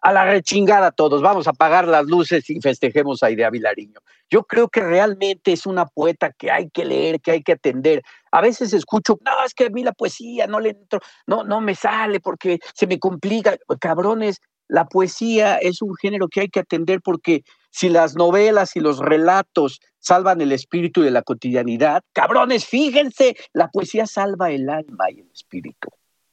a 0.04 0.12
la 0.12 0.26
rechingada 0.26 0.90
todos, 0.90 1.22
vamos 1.22 1.46
a 1.46 1.52
apagar 1.52 1.88
las 1.88 2.04
luces 2.04 2.50
y 2.50 2.60
festejemos 2.60 3.22
a 3.22 3.30
Idea 3.30 3.48
Vilariño. 3.48 4.00
Yo 4.28 4.42
creo 4.42 4.68
que 4.68 4.82
realmente 4.82 5.52
es 5.52 5.64
una 5.64 5.86
poeta 5.86 6.30
que 6.30 6.50
hay 6.50 6.68
que 6.68 6.84
leer, 6.84 7.22
que 7.22 7.30
hay 7.30 7.42
que 7.42 7.52
atender. 7.52 8.02
A 8.30 8.42
veces 8.42 8.74
escucho, 8.74 9.16
no, 9.24 9.32
es 9.46 9.54
que 9.54 9.64
a 9.64 9.70
mí 9.70 9.82
la 9.82 9.92
poesía 9.92 10.46
no 10.46 10.60
le 10.60 10.70
entro, 10.70 11.00
no, 11.26 11.42
no 11.42 11.62
me 11.62 11.74
sale 11.74 12.20
porque 12.20 12.58
se 12.74 12.86
me 12.86 12.98
complica. 12.98 13.56
Cabrones, 13.80 14.42
la 14.68 14.84
poesía 14.84 15.56
es 15.56 15.80
un 15.80 15.96
género 15.96 16.28
que 16.28 16.40
hay 16.40 16.48
que 16.50 16.60
atender 16.60 17.00
porque 17.00 17.42
si 17.70 17.88
las 17.88 18.14
novelas 18.14 18.76
y 18.76 18.80
los 18.80 18.98
relatos 18.98 19.80
salvan 20.00 20.42
el 20.42 20.52
espíritu 20.52 21.00
de 21.00 21.12
la 21.12 21.22
cotidianidad, 21.22 22.02
cabrones, 22.12 22.66
fíjense, 22.66 23.38
la 23.54 23.68
poesía 23.68 24.06
salva 24.06 24.50
el 24.50 24.68
alma 24.68 25.10
y 25.10 25.20
el 25.20 25.30
espíritu. 25.32 25.88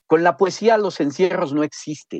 Con 0.07 0.24
la 0.26 0.36
poesía 0.36 0.78
los 0.78 0.99
encierros 0.99 1.53
no 1.53 1.63
existen. 1.63 2.19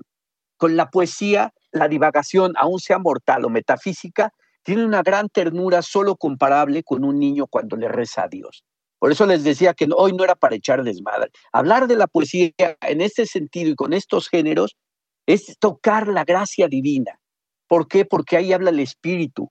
Con 0.62 0.78
la 0.78 0.91
poesía 0.91 1.55
la 1.72 1.88
divagación, 1.88 2.53
aun 2.55 2.80
sea 2.80 2.99
mortal 2.99 3.45
o 3.45 3.49
metafísica, 3.49 4.32
tiene 4.62 4.86
una 4.86 5.01
gran 5.01 5.28
ternura 5.28 5.82
solo 5.82 6.16
comparable 6.16 6.84
con 6.84 7.03
un 7.03 7.18
niño 7.18 7.47
cuando 7.47 7.78
le 7.78 7.88
reza 7.88 8.26
a 8.26 8.28
Dios. 8.28 8.64
Por 8.99 9.12
eso 9.12 9.26
les 9.26 9.43
decía 9.43 9.74
que 9.74 9.88
hoy 9.97 10.14
no 10.14 10.24
era 10.24 10.36
para 10.36 10.55
echar 10.55 10.84
desmadre. 10.84 11.32
Hablar 11.51 11.88
de 11.88 11.95
la 11.95 12.05
poesía 12.05 12.51
en 12.82 13.01
este 13.01 13.26
sentido 13.26 13.72
y 13.72 13.76
con 13.76 13.91
estos 13.91 14.30
géneros 14.30 14.78
es 15.26 15.57
tocar 15.57 16.07
la 16.07 16.26
gracia 16.26 16.68
divina. 16.68 17.20
¿Por 17.66 17.88
qué? 17.88 18.05
Porque 18.05 18.38
ahí 18.38 18.53
habla 18.53 18.70
el 18.70 18.82
espíritu. 18.82 19.49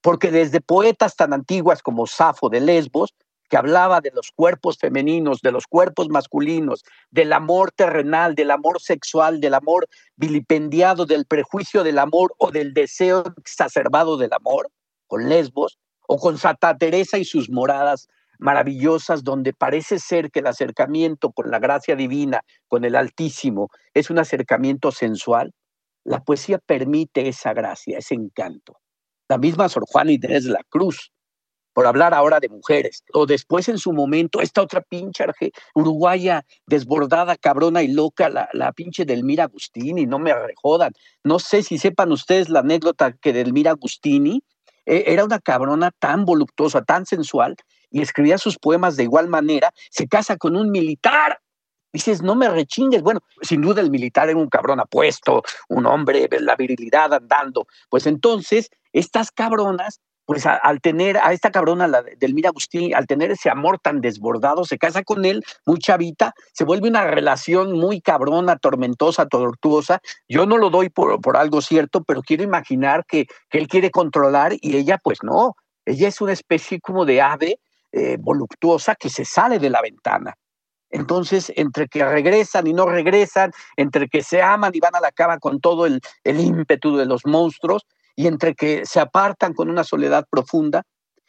Porque 0.00 0.30
desde 0.30 0.62
poetas 0.62 1.16
tan 1.16 1.34
antiguas 1.34 1.82
como 1.82 2.06
Safo 2.06 2.48
de 2.48 2.62
Lesbos, 2.62 3.14
que 3.48 3.56
hablaba 3.56 4.00
de 4.00 4.10
los 4.12 4.32
cuerpos 4.32 4.78
femeninos, 4.78 5.40
de 5.40 5.52
los 5.52 5.66
cuerpos 5.66 6.08
masculinos, 6.08 6.84
del 7.10 7.32
amor 7.32 7.72
terrenal, 7.72 8.34
del 8.34 8.50
amor 8.50 8.80
sexual, 8.80 9.40
del 9.40 9.54
amor 9.54 9.88
vilipendiado, 10.16 11.06
del 11.06 11.26
prejuicio 11.26 11.84
del 11.84 11.98
amor 11.98 12.34
o 12.38 12.50
del 12.50 12.74
deseo 12.74 13.24
exacerbado 13.38 14.16
del 14.16 14.32
amor, 14.32 14.70
con 15.06 15.28
Lesbos, 15.28 15.78
o 16.08 16.18
con 16.18 16.38
Santa 16.38 16.76
Teresa 16.76 17.18
y 17.18 17.24
sus 17.24 17.50
moradas 17.50 18.08
maravillosas 18.38 19.24
donde 19.24 19.52
parece 19.52 19.98
ser 19.98 20.30
que 20.30 20.40
el 20.40 20.46
acercamiento 20.46 21.32
con 21.32 21.50
la 21.50 21.58
gracia 21.58 21.96
divina, 21.96 22.42
con 22.68 22.84
el 22.84 22.94
Altísimo, 22.94 23.70
es 23.94 24.10
un 24.10 24.18
acercamiento 24.18 24.92
sensual, 24.92 25.52
la 26.04 26.22
poesía 26.22 26.58
permite 26.58 27.28
esa 27.28 27.52
gracia, 27.52 27.98
ese 27.98 28.14
encanto. 28.14 28.78
La 29.28 29.38
misma 29.38 29.68
Sor 29.68 29.84
Juana 29.86 30.12
Inés 30.12 30.44
de 30.44 30.50
la 30.50 30.62
Cruz, 30.68 31.10
por 31.76 31.86
hablar 31.86 32.14
ahora 32.14 32.40
de 32.40 32.48
mujeres, 32.48 33.04
o 33.12 33.26
después 33.26 33.68
en 33.68 33.76
su 33.76 33.92
momento, 33.92 34.40
esta 34.40 34.62
otra 34.62 34.80
pinche 34.80 35.26
uruguaya 35.74 36.42
desbordada, 36.66 37.36
cabrona 37.36 37.82
y 37.82 37.88
loca, 37.88 38.30
la, 38.30 38.72
pinche 38.72 39.04
Delmira 39.04 39.44
Agustini, 39.44 40.06
no 40.06 40.18
me 40.18 40.32
rejodan. 40.32 40.94
No 41.22 41.38
sé 41.38 41.62
si 41.62 41.76
sepan 41.76 42.12
ustedes 42.12 42.48
la 42.48 42.60
anécdota 42.60 43.12
que 43.12 43.34
Delmira 43.34 43.72
Agustini 43.72 44.42
eh, 44.86 45.04
era 45.08 45.26
una 45.26 45.38
cabrona 45.38 45.90
tan 45.90 46.24
voluptuosa, 46.24 46.82
tan 46.82 47.04
sensual, 47.04 47.56
y 47.90 48.00
escribía 48.00 48.38
sus 48.38 48.56
poemas 48.56 48.96
de 48.96 49.02
igual 49.02 49.28
manera, 49.28 49.70
se 49.90 50.08
casa 50.08 50.38
con 50.38 50.56
un 50.56 50.70
militar. 50.70 51.40
Dices, 51.92 52.22
no 52.22 52.36
me 52.36 52.48
rechingues. 52.48 53.02
Bueno, 53.02 53.20
sin 53.42 53.60
duda 53.60 53.82
el 53.82 53.90
militar 53.90 54.30
era 54.30 54.38
un 54.38 54.48
cabrón 54.48 54.80
apuesto, 54.80 55.42
un 55.68 55.84
hombre, 55.84 56.26
la 56.40 56.56
virilidad 56.56 57.12
andando. 57.12 57.66
Pues 57.90 58.06
entonces, 58.06 58.70
estas 58.94 59.30
cabronas, 59.30 60.00
pues 60.26 60.44
al 60.44 60.80
tener 60.80 61.16
a 61.18 61.32
esta 61.32 61.52
cabrona, 61.52 61.86
la 61.86 62.02
del 62.02 62.34
Mira 62.34 62.50
Agustín, 62.50 62.94
al 62.94 63.06
tener 63.06 63.30
ese 63.30 63.48
amor 63.48 63.78
tan 63.78 64.00
desbordado, 64.00 64.64
se 64.64 64.76
casa 64.76 65.04
con 65.04 65.24
él, 65.24 65.44
muy 65.64 65.78
chavita, 65.78 66.34
se 66.52 66.64
vuelve 66.64 66.88
una 66.88 67.06
relación 67.06 67.72
muy 67.72 68.00
cabrona, 68.00 68.56
tormentosa, 68.56 69.26
tortuosa. 69.26 70.00
Yo 70.28 70.44
no 70.44 70.58
lo 70.58 70.68
doy 70.68 70.90
por, 70.90 71.20
por 71.20 71.36
algo 71.36 71.62
cierto, 71.62 72.02
pero 72.02 72.22
quiero 72.22 72.42
imaginar 72.42 73.06
que, 73.06 73.26
que 73.48 73.58
él 73.58 73.68
quiere 73.68 73.92
controlar 73.92 74.52
y 74.60 74.76
ella, 74.76 74.98
pues 74.98 75.22
no. 75.22 75.54
Ella 75.84 76.08
es 76.08 76.20
una 76.20 76.32
especie 76.32 76.80
como 76.80 77.04
de 77.04 77.22
ave 77.22 77.60
eh, 77.92 78.16
voluptuosa 78.18 78.96
que 78.96 79.08
se 79.08 79.24
sale 79.24 79.60
de 79.60 79.70
la 79.70 79.80
ventana. 79.80 80.34
Entonces, 80.90 81.52
entre 81.56 81.88
que 81.88 82.04
regresan 82.04 82.66
y 82.66 82.72
no 82.72 82.86
regresan, 82.86 83.52
entre 83.76 84.08
que 84.08 84.22
se 84.22 84.42
aman 84.42 84.72
y 84.74 84.80
van 84.80 84.96
a 84.96 85.00
la 85.00 85.12
cama 85.12 85.38
con 85.38 85.60
todo 85.60 85.86
el, 85.86 86.00
el 86.24 86.40
ímpetu 86.40 86.96
de 86.96 87.06
los 87.06 87.24
monstruos, 87.26 87.86
y 88.16 88.26
entre 88.26 88.54
que 88.54 88.84
se 88.86 88.98
apartan 88.98 89.52
con 89.52 89.70
una 89.70 89.84
soledad 89.84 90.26
profunda, 90.28 90.82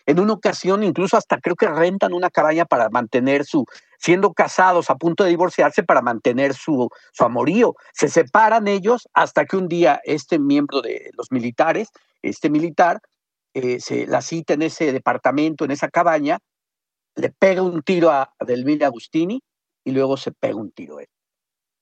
en 0.05 0.21
una 0.21 0.33
ocasión 0.33 0.83
incluso 0.83 1.17
hasta 1.17 1.37
creo 1.39 1.55
que 1.55 1.67
rentan 1.67 2.13
una 2.13 2.29
cabaña 2.29 2.63
para 2.65 2.89
mantener 2.89 3.43
su, 3.45 3.65
siendo 3.99 4.33
casados 4.33 4.89
a 4.89 4.95
punto 4.95 5.25
de 5.25 5.31
divorciarse 5.31 5.83
para 5.83 6.01
mantener 6.01 6.53
su, 6.53 6.89
su 7.11 7.23
amorío. 7.25 7.75
Se 7.93 8.07
separan 8.07 8.69
ellos 8.69 9.07
hasta 9.13 9.45
que 9.45 9.57
un 9.57 9.67
día 9.67 9.99
este 10.05 10.39
miembro 10.39 10.81
de 10.81 11.11
los 11.17 11.29
militares, 11.29 11.89
este 12.21 12.49
militar, 12.49 13.01
eh, 13.53 13.81
se 13.81 14.07
la 14.07 14.21
cita 14.21 14.53
en 14.53 14.61
ese 14.61 14.93
departamento, 14.93 15.65
en 15.65 15.71
esa 15.71 15.89
cabaña, 15.89 16.39
le 17.15 17.29
pega 17.29 17.61
un 17.61 17.81
tiro 17.81 18.09
a 18.09 18.31
Delmira 18.39 18.87
Agustini 18.87 19.41
y 19.83 19.91
luego 19.91 20.15
se 20.15 20.31
pega 20.31 20.55
un 20.55 20.71
tiro 20.71 20.99
a 20.99 21.01
él. 21.01 21.09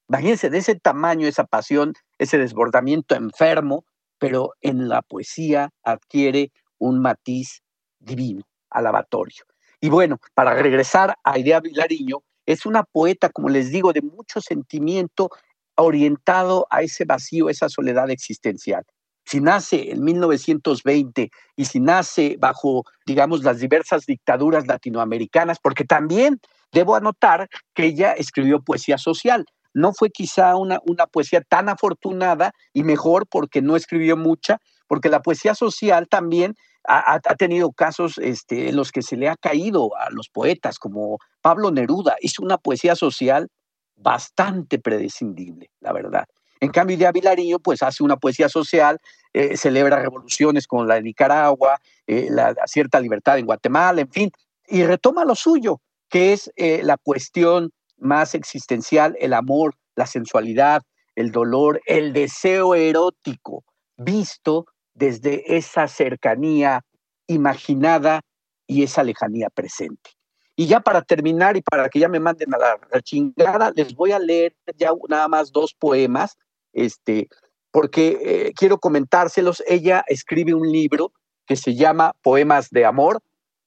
Imagínense 0.10 0.50
de 0.50 0.58
ese 0.60 0.76
tamaño, 0.76 1.28
esa 1.28 1.46
pasión, 1.46 1.94
ese 2.18 2.38
desbordamiento 2.38 3.16
enfermo, 3.16 3.86
pero 4.26 4.56
en 4.62 4.90
la 4.90 5.04
poesía 5.04 5.70
adquiere 5.84 6.52
un 6.80 7.00
matiz 7.00 7.62
divino, 8.00 8.42
alabatorio. 8.72 9.44
Y 9.80 9.90
bueno, 9.90 10.20
para 10.34 10.56
regresar 10.56 11.16
a 11.24 11.38
Idea 11.38 11.60
Vilariño, 11.60 12.24
es 12.48 12.66
una 12.66 12.82
poeta, 12.82 13.30
como 13.30 13.50
les 13.50 13.70
digo, 13.70 13.94
de 13.94 14.02
mucho 14.02 14.42
sentimiento 14.42 15.30
orientado 15.76 16.66
a 16.72 16.82
ese 16.82 17.06
vacío, 17.06 17.50
esa 17.50 17.70
soledad 17.70 18.10
existencial 18.10 18.84
si 19.28 19.42
nace 19.42 19.92
en 19.92 20.04
1920 20.04 21.32
y 21.56 21.66
si 21.66 21.80
nace 21.80 22.36
bajo, 22.40 22.84
digamos, 23.08 23.44
las 23.44 23.60
diversas 23.60 24.06
dictaduras 24.06 24.68
latinoamericanas, 24.68 25.58
porque 25.60 25.84
también 25.84 26.40
debo 26.72 26.96
anotar 26.96 27.50
que 27.74 27.86
ella 27.86 28.12
escribió 28.14 28.62
poesía 28.62 29.00
social. 29.00 29.46
No 29.76 29.94
fue 29.94 30.10
quizá 30.10 30.56
una, 30.56 30.80
una 30.88 31.06
poesía 31.06 31.42
tan 31.42 31.70
afortunada 31.70 32.54
y 32.74 32.84
mejor 32.84 33.28
porque 33.28 33.62
no 33.62 33.76
escribió 33.76 34.18
mucha, 34.18 34.60
porque 34.88 35.10
la 35.10 35.22
poesía 35.22 35.54
social 35.54 36.08
también 36.08 36.56
ha, 36.88 37.20
tenido 37.36 37.72
casos 37.72 38.18
este, 38.18 38.70
en 38.70 38.76
los 38.76 38.92
que 38.92 39.02
se 39.02 39.18
le 39.18 39.30
ha 39.30 39.36
caído 39.36 39.96
a 39.98 40.10
los 40.12 40.30
poetas, 40.30 40.78
como 40.78 41.20
Pablo 41.42 41.72
Neruda 41.72 42.16
hizo 42.22 42.44
una 42.44 42.58
poesía 42.58 42.96
social 42.96 43.50
bastante 43.96 44.80
predescindible, 44.80 45.70
la 45.80 45.94
verdad. 45.94 46.26
En 46.60 46.72
cambio, 46.72 46.96
Idea 46.96 47.12
Vilariño, 47.12 47.60
pues 47.60 47.84
hace 47.84 48.04
una 48.04 48.18
poesía 48.18 48.50
social, 48.50 49.00
eh, 49.34 49.58
celebra 49.58 50.00
revoluciones 50.00 50.68
como 50.68 50.86
la 50.86 50.96
de 50.96 51.04
Nicaragua, 51.04 51.80
eh, 52.08 52.28
la, 52.30 52.54
cierta 52.66 53.00
libertad 53.00 53.38
en 53.38 53.46
Guatemala, 53.46 54.02
en 54.02 54.12
fin, 54.12 54.32
y 54.68 54.84
retoma 54.84 55.26
lo 55.26 55.36
suyo, 55.36 55.82
que 56.10 56.34
es 56.34 56.52
eh, 56.56 56.82
la 56.84 56.98
cuestión 56.98 57.72
más 57.98 58.36
existencial, 58.36 59.16
el 59.20 59.34
amor, 59.34 59.76
la 59.96 60.06
sensualidad, 60.06 60.82
el 61.16 61.32
dolor, 61.32 61.82
el 61.86 62.14
deseo 62.14 62.76
erótico, 62.76 63.64
visto 63.98 64.66
desde 64.94 65.58
esa 65.58 65.88
cercanía 65.88 66.82
imaginada 67.28 68.22
y 68.68 68.84
esa 68.84 69.04
lejanía 69.04 69.50
presente. 69.50 70.12
Y 70.56 70.68
ya 70.68 70.80
para 70.80 71.02
terminar 71.02 71.58
y 71.58 71.62
para 71.62 71.90
que 71.90 72.00
ya 72.00 72.08
me 72.08 72.20
manden 72.20 72.54
a 72.54 72.58
la, 72.58 73.02
chingada, 73.02 73.72
les 73.76 73.94
voy 73.94 74.12
a 74.12 74.20
leer 74.20 74.56
ya 74.78 74.92
nada 75.10 75.28
más 75.28 75.52
dos 75.52 75.74
poemas, 75.74 76.38
este, 76.72 77.28
porque 77.72 78.20
eh, 78.22 78.54
quiero 78.56 78.80
comentárselos. 78.80 79.62
Ella 79.68 80.04
escribe 80.08 80.54
un 80.54 80.72
libro 80.72 81.12
que 81.46 81.58
se 81.58 81.76
llama 81.76 82.14
Poemas 82.22 82.70
de 82.70 82.86
Amor. 82.86 83.22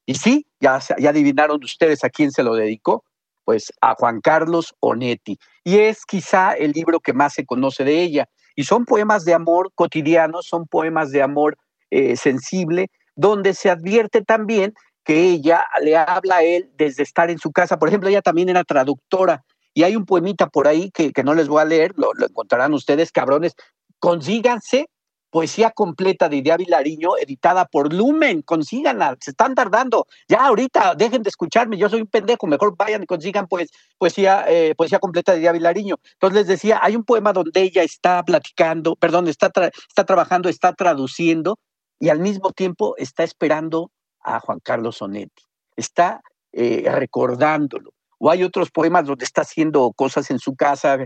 Y 0.07 0.15
sí, 0.15 0.47
ya, 0.61 0.81
ya 0.99 1.11
adivinaron 1.11 1.63
ustedes 1.63 2.05
a 2.05 2.09
quién 2.09 2.33
se 2.33 2.43
lo 2.43 2.55
dedicó, 2.55 3.05
pues 3.49 3.73
a 3.81 3.95
Juan 3.95 4.21
Carlos 4.21 4.75
Onetti. 4.81 5.39
Y 5.65 5.79
es 5.79 6.05
quizá 6.05 6.53
el 6.53 6.73
libro 6.73 7.01
que 7.01 7.15
más 7.15 7.33
se 7.33 7.47
conoce 7.47 7.83
de 7.83 8.03
ella. 8.03 8.29
Y 8.55 8.65
son 8.65 8.85
poemas 8.85 9.25
de 9.25 9.33
amor 9.33 9.73
cotidianos, 9.75 10.45
son 10.47 10.67
poemas 10.67 11.13
de 11.13 11.23
amor 11.23 11.57
eh, 11.89 12.15
sensible, 12.19 12.91
donde 13.17 13.55
se 13.55 13.71
advierte 13.71 14.21
también 14.21 14.75
que 15.03 15.31
ella 15.31 15.65
le 15.81 15.97
habla 15.97 16.37
a 16.37 16.43
él 16.43 16.71
desde 16.77 17.03
estar 17.03 17.31
en 17.31 17.39
su 17.39 17.51
casa. 17.51 17.79
Por 17.79 17.89
ejemplo, 17.89 18.11
ella 18.11 18.21
también 18.21 18.51
era 18.51 18.65
traductora 18.65 19.43
y 19.73 19.83
hay 19.83 19.97
un 19.97 20.05
poemita 20.05 20.49
por 20.49 20.69
ahí 20.69 20.91
que, 20.91 21.11
no 21.25 21.33
les 21.33 21.49
voy 21.49 21.63
a 21.63 21.65
leer, 21.65 21.95
lo, 21.97 22.11
encontrarán 22.23 22.75
ustedes, 22.75 23.13
cabrones. 23.13 23.55
Consíganse 23.99 24.91
poesía 25.31 25.71
completa 25.71 26.29
de 26.29 26.37
Idea 26.37 26.57
Vilariño, 26.57 27.17
editada 27.19 27.67
por 27.67 27.93
Lumen, 27.93 28.43
consíganla, 28.43 29.17
se 29.21 29.31
están 29.31 29.55
tardando. 29.55 30.07
Ya 30.29 30.47
ahorita, 30.47 30.95
dejen 30.95 31.23
de 31.23 31.31
escucharme, 31.31 31.77
yo 31.77 31.89
soy 31.89 32.01
un 32.01 32.07
pendejo, 32.07 32.47
mejor 32.47 32.77
vayan 32.77 33.03
y 33.03 33.07
consigan 33.07 33.47
pues, 33.47 33.71
poesía, 33.99 34.45
eh, 34.49 34.75
poesía 34.77 34.99
completa 34.99 35.33
de 35.33 35.41
Idea 35.41 35.53
Vilariño. 35.53 35.97
Entonces 36.15 36.39
les 36.39 36.47
decía, 36.47 36.81
hay 36.83 36.97
un 36.97 37.05
poema 37.05 37.33
donde 37.33 37.61
ella 37.61 37.83
está 37.83 38.23
platicando, 38.23 38.97
perdón, 38.97 39.29
está, 39.29 39.51
está 39.89 40.05
trabajando, 40.05 40.49
está 40.49 40.73
traduciendo 40.73 41.59
y 42.01 42.09
al 42.09 42.21
mismo 42.21 42.53
tiempo 42.53 42.95
está 42.97 43.25
esperando 43.25 43.91
a 44.23 44.41
Juan 44.41 44.61
Carlos 44.61 44.97
Sonetti, 44.97 45.43
está 45.77 46.23
eh, 46.53 46.85
recordándolo. 46.91 47.93
O 48.19 48.31
hay 48.31 48.43
otros 48.43 48.71
poemas 48.71 49.07
donde 49.07 49.25
está 49.25 49.43
haciendo 49.43 49.93
cosas 49.93 50.31
en 50.31 50.41
su 50.41 50.57
casa, 50.57 50.99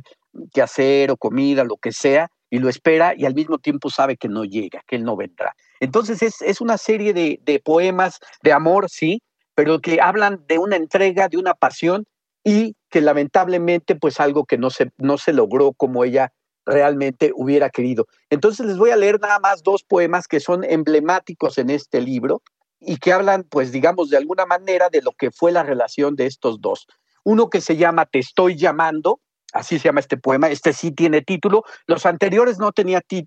que 0.52 0.62
hacer 0.62 1.10
o 1.10 1.16
comida, 1.16 1.62
lo 1.64 1.76
que 1.76 1.92
sea, 1.92 2.30
y 2.52 2.58
lo 2.58 2.68
espera 2.68 3.14
y 3.16 3.24
al 3.24 3.34
mismo 3.34 3.56
tiempo 3.56 3.88
sabe 3.88 4.18
que 4.18 4.28
no 4.28 4.44
llega, 4.44 4.82
que 4.86 4.96
él 4.96 5.04
no 5.04 5.16
vendrá. 5.16 5.56
Entonces 5.80 6.22
es, 6.22 6.60
una 6.60 6.76
serie 6.76 7.14
de, 7.14 7.40
de, 7.42 7.58
poemas 7.60 8.20
de 8.42 8.52
amor, 8.52 8.90
sí, 8.90 9.22
pero 9.54 9.80
que 9.80 10.02
hablan 10.02 10.44
de 10.46 10.58
una 10.58 10.76
entrega, 10.76 11.28
de 11.28 11.38
una 11.38 11.54
pasión 11.54 12.04
y 12.44 12.76
que 12.90 13.00
lamentablemente 13.00 13.96
pues 13.96 14.20
algo 14.20 14.44
que 14.44 14.58
no 14.58 14.68
se, 14.68 14.90
no 14.98 15.16
se 15.16 15.32
logró 15.32 15.72
como 15.72 16.04
ella 16.04 16.30
realmente 16.66 17.32
hubiera 17.34 17.70
querido. 17.70 18.06
Entonces 18.28 18.66
les 18.66 18.76
voy 18.76 18.90
a 18.90 18.96
leer 18.96 19.18
nada 19.18 19.38
más 19.38 19.62
dos 19.62 19.82
poemas 19.82 20.28
que 20.28 20.38
son 20.38 20.62
emblemáticos 20.62 21.56
en 21.56 21.70
este 21.70 22.02
libro 22.02 22.42
y 22.80 22.98
que 22.98 23.14
hablan, 23.14 23.44
pues 23.44 23.72
digamos, 23.72 24.10
de 24.10 24.18
alguna 24.18 24.44
manera 24.44 24.90
de 24.90 25.00
lo 25.00 25.12
que 25.12 25.30
fue 25.30 25.52
la 25.52 25.62
relación 25.62 26.16
de 26.16 26.26
estos 26.26 26.60
dos. 26.60 26.86
Uno 27.24 27.48
que 27.48 27.62
se 27.62 27.78
llama 27.78 28.04
Te 28.04 28.18
estoy 28.18 28.56
llamando, 28.56 29.20
así 29.52 29.78
se 29.78 29.88
llama 29.88 30.00
este 30.00 30.16
poema, 30.16 30.48
este 30.48 30.72
sí 30.72 30.92
tiene 30.92 31.22
título, 31.22 31.64
los 31.86 32.06
anteriores 32.06 32.58
no, 32.58 32.70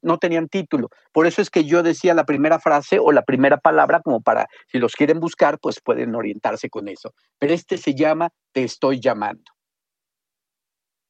no 0.02 0.18
tenían 0.18 0.48
título, 0.48 0.90
por 1.12 1.28
eso 1.28 1.42
es 1.42 1.50
que 1.50 1.66
yo 1.66 1.84
decía 1.84 2.14
la 2.14 2.26
primera 2.26 2.60
frase 2.60 3.00
o 3.00 3.12
la 3.12 3.24
primera 3.24 3.58
palabra 3.58 4.02
como 4.02 4.22
para, 4.22 4.48
si 4.68 4.80
los 4.80 4.96
quieren 4.96 5.20
buscar, 5.20 5.60
pues 5.60 5.80
pueden 5.82 6.16
orientarse 6.16 6.70
con 6.70 6.88
eso. 6.88 7.14
Pero 7.40 7.54
este 7.54 7.78
se 7.78 7.96
llama 7.96 8.30
Te 8.52 8.64
estoy 8.64 9.00
llamando. 9.00 9.52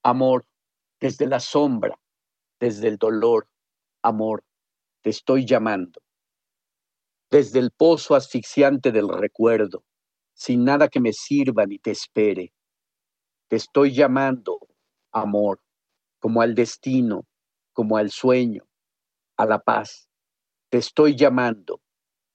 Amor, 0.04 0.46
desde 1.00 1.26
la 1.26 1.40
sombra, 1.40 1.98
desde 2.60 2.88
el 2.88 2.98
dolor, 2.98 3.48
amor, 4.04 4.44
te 5.02 5.10
estoy 5.10 5.46
llamando 5.46 6.00
desde 7.36 7.60
el 7.60 7.72
pozo 7.72 8.16
asfixiante 8.16 8.92
del 8.94 9.10
recuerdo, 9.10 9.84
sin 10.34 10.64
nada 10.64 10.88
que 10.88 11.02
me 11.02 11.12
sirva 11.12 11.66
ni 11.66 11.80
te 11.80 11.92
espere. 11.92 12.54
Te 13.50 13.58
estoy 13.58 13.94
llamando, 13.94 14.60
amor, 15.22 15.60
como 16.20 16.42
al 16.42 16.56
destino, 16.56 17.26
como 17.74 17.98
al 17.98 18.12
sueño, 18.12 18.68
a 19.38 19.46
la 19.46 19.60
paz. 19.60 20.10
Te 20.70 20.78
estoy 20.78 21.16
llamando 21.16 21.82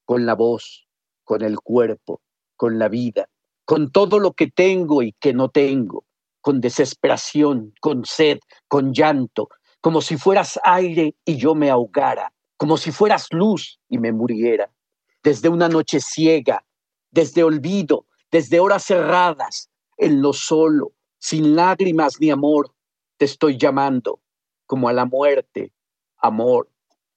con 0.05 0.27
la 0.27 0.35
voz, 0.35 0.89
con 1.25 1.43
el 1.43 1.61
cuerpo, 1.61 2.21
con 2.57 2.79
la 2.79 2.89
vida, 2.89 3.29
con 3.65 3.91
todo 3.91 4.19
lo 4.19 4.33
que 4.33 4.49
tengo 4.51 5.03
y 5.03 5.13
que 5.21 5.33
no 5.33 5.49
tengo, 5.49 6.05
con 6.41 6.61
desesperación, 6.61 7.73
con 7.81 8.05
sed, 8.05 8.39
con 8.69 8.93
llanto, 8.93 9.49
como 9.81 10.01
si 10.01 10.17
fueras 10.17 10.59
aire 10.65 11.15
y 11.25 11.37
yo 11.37 11.55
me 11.55 11.71
ahogara, 11.71 12.33
como 12.57 12.77
si 12.77 12.91
fueras 12.93 13.29
luz 13.31 13.79
y 13.89 13.99
me 13.99 14.13
muriera 14.13 14.71
desde 15.23 15.49
una 15.49 15.69
noche 15.69 16.01
ciega, 16.01 16.65
desde 17.11 17.43
olvido, 17.43 18.07
desde 18.31 18.61
horas 18.61 18.85
cerradas, 18.85 19.71
en 19.97 20.23
lo 20.23 20.33
solo, 20.33 20.93
sin 21.21 21.55
lágrimas 21.55 22.21
ni 22.21 22.31
amor, 22.31 22.75
te 23.17 23.27
estoy 23.27 23.57
llamando, 23.57 24.21
como 24.67 24.89
a 24.89 24.93
la 24.93 25.05
muerte, 25.05 25.73
amor, 26.19 26.69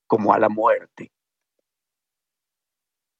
como 0.05 0.33
a 0.33 0.39
la 0.39 0.49
muerte. 0.49 1.11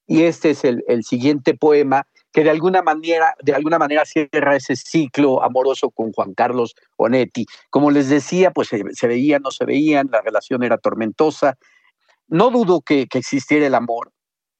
Y 0.05 0.23
este 0.23 0.51
es 0.51 0.63
el, 0.63 0.84
siguiente 1.03 1.55
poema 1.55 2.05
que 2.31 2.43
de 2.43 2.49
alguna 2.49 2.81
manera, 2.81 3.34
de 3.41 3.53
alguna 3.53 3.79
manera 3.79 4.05
cierra 4.05 4.55
ese 4.55 4.75
ciclo 4.75 5.41
amoroso 5.41 5.89
con 5.89 6.11
Juan 6.11 6.34
Carlos 6.34 6.75
Onetti. 6.97 7.45
Como 7.69 7.89
les 7.89 8.09
decía, 8.09 8.51
pues 8.51 8.67
se, 8.67 9.07
veían, 9.07 9.41
no 9.41 9.51
se 9.51 9.65
veían, 9.65 10.09
la 10.11 10.21
relación 10.21 10.63
era 10.63 10.77
tormentosa. 10.77 11.57
No 12.27 12.51
dudo 12.51 12.81
que 12.81 13.07
existiera 13.09 13.65
el 13.65 13.75
amor, 13.75 14.11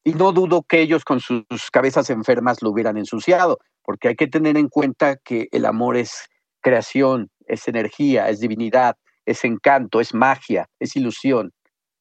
y 0.03 0.13
no 0.13 0.34
dudo 0.34 0.63
que 0.63 0.82
ellos 0.82 1.05
con 1.05 1.19
sus 1.19 1.45
cabezas 1.71 2.09
enfermas 2.09 2.61
lo 2.61 2.71
hubieran 2.71 2.97
ensuciado, 2.97 3.59
porque 3.84 4.09
hay 4.09 4.15
que 4.15 4.27
tener 4.27 4.57
en 4.57 4.69
cuenta 4.69 5.17
que 5.17 5.47
el 5.51 5.65
amor 5.65 5.97
es 5.97 6.29
creación, 6.61 7.29
es 7.45 7.67
energía, 7.67 8.29
es 8.29 8.39
divinidad, 8.39 8.95
es 9.25 9.43
encanto, 9.43 9.99
es 9.99 10.13
magia, 10.13 10.67
es 10.79 10.95
ilusión. 10.95 11.51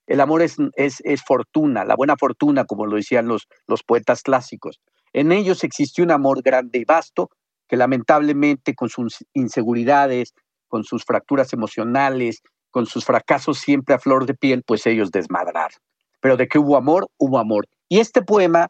El 0.07 0.21
amor 0.21 0.43
es, 0.43 0.57
es, 0.75 1.23
fortuna, 1.25 1.85
la 1.85 1.97
buena 1.97 2.17
fortuna, 2.17 2.65
como 2.65 2.87
lo 2.87 2.97
decían 2.97 3.29
los, 3.29 3.47
los 3.67 3.83
poetas 3.83 4.23
clásicos. 4.23 4.81
En 5.13 5.33
ellos 5.33 5.65
existió 5.65 6.05
un 6.05 6.11
amor 6.11 6.43
grande 6.43 6.79
y 6.79 6.85
vasto 6.85 7.31
que 7.69 7.77
lamentablemente 7.77 8.75
con 8.75 8.89
sus 8.89 9.25
inseguridades, 9.33 10.35
con 10.69 10.85
sus 10.85 11.05
fracturas 11.05 11.53
emocionales, 11.53 12.43
con 12.71 12.87
sus 12.87 13.05
fracasos 13.05 13.59
siempre 13.59 13.95
a 13.95 13.99
flor 13.99 14.27
de 14.27 14.35
piel, 14.35 14.63
pues 14.67 14.87
ellos 14.87 15.11
desmadraron. 15.11 15.79
Pero 16.21 16.37
de 16.37 16.49
que 16.49 16.59
hubo 16.59 16.77
amor, 16.77 17.09
hubo 17.19 17.39
amor. 17.39 17.67
Y 17.89 18.01
este 18.01 18.23
poema 18.23 18.69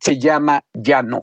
se 0.00 0.18
llama 0.18 0.62
Ya 0.72 1.02
no. 1.02 1.22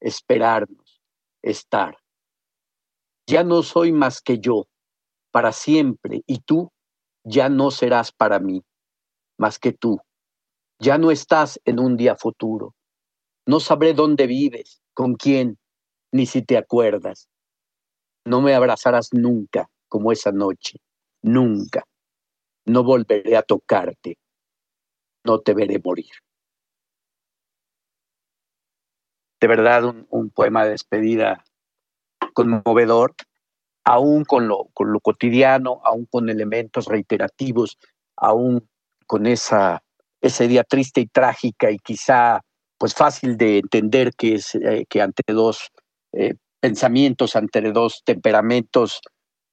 esperarnos, 0.00 1.00
estar. 1.42 1.96
Ya 3.26 3.42
no 3.42 3.62
soy 3.62 3.92
más 3.92 4.20
que 4.20 4.38
yo, 4.38 4.66
para 5.30 5.52
siempre, 5.52 6.22
y 6.26 6.40
tú 6.40 6.70
ya 7.24 7.48
no 7.48 7.70
serás 7.70 8.12
para 8.12 8.38
mí, 8.38 8.62
más 9.38 9.58
que 9.58 9.72
tú. 9.72 9.98
Ya 10.78 10.98
no 10.98 11.10
estás 11.10 11.60
en 11.64 11.80
un 11.80 11.96
día 11.96 12.16
futuro. 12.16 12.74
No 13.46 13.60
sabré 13.60 13.94
dónde 13.94 14.26
vives, 14.26 14.80
con 14.94 15.14
quién, 15.14 15.58
ni 16.12 16.26
si 16.26 16.42
te 16.42 16.56
acuerdas. 16.56 17.28
No 18.24 18.40
me 18.40 18.54
abrazarás 18.54 19.08
nunca 19.12 19.68
como 19.88 20.12
esa 20.12 20.32
noche, 20.32 20.78
nunca 21.22 21.84
no 22.66 22.82
volveré 22.82 23.36
a 23.36 23.42
tocarte, 23.42 24.18
no 25.24 25.40
te 25.40 25.54
veré 25.54 25.80
morir. 25.82 26.10
De 29.40 29.46
verdad, 29.46 29.84
un, 29.84 30.30
poema 30.30 30.64
de 30.64 30.70
despedida 30.70 31.44
conmovedor, 32.32 33.14
aún 33.84 34.24
con 34.24 34.48
lo, 34.48 34.68
con 34.72 34.92
lo 34.92 35.00
cotidiano, 35.00 35.80
aún 35.84 36.06
con 36.06 36.28
elementos 36.28 36.86
reiterativos, 36.86 37.78
aún 38.16 38.68
con 39.06 39.26
esa, 39.26 39.82
esa 40.20 40.44
idea 40.44 40.64
triste 40.64 41.00
y 41.00 41.06
trágica 41.06 41.70
y 41.70 41.78
quizá 41.78 42.40
pues 42.78 42.94
fácil 42.94 43.36
de 43.36 43.58
entender 43.58 44.12
que 44.16 44.34
es 44.34 44.54
eh, 44.54 44.84
que 44.88 45.00
ante 45.00 45.22
dos 45.32 45.70
eh, 46.12 46.34
pensamientos, 46.60 47.36
ante 47.36 47.60
dos 47.72 48.02
temperamentos 48.04 49.00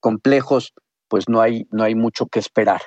complejos, 0.00 0.72
pues 1.08 1.28
no 1.28 1.40
hay, 1.40 1.66
no 1.70 1.84
hay 1.84 1.94
mucho 1.94 2.26
que 2.26 2.38
esperar. 2.38 2.82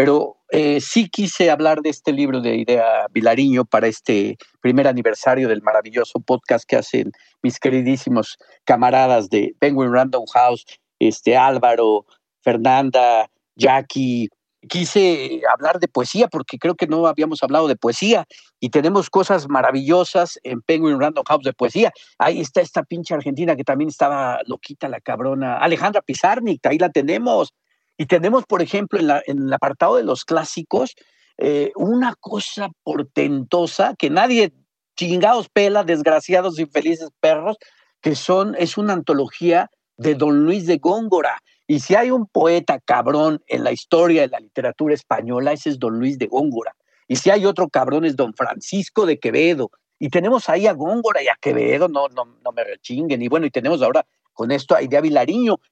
Pero 0.00 0.38
eh, 0.50 0.80
sí 0.80 1.10
quise 1.10 1.50
hablar 1.50 1.82
de 1.82 1.90
este 1.90 2.10
libro 2.10 2.40
de 2.40 2.56
Idea 2.56 3.06
Vilariño 3.12 3.66
para 3.66 3.86
este 3.86 4.38
primer 4.62 4.88
aniversario 4.88 5.46
del 5.46 5.60
maravilloso 5.60 6.20
podcast 6.20 6.64
que 6.66 6.76
hacen 6.76 7.12
mis 7.42 7.58
queridísimos 7.58 8.38
camaradas 8.64 9.28
de 9.28 9.54
Penguin 9.58 9.92
Random 9.92 10.24
House, 10.32 10.64
este 10.98 11.36
Álvaro, 11.36 12.06
Fernanda, 12.40 13.30
Jackie, 13.56 14.30
quise 14.70 15.42
hablar 15.52 15.78
de 15.78 15.88
poesía 15.88 16.28
porque 16.28 16.58
creo 16.58 16.76
que 16.76 16.86
no 16.86 17.06
habíamos 17.06 17.42
hablado 17.42 17.68
de 17.68 17.76
poesía 17.76 18.24
y 18.58 18.70
tenemos 18.70 19.10
cosas 19.10 19.50
maravillosas 19.50 20.38
en 20.44 20.62
Penguin 20.62 20.98
Random 20.98 21.24
House 21.28 21.44
de 21.44 21.52
poesía. 21.52 21.92
Ahí 22.18 22.40
está 22.40 22.62
esta 22.62 22.84
pinche 22.84 23.12
argentina 23.12 23.54
que 23.54 23.64
también 23.64 23.90
estaba 23.90 24.40
loquita 24.46 24.88
la 24.88 25.00
cabrona, 25.00 25.58
Alejandra 25.58 26.00
Pizarnik, 26.00 26.64
ahí 26.64 26.78
la 26.78 26.88
tenemos. 26.88 27.52
Y 28.00 28.06
tenemos, 28.06 28.46
por 28.46 28.62
ejemplo, 28.62 28.98
en, 28.98 29.38
el 29.42 29.52
apartado 29.52 29.96
de 29.96 30.04
los 30.04 30.24
clásicos, 30.24 30.94
eh, 31.36 31.70
una 31.76 32.14
cosa 32.18 32.70
portentosa 32.82 33.94
que 33.98 34.08
nadie 34.08 34.54
chingados 34.96 35.50
pela, 35.50 35.84
desgraciados 35.84 36.58
infelices 36.58 37.10
perros, 37.20 37.58
que 38.00 38.14
son, 38.14 38.56
es 38.58 38.78
una 38.78 38.94
antología 38.94 39.68
de 39.98 40.14
Don 40.14 40.46
Luis 40.46 40.64
de 40.64 40.78
Góngora. 40.78 41.42
Y 41.66 41.80
si 41.80 41.94
hay 41.94 42.10
un 42.10 42.26
poeta 42.26 42.80
cabrón 42.82 43.42
en 43.48 43.64
la 43.64 43.72
historia 43.72 44.22
de 44.22 44.28
la 44.28 44.40
literatura 44.40 44.94
española, 44.94 45.52
ese 45.52 45.68
es 45.68 45.78
don 45.78 45.98
Luis 45.98 46.18
de 46.18 46.26
Góngora. 46.26 46.74
Y 47.06 47.16
si 47.16 47.28
hay 47.28 47.44
otro 47.44 47.68
cabrón 47.68 48.06
es 48.06 48.16
don 48.16 48.32
Francisco 48.32 49.04
de 49.04 49.18
Quevedo. 49.18 49.70
Y 49.98 50.08
tenemos 50.08 50.48
ahí 50.48 50.66
a 50.66 50.72
Góngora 50.72 51.22
y 51.22 51.28
a 51.28 51.36
Quevedo, 51.38 51.86
no, 51.86 52.08
no, 52.08 52.24
no 52.24 52.52
me 52.52 52.64
rechinguen. 52.64 53.20
Y 53.20 53.28
bueno, 53.28 53.44
y 53.44 53.50
tenemos 53.50 53.82
ahora 53.82 54.06
con 54.40 54.52
esto 54.52 54.74
a 54.74 54.80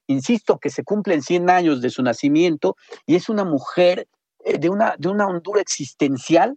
insisto, 0.05 0.59
que 0.59 0.69
se 0.69 0.83
cumplen 0.83 1.23
100 1.23 1.49
años 1.49 1.81
de 1.81 1.89
su 1.89 2.03
nacimiento 2.03 2.75
y 3.07 3.15
es 3.15 3.27
una 3.27 3.43
mujer 3.43 4.07
eh, 4.45 4.59
de 4.59 4.69
una, 4.69 4.93
de 4.95 5.09
una 5.09 5.25
hondura 5.25 5.59
existencial 5.59 6.55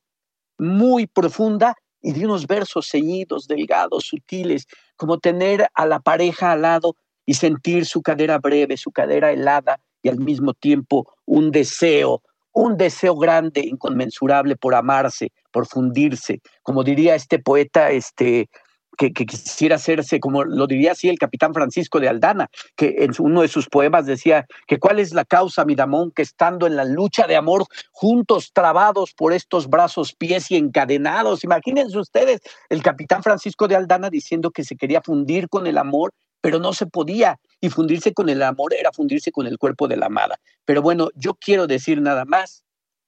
muy 0.59 1.07
profunda 1.07 1.75
y 2.03 2.13
de 2.13 2.27
unos 2.27 2.47
versos 2.47 2.87
ceñidos, 2.91 3.49
delgados, 3.49 4.05
sutiles, 4.05 4.67
como 4.95 5.21
tener 5.21 5.71
a 5.73 5.87
la 5.87 6.01
pareja 6.01 6.53
al 6.53 6.61
lado 6.61 6.97
y 7.25 7.33
sentir 7.33 7.87
su 7.87 8.03
cadera 8.03 8.37
breve, 8.37 8.77
su 8.77 8.93
cadera 8.93 9.33
helada 9.33 9.81
y 10.03 10.11
al 10.11 10.19
mismo 10.19 10.53
tiempo 10.53 11.15
un 11.25 11.51
deseo, 11.51 12.21
un 12.53 12.77
deseo 12.77 13.17
grande, 13.17 13.63
inconmensurable 13.63 14.57
por 14.57 14.75
amarse, 14.75 15.33
por 15.51 15.67
fundirse. 15.67 16.43
Como 16.63 16.85
diría 16.85 17.15
este 17.15 17.39
poeta, 17.39 17.91
este, 17.91 18.51
que, 18.97 19.13
quisiera 19.13 19.77
hacerse, 19.77 20.21
como 20.21 20.45
lo 20.45 20.67
diría 20.67 20.93
así 20.93 21.09
el 21.09 21.19
capitán 21.19 21.55
Francisco 21.55 22.01
de 22.01 22.09
Aldana, 22.09 22.51
que 22.77 22.97
en 22.99 23.13
uno 23.19 23.43
de 23.43 23.49
sus 23.49 23.69
poemas 23.69 24.07
decía 24.07 24.47
que 24.67 24.79
cuál 24.79 24.99
es 24.99 25.13
la 25.13 25.25
causa, 25.25 25.65
mi 25.65 25.75
damón, 25.75 26.11
que 26.11 26.23
estando 26.23 26.67
en 26.67 26.77
la 26.77 26.85
lucha 26.85 27.27
de 27.27 27.37
amor, 27.37 27.65
juntos 27.91 28.53
trabados 28.53 29.13
por 29.15 29.33
estos 29.33 29.69
brazos, 29.69 30.15
pies 30.15 30.51
y 30.51 30.57
encadenados. 30.57 31.45
Imagínense 31.45 31.99
ustedes 31.99 32.41
el 32.69 32.83
capitán 32.83 33.23
Francisco 33.23 33.69
de 33.69 33.77
Aldana 33.77 34.11
diciendo 34.11 34.51
que 34.51 34.65
se 34.65 34.77
quería 34.77 35.01
fundir 35.01 35.49
con 35.49 35.67
el 35.67 35.79
amor 35.79 36.13
pero 36.43 36.59
no 36.59 36.75
se 36.75 36.87
podía. 36.87 37.39
Y 37.61 37.71
fundirse 37.71 38.13
con 38.13 38.29
el 38.29 38.43
amor 38.43 38.75
era 38.75 38.93
fundirse 38.93 39.33
con 39.33 39.47
el 39.47 39.57
cuerpo 39.57 39.89
de 39.89 39.97
la 39.97 40.07
amada. 40.07 40.39
Pero 40.67 40.83
bueno, 40.83 41.09
yo 41.15 41.35
quiero 41.35 41.67
decir 41.67 42.03
nada 42.03 42.25
más 42.27 42.65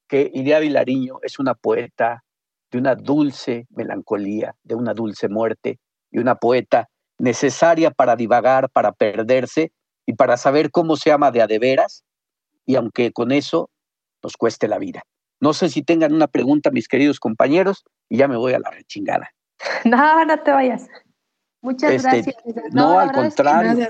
que 0.09 0.31
Idea 0.33 0.61
Vilariño 0.61 1.19
es 1.23 1.39
una 1.39 1.55
poeta 1.55 2.24
de 2.75 2.81
una 2.81 2.97
dulce 2.97 3.69
melancolía, 3.71 4.57
de 4.65 4.75
una 4.75 4.95
dulce 4.95 5.29
muerte, 5.29 5.79
y 6.11 6.19
una 6.19 6.35
poeta 6.35 6.89
necesaria 7.19 7.93
para 7.93 8.17
divagar, 8.17 8.69
para 8.69 8.91
perderse 8.91 9.71
y 10.07 10.15
para 10.15 10.37
saber 10.37 10.73
cómo 10.73 10.97
se 10.97 11.13
ama 11.13 11.31
de 11.31 11.41
a 11.41 11.47
de 11.47 11.61
veras, 11.61 12.03
y 12.67 12.75
aunque 12.75 13.13
con 13.13 13.31
eso 13.31 13.71
nos 14.25 14.37
cueste 14.37 14.67
la 14.67 14.79
vida. 14.79 15.03
No 15.41 15.53
sé 15.53 15.69
si 15.69 15.83
tengan 15.83 16.13
una 16.13 16.27
pregunta, 16.27 16.73
mis 16.73 16.89
queridos 16.89 17.21
compañeros, 17.21 17.85
y 18.09 18.17
ya 18.17 18.27
me 18.27 18.37
voy 18.37 18.55
a 18.55 18.59
la 18.59 18.71
rechingada. 18.71 19.31
No, 19.85 20.25
no 20.25 20.39
te 20.41 20.51
vayas. 20.51 20.89
Muchas 21.63 21.93
este, 21.93 22.09
gracias. 22.09 22.37
No, 22.73 22.99
al 22.99 23.13
contrario. 23.13 23.89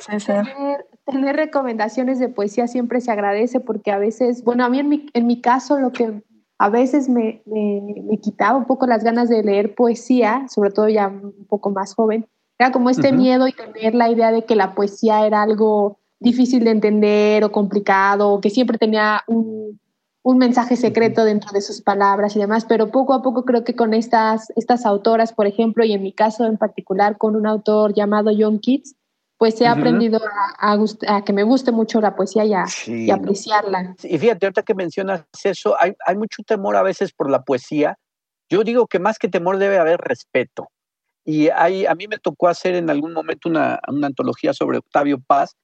tener, 1.07 1.37
recomendaciones 1.37 2.19
de 2.19 2.29
poesía 2.29 2.69
siempre 2.69 3.01
se 3.01 3.11
agradece 3.11 3.61
porque 3.61 3.91
a 3.93 3.99
veces, 3.99 4.45
bueno, 4.45 4.65
a 4.65 4.69
mí 4.69 4.79
en 4.79 4.89
mi, 4.89 5.07
en 5.15 5.27
mi 5.27 5.41
caso 5.41 5.79
lo 5.79 5.91
que 5.91 6.23
a 6.59 6.69
veces 6.69 7.09
me, 7.09 7.43
me, 7.47 8.19
quitaba 8.19 8.57
un 8.57 8.65
poco 8.65 8.87
las 8.87 9.03
ganas 9.03 9.29
de 9.29 9.43
leer 9.43 9.75
poesía, 9.75 10.47
sobre 10.49 10.71
todo 10.71 10.89
ya 10.89 11.09
un 11.09 11.47
poco 11.49 11.71
más 11.71 11.95
joven, 11.95 12.27
era 12.59 12.71
como 12.71 12.91
este 12.91 13.13
miedo 13.13 13.49
y 13.49 13.53
tener 13.53 13.95
la 13.95 14.09
idea 14.09 14.31
de 14.31 14.45
que 14.45 14.55
la 14.55 14.75
poesía 14.75 15.27
era 15.27 15.43
algo 15.43 15.99
difícil 16.21 16.65
de 16.65 16.71
entender 16.71 17.43
o 17.45 17.51
complicado, 17.51 18.31
o 18.31 18.41
que 18.41 18.51
siempre 18.51 18.79
tenía 18.79 19.23
un, 19.27 19.81
un 20.23 20.39
mensaje 20.39 20.77
secreto 20.77 21.25
dentro 21.25 21.51
de 21.53 21.61
sus 21.61 21.83
palabras 21.83 22.35
y 22.35 22.39
demás, 22.39 22.65
pero 22.65 22.91
poco 22.91 23.13
a 23.13 23.23
poco 23.23 23.45
creo 23.45 23.63
que 23.63 23.77
con 23.77 23.93
estas, 23.93 24.51
estas 24.57 24.87
autoras, 24.87 25.33
por 25.33 25.47
ejemplo, 25.47 25.85
y 25.85 25.93
en 25.93 26.03
mi 26.03 26.13
caso 26.13 26.47
en 26.47 26.57
particular 26.57 27.19
con 27.19 27.37
un 27.37 27.47
autor 27.47 27.93
llamado 27.93 28.31
John 28.37 28.59
Keats, 28.59 28.95
pues 29.45 29.61
he 29.61 29.67
aprendido 29.67 30.23
a, 30.59 30.79
a, 31.07 31.23
que 31.23 31.35
me 31.35 31.43
guste 31.43 31.71
mucho 31.71 32.01
la 32.01 32.17
poesía 32.17 32.47
y, 32.47 32.91
y 32.91 33.11
apreciarla. 33.11 33.95
Y 34.03 34.19
fíjate, 34.19 34.47
ahorita 34.47 34.63
que 34.63 34.75
mencionas 34.75 35.27
eso, 35.43 35.77
hay, 35.79 35.93
hay 36.07 36.17
mucho 36.17 36.43
temor 36.45 36.77
a 36.77 36.83
veces 36.83 37.13
por 37.13 37.29
la 37.29 37.43
poesía. 37.43 37.99
Yo 38.49 38.65
digo 38.65 38.87
que 38.87 38.99
más 39.01 39.19
que 39.19 39.29
temor 39.29 39.59
debe 39.59 39.77
haber 39.77 40.01
respeto. 40.01 40.71
Y 41.27 41.51
hay, 41.51 41.85
a 41.85 41.95
mí 41.95 42.09
me 42.09 42.17
tocó 42.17 42.49
hacer 42.49 42.75
en 42.75 42.89
algún 42.89 43.13
momento 43.13 43.51
una, 43.51 43.81
una 43.87 44.07
antología 44.07 44.55
sobre 44.55 44.79
Octavio 44.79 45.19
Paz, 45.21 45.57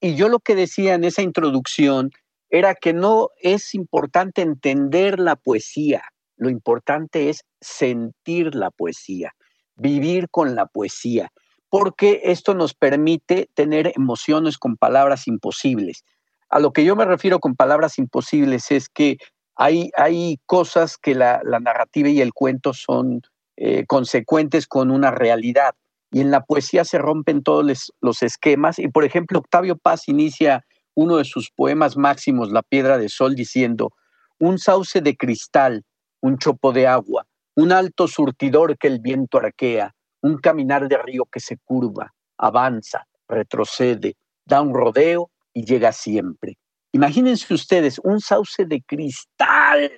y 0.00 0.14
yo 0.14 0.30
lo 0.30 0.38
que 0.38 0.54
decía 0.54 0.94
en 0.94 1.04
esa 1.04 1.20
introducción 1.20 2.12
era 2.48 2.74
que 2.74 2.94
no 2.94 3.28
es 3.42 3.74
importante 3.74 4.40
entender 4.40 5.20
la 5.20 5.36
poesía, 5.36 6.04
lo 6.38 6.48
importante 6.48 7.28
es 7.28 7.44
sentir 7.60 8.54
la 8.54 8.70
poesía, 8.70 9.34
vivir 9.74 10.30
con 10.30 10.54
la 10.54 10.64
poesía, 10.64 11.30
porque 11.70 12.20
esto 12.24 12.54
nos 12.54 12.74
permite 12.74 13.50
tener 13.54 13.92
emociones 13.96 14.58
con 14.58 14.76
palabras 14.76 15.26
imposibles. 15.26 16.04
A 16.48 16.60
lo 16.60 16.72
que 16.72 16.84
yo 16.84 16.94
me 16.96 17.04
refiero 17.04 17.40
con 17.40 17.56
palabras 17.56 17.98
imposibles 17.98 18.70
es 18.70 18.88
que 18.88 19.18
hay, 19.56 19.90
hay 19.96 20.38
cosas 20.46 20.96
que 20.96 21.14
la, 21.14 21.40
narrativa 21.60 22.08
y 22.08 22.20
el 22.20 22.32
cuento 22.32 22.72
son 22.72 23.22
eh, 23.56 23.84
consecuentes 23.86 24.66
con 24.66 24.90
una 24.90 25.10
realidad. 25.10 25.74
Y 26.12 26.20
en 26.20 26.30
la 26.30 26.44
poesía 26.44 26.84
se 26.84 26.98
rompen 26.98 27.42
todos 27.42 27.90
los 28.00 28.22
esquemas. 28.22 28.78
Y 28.78 28.88
por 28.88 29.04
ejemplo, 29.04 29.40
Octavio 29.40 29.76
Paz 29.76 30.08
inicia 30.08 30.64
uno 30.94 31.16
de 31.16 31.24
sus 31.24 31.50
poemas 31.50 31.96
máximos, 31.96 32.52
La 32.52 32.62
Piedra 32.62 32.96
de 32.96 33.08
Sol, 33.08 33.34
diciendo, 33.34 33.92
un 34.38 34.58
sauce 34.58 35.00
de 35.00 35.16
cristal, 35.16 35.84
un 36.20 36.38
chopo 36.38 36.72
de 36.72 36.86
agua, 36.86 37.26
un 37.54 37.72
alto 37.72 38.08
surtidor 38.08 38.78
que 38.78 38.86
el 38.86 39.00
viento 39.00 39.38
arquea, 39.38 39.94
un 40.26 40.38
caminar 40.38 40.88
de 40.88 40.98
río 40.98 41.24
que 41.26 41.38
se 41.38 41.56
curva, 41.58 42.12
avanza, 42.36 43.06
retrocede, 43.28 44.16
da 44.44 44.60
un 44.60 44.74
rodeo 44.74 45.30
y 45.52 45.64
llega 45.64 45.92
siempre. 45.92 46.58
Imagínense 46.92 47.54
ustedes, 47.54 48.00
un 48.02 48.20
sauce 48.20 48.64
de 48.64 48.82
cristal, 48.82 49.90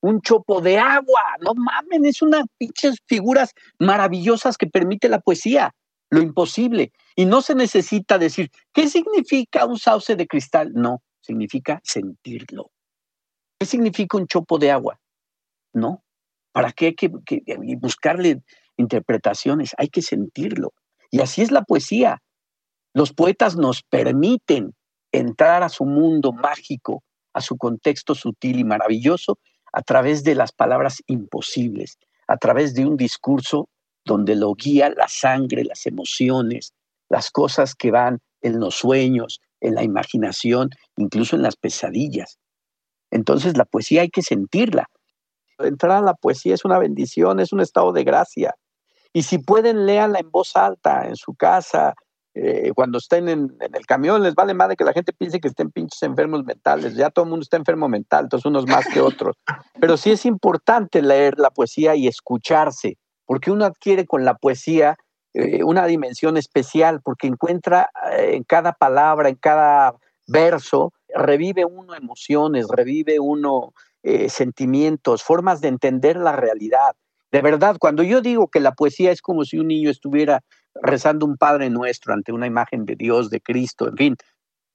un 0.00 0.20
chopo 0.20 0.60
de 0.60 0.78
agua, 0.78 1.22
no 1.40 1.54
mamen, 1.54 2.04
es 2.04 2.22
unas 2.22 2.44
pinches 2.56 2.98
figuras 3.06 3.52
maravillosas 3.80 4.56
que 4.56 4.68
permite 4.68 5.08
la 5.08 5.20
poesía 5.20 5.74
lo 6.10 6.22
imposible. 6.22 6.92
Y 7.16 7.24
no 7.24 7.42
se 7.42 7.56
necesita 7.56 8.18
decir, 8.18 8.50
¿qué 8.72 8.88
significa 8.88 9.66
un 9.66 9.78
sauce 9.78 10.14
de 10.14 10.28
cristal? 10.28 10.72
No, 10.72 11.02
significa 11.20 11.80
sentirlo. 11.82 12.70
¿Qué 13.58 13.66
significa 13.66 14.18
un 14.18 14.28
chopo 14.28 14.58
de 14.58 14.70
agua? 14.70 15.00
No. 15.72 16.04
¿Para 16.52 16.70
qué 16.70 16.86
hay 16.86 16.94
que, 16.94 17.10
buscarle 17.78 18.42
interpretaciones? 18.76 19.74
Hay 19.78 19.88
que 19.88 20.02
sentirlo. 20.02 20.72
Y 21.10 21.20
así 21.20 21.42
es 21.42 21.50
la 21.50 21.62
poesía. 21.62 22.18
Los 22.92 23.12
poetas 23.12 23.56
nos 23.56 23.82
permiten 23.82 24.74
entrar 25.12 25.62
a 25.62 25.68
su 25.68 25.84
mundo 25.84 26.32
mágico, 26.32 27.02
a 27.32 27.40
su 27.40 27.56
contexto 27.56 28.14
sutil 28.14 28.58
y 28.58 28.64
maravilloso, 28.64 29.38
a 29.72 29.82
través 29.82 30.24
de 30.24 30.34
las 30.34 30.52
palabras 30.52 31.02
imposibles, 31.06 31.98
a 32.28 32.36
través 32.36 32.74
de 32.74 32.86
un 32.86 32.96
discurso 32.96 33.68
donde 34.04 34.36
lo 34.36 34.54
guía 34.54 34.90
la 34.90 35.08
sangre, 35.08 35.64
las 35.64 35.86
emociones, 35.86 36.72
las 37.08 37.30
cosas 37.30 37.74
que 37.74 37.90
van 37.90 38.20
en 38.42 38.60
los 38.60 38.76
sueños, 38.76 39.40
en 39.60 39.74
la 39.74 39.82
imaginación, 39.82 40.70
incluso 40.96 41.36
en 41.36 41.42
las 41.42 41.56
pesadillas. 41.56 42.38
Entonces 43.10 43.56
la 43.56 43.64
poesía 43.64 44.02
hay 44.02 44.10
que 44.10 44.22
sentirla. 44.22 44.88
Entrar 45.58 45.92
a 45.92 46.00
la 46.02 46.14
poesía 46.14 46.54
es 46.54 46.64
una 46.64 46.78
bendición, 46.78 47.40
es 47.40 47.52
un 47.52 47.60
estado 47.60 47.92
de 47.92 48.04
gracia. 48.04 48.54
Y 49.14 49.22
si 49.22 49.38
pueden, 49.38 49.86
léanla 49.86 50.18
en 50.18 50.30
voz 50.30 50.56
alta, 50.56 51.06
en 51.06 51.14
su 51.14 51.34
casa, 51.34 51.94
eh, 52.36 52.72
cuando 52.74 52.98
estén 52.98 53.28
en, 53.28 53.56
el 53.60 53.86
camión 53.86 54.20
les 54.20 54.34
vale 54.34 54.54
madre 54.54 54.74
que 54.74 54.82
la 54.82 54.92
gente 54.92 55.12
piense 55.12 55.38
que 55.38 55.46
estén 55.46 55.70
pinches 55.70 56.02
enfermos 56.02 56.44
mentales. 56.44 56.96
Ya 56.96 57.10
todo 57.10 57.24
el 57.24 57.30
mundo 57.30 57.44
está 57.44 57.56
enfermo 57.56 57.88
mental, 57.88 58.24
entonces 58.24 58.46
unos 58.46 58.66
más 58.66 58.86
que 58.92 59.00
otros. 59.00 59.36
Pero 59.80 59.96
sí 59.96 60.10
es 60.10 60.26
importante 60.26 61.00
leer 61.00 61.38
la 61.38 61.50
poesía 61.50 61.94
y 61.94 62.08
escucharse, 62.08 62.98
porque 63.24 63.52
uno 63.52 63.64
adquiere 63.64 64.04
con 64.04 64.24
la 64.24 64.34
poesía 64.34 64.96
eh, 65.32 65.62
una 65.62 65.86
dimensión 65.86 66.36
especial, 66.36 67.00
porque 67.04 67.28
encuentra 67.28 67.90
eh, 68.10 68.32
en 68.34 68.42
cada 68.42 68.72
palabra, 68.72 69.28
en 69.28 69.36
cada 69.36 69.94
verso, 70.26 70.92
revive 71.14 71.64
uno 71.64 71.94
emociones, 71.94 72.66
revive 72.68 73.20
uno 73.20 73.72
sentimientos, 74.28 75.22
formas 75.22 75.62
de 75.62 75.68
entender 75.68 76.16
la 76.16 76.32
realidad. 76.36 76.94
De 77.34 77.42
verdad, 77.42 77.78
cuando 77.80 78.04
yo 78.04 78.20
digo 78.20 78.46
que 78.46 78.60
la 78.60 78.76
poesía 78.76 79.10
es 79.10 79.20
como 79.20 79.44
si 79.44 79.58
un 79.58 79.66
niño 79.66 79.90
estuviera 79.90 80.44
rezando 80.80 81.26
un 81.26 81.36
Padre 81.36 81.68
Nuestro 81.68 82.14
ante 82.14 82.30
una 82.30 82.46
imagen 82.46 82.84
de 82.84 82.94
Dios, 82.94 83.28
de 83.28 83.40
Cristo, 83.40 83.88
en 83.88 83.96
fin, 83.96 84.16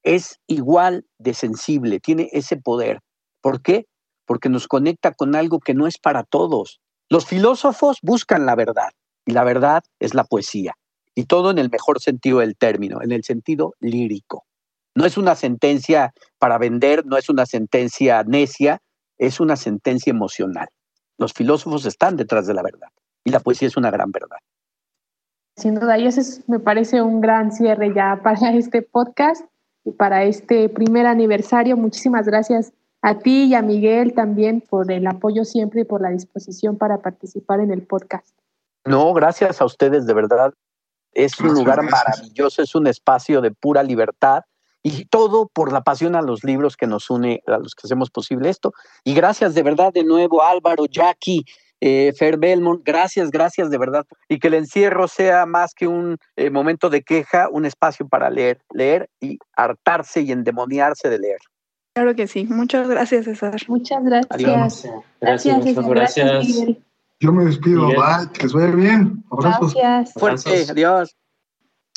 es 0.03 0.41
igual 0.45 1.05
de 1.19 1.33
sensible, 1.33 2.01
tiene 2.01 2.27
ese 2.33 2.57
poder. 2.57 2.99
¿Por 3.39 3.61
qué? 3.61 3.85
Porque 4.25 4.49
nos 4.49 4.67
conecta 4.67 5.13
con 5.13 5.37
algo 5.37 5.61
que 5.61 5.73
no 5.73 5.87
es 5.87 5.97
para 5.97 6.23
todos. 6.23 6.81
Los 7.07 7.25
filósofos 7.25 7.99
buscan 8.01 8.45
la 8.45 8.55
verdad 8.55 8.89
y 9.25 9.31
la 9.31 9.45
verdad 9.45 9.81
es 9.97 10.13
la 10.13 10.25
poesía. 10.25 10.73
Y 11.15 11.27
todo 11.27 11.51
en 11.51 11.59
el 11.59 11.69
mejor 11.69 12.01
sentido 12.01 12.39
del 12.39 12.57
término, 12.57 13.01
en 13.01 13.13
el 13.13 13.23
sentido 13.23 13.73
lírico. 13.79 14.43
No 14.95 15.05
es 15.05 15.17
una 15.17 15.35
sentencia 15.35 16.11
para 16.37 16.57
vender, 16.57 17.05
no 17.05 17.15
es 17.15 17.29
una 17.29 17.45
sentencia 17.45 18.21
necia, 18.23 18.81
es 19.17 19.39
una 19.39 19.55
sentencia 19.55 20.11
emocional. 20.11 20.67
Los 21.19 21.33
filósofos 21.33 21.85
están 21.85 22.15
detrás 22.15 22.47
de 22.47 22.53
la 22.53 22.63
verdad 22.63 22.87
y 23.25 23.29
la 23.29 23.41
poesía 23.41 23.67
es 23.67 23.77
una 23.77 23.91
gran 23.91 24.11
verdad. 24.11 24.37
Sin 25.57 25.75
duda, 25.75 25.99
y 25.99 26.07
eso 26.07 26.21
me 26.47 26.59
parece 26.59 27.01
un 27.01 27.19
gran 27.19 27.51
cierre 27.51 27.93
ya 27.93 28.21
para 28.23 28.51
este 28.53 28.81
podcast 28.81 29.45
y 29.83 29.91
para 29.91 30.23
este 30.23 30.69
primer 30.69 31.05
aniversario. 31.05 31.75
Muchísimas 31.75 32.25
gracias 32.25 32.71
a 33.01 33.19
ti 33.19 33.45
y 33.45 33.53
a 33.53 33.61
Miguel 33.61 34.13
también 34.13 34.61
por 34.61 34.89
el 34.91 35.05
apoyo 35.07 35.43
siempre 35.43 35.81
y 35.81 35.83
por 35.83 36.01
la 36.01 36.09
disposición 36.09 36.77
para 36.77 37.01
participar 37.01 37.59
en 37.59 37.71
el 37.71 37.81
podcast. 37.81 38.35
No, 38.85 39.13
gracias 39.13 39.61
a 39.61 39.65
ustedes, 39.65 40.05
de 40.05 40.13
verdad. 40.13 40.53
Es 41.11 41.37
un 41.41 41.53
lugar 41.53 41.81
maravilloso, 41.83 42.61
es 42.61 42.75
un 42.75 42.87
espacio 42.87 43.41
de 43.41 43.51
pura 43.51 43.83
libertad 43.83 44.43
y 44.83 45.05
todo 45.05 45.49
por 45.53 45.71
la 45.71 45.81
pasión 45.81 46.15
a 46.15 46.21
los 46.21 46.43
libros 46.43 46.77
que 46.77 46.87
nos 46.87 47.09
une, 47.09 47.41
a 47.47 47.57
los 47.57 47.75
que 47.75 47.87
hacemos 47.87 48.09
posible 48.09 48.49
esto. 48.49 48.73
Y 49.03 49.13
gracias 49.13 49.53
de 49.53 49.63
verdad 49.63 49.91
de 49.93 50.03
nuevo, 50.03 50.41
Álvaro, 50.43 50.85
Jackie, 50.85 51.43
eh, 51.81 52.13
Fer 52.17 52.37
Belmont, 52.37 52.81
gracias, 52.83 53.31
gracias 53.31 53.69
de 53.69 53.77
verdad. 53.77 54.05
Y 54.27 54.39
que 54.39 54.47
el 54.47 54.55
encierro 54.55 55.07
sea 55.07 55.45
más 55.45 55.73
que 55.73 55.87
un 55.87 56.17
eh, 56.35 56.49
momento 56.49 56.89
de 56.89 57.01
queja, 57.03 57.49
un 57.49 57.65
espacio 57.65 58.07
para 58.07 58.29
leer, 58.29 58.59
leer 58.73 59.09
y 59.19 59.37
hartarse 59.55 60.21
y 60.21 60.31
endemoniarse 60.31 61.09
de 61.09 61.19
leer. 61.19 61.39
Claro 61.93 62.15
que 62.15 62.27
sí. 62.27 62.45
Muchas 62.45 62.87
gracias, 62.87 63.25
César. 63.25 63.55
Muchas 63.67 64.03
gracias. 64.03 64.87
Gracias, 65.19 65.65
muchas 65.65 65.87
gracias. 65.87 66.47
Yo 67.21 67.33
me 67.33 67.45
despido. 67.45 67.87
Bye, 67.87 68.31
que 68.33 68.43
les 68.43 68.53
vaya 68.53 68.71
bien. 68.71 69.23
Abrazos. 69.29 69.73
Gracias. 69.73 70.13
Fuerte, 70.13 70.65
adiós. 70.71 71.15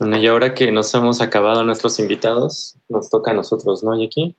Bueno, 0.03 0.17
y 0.17 0.27
ahora 0.27 0.53
que 0.53 0.73
nos 0.73 0.93
hemos 0.95 1.21
acabado 1.21 1.63
nuestros 1.63 2.01
invitados, 2.01 2.77
nos 2.89 3.09
toca 3.09 3.31
a 3.31 3.35
nosotros, 3.35 3.85
¿no, 3.85 3.97
Yaki? 3.97 4.35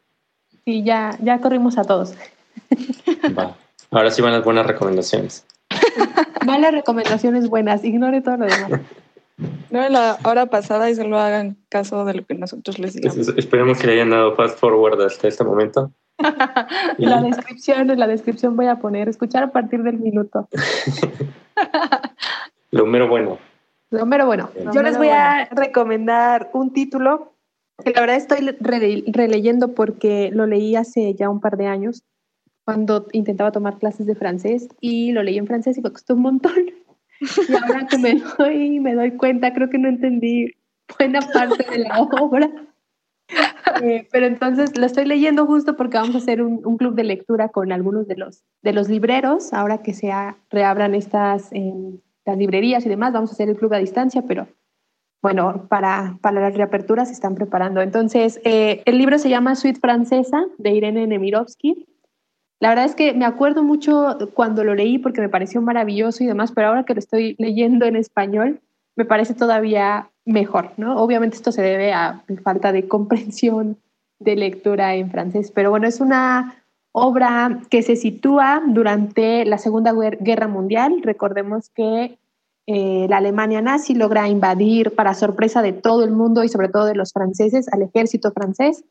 Sí, 0.66 0.84
ya, 0.84 1.18
ya 1.22 1.40
corrimos 1.40 1.78
a 1.78 1.86
todos. 1.86 2.14
Va. 3.40 3.56
Ahora 3.90 4.12
sí 4.12 4.22
van 4.22 4.34
las 4.34 4.44
buenas 4.44 4.68
recomendaciones. 4.68 5.46
Van 6.46 6.62
las 6.62 6.74
recomendaciones 6.74 7.48
buenas, 7.48 7.86
ignore 7.86 8.20
todo 8.20 8.36
lo 8.36 8.46
demás. 8.48 8.82
No 9.72 9.88
la 9.88 10.18
hora 10.26 10.48
pasada 10.48 10.90
y 10.90 10.96
solo 10.96 11.18
hagan 11.18 11.56
caso 11.70 12.04
de 12.04 12.16
lo 12.16 12.26
que 12.26 12.34
nosotros 12.34 12.78
les 12.78 12.96
digamos. 12.96 13.30
Esperemos 13.38 13.80
que 13.80 13.88
le 13.88 13.94
hayan 13.94 14.10
dado 14.10 14.36
fast 14.36 14.60
forward 14.60 15.02
hasta 15.02 15.30
este 15.30 15.46
momento. 15.46 15.94
la 16.98 17.22
descripción, 17.22 17.90
en 17.90 18.00
la 18.00 18.08
descripción 18.08 18.58
voy 18.58 18.68
a 18.68 18.76
poner 18.76 19.08
escuchar 19.08 19.44
a 19.44 19.52
partir 19.54 19.82
del 19.84 19.98
minuto. 20.00 20.50
lo 22.72 22.86
mero 22.86 23.08
bueno. 23.08 23.38
Lo 23.94 24.08
mero 24.08 24.26
bueno. 24.26 24.50
Yo 24.74 24.82
les 24.82 24.98
voy 24.98 25.10
a 25.10 25.46
recomendar 25.52 26.50
un 26.54 26.74
título 26.74 27.36
que 27.86 27.92
la 27.92 28.02
verdad 28.02 28.16
estoy 28.16 28.50
releyendo 28.60 29.76
porque 29.76 30.32
lo 30.34 30.48
leí 30.48 30.76
hace 30.76 31.14
ya 31.14 31.30
un 31.30 31.40
par 31.40 31.58
de 31.58 31.68
años 31.68 32.04
cuando 32.66 33.06
intentaba 33.12 33.52
tomar 33.52 33.78
clases 33.78 34.08
de 34.08 34.16
francés 34.16 34.68
y 34.82 35.12
lo 35.12 35.22
leí 35.22 35.38
en 35.38 35.46
francés 35.46 35.78
y 35.78 35.82
me 35.82 35.92
costó 35.92 36.16
un 36.16 36.22
montón. 36.22 36.54
Y 37.48 37.54
ahora 37.54 37.88
que 37.88 37.98
me 38.00 38.16
doy, 38.38 38.80
me 38.80 38.96
doy 38.96 39.12
cuenta, 39.12 39.54
creo 39.54 39.70
que 39.70 39.78
no 39.78 39.88
entendí 39.88 40.52
buena 40.98 41.22
parte 41.22 41.64
de 41.70 41.78
la 41.78 42.02
obra. 42.02 42.50
Eh, 43.82 44.08
pero 44.12 44.26
entonces 44.26 44.78
lo 44.78 44.86
estoy 44.86 45.06
leyendo 45.06 45.46
justo 45.46 45.78
porque 45.78 45.98
vamos 45.98 46.16
a 46.16 46.18
hacer 46.18 46.42
un, 46.42 46.66
un, 46.66 46.78
club 46.78 46.96
de 46.96 47.06
lectura 47.06 47.50
con 47.50 47.72
algunos 47.72 48.08
de 48.08 48.18
los, 48.18 48.44
de 48.62 48.74
los 48.74 48.90
libreros, 48.90 49.54
ahora 49.54 49.82
que 49.82 49.94
se 49.94 50.12
reabran 50.50 50.96
estas 50.96 51.50
las 52.26 52.38
librerías 52.38 52.86
y 52.86 52.90
demás, 52.90 53.14
vamos 53.14 53.32
a 53.32 53.34
hacer 53.34 53.50
el 53.50 53.58
club 53.58 53.74
a 53.74 53.78
distancia, 53.78 54.24
pero 54.28 54.48
bueno, 55.22 55.68
para, 55.70 56.18
para 56.22 56.42
las 56.42 56.56
reaperturas 56.56 57.08
se 57.08 57.14
están 57.14 57.36
preparando. 57.36 57.82
Entonces, 57.82 58.42
eh, 58.44 58.82
el 58.86 58.98
libro 58.98 59.18
se 59.20 59.30
llama 59.30 59.56
Suite 59.56 59.80
Francesa 59.80 60.46
de 60.58 60.72
Irene 60.72 61.08
Nemirovsky 61.08 61.88
la 62.64 62.70
verdad 62.70 62.86
es 62.86 62.96
que 62.96 63.14
me 63.14 63.26
acuerdo 63.26 63.62
mucho 63.62 64.18
cuando 64.34 64.64
lo 64.64 64.74
leí 64.74 64.98
porque 64.98 65.20
me 65.20 65.28
pareció 65.28 65.62
maravilloso 65.62 66.24
y 66.24 66.28
demás, 66.28 66.54
pero 66.54 66.70
ahora 66.70 66.86
que 66.86 66.94
lo 66.94 67.00
estoy 67.00 67.36
leyendo 67.38 67.86
en 67.86 67.98
español, 67.98 68.62
me 68.96 69.04
parece 69.04 69.34
todavía 69.34 70.12
mejor, 70.24 70.72
¿no? 70.78 70.96
Obviamente 70.96 71.36
esto 71.36 71.52
se 71.52 71.62
debe 71.62 71.92
a 71.92 72.24
falta 72.42 72.72
de 72.72 72.88
comprensión 72.88 73.76
de 74.20 74.38
lectura 74.38 74.96
en 74.96 75.12
francés, 75.12 75.52
pero 75.54 75.72
bueno, 75.72 75.88
es 75.88 76.00
una 76.00 76.63
obra 76.94 77.60
que 77.70 77.82
se 77.82 77.98
sitúa 77.98 78.64
durante 78.66 79.44
la 79.44 79.58
Segunda 79.58 79.94
Guerra 80.22 80.48
Mundial. 80.48 81.02
Recordemos 81.04 81.70
que 81.70 82.18
eh, 82.66 83.08
la 83.10 83.18
Alemania 83.18 83.62
nazi 83.62 83.94
logra 83.94 84.30
invadir, 84.30 84.96
para 84.96 85.14
sorpresa 85.14 85.62
de 85.62 85.74
todo 85.74 86.06
el 86.06 86.12
mundo 86.12 86.44
y 86.46 86.50
sobre 86.50 86.70
todo 86.70 86.86
de 86.86 86.96
los 86.96 87.12
franceses, 87.12 87.68
al 87.74 87.82
ejército 87.82 88.32
francés 88.32 88.86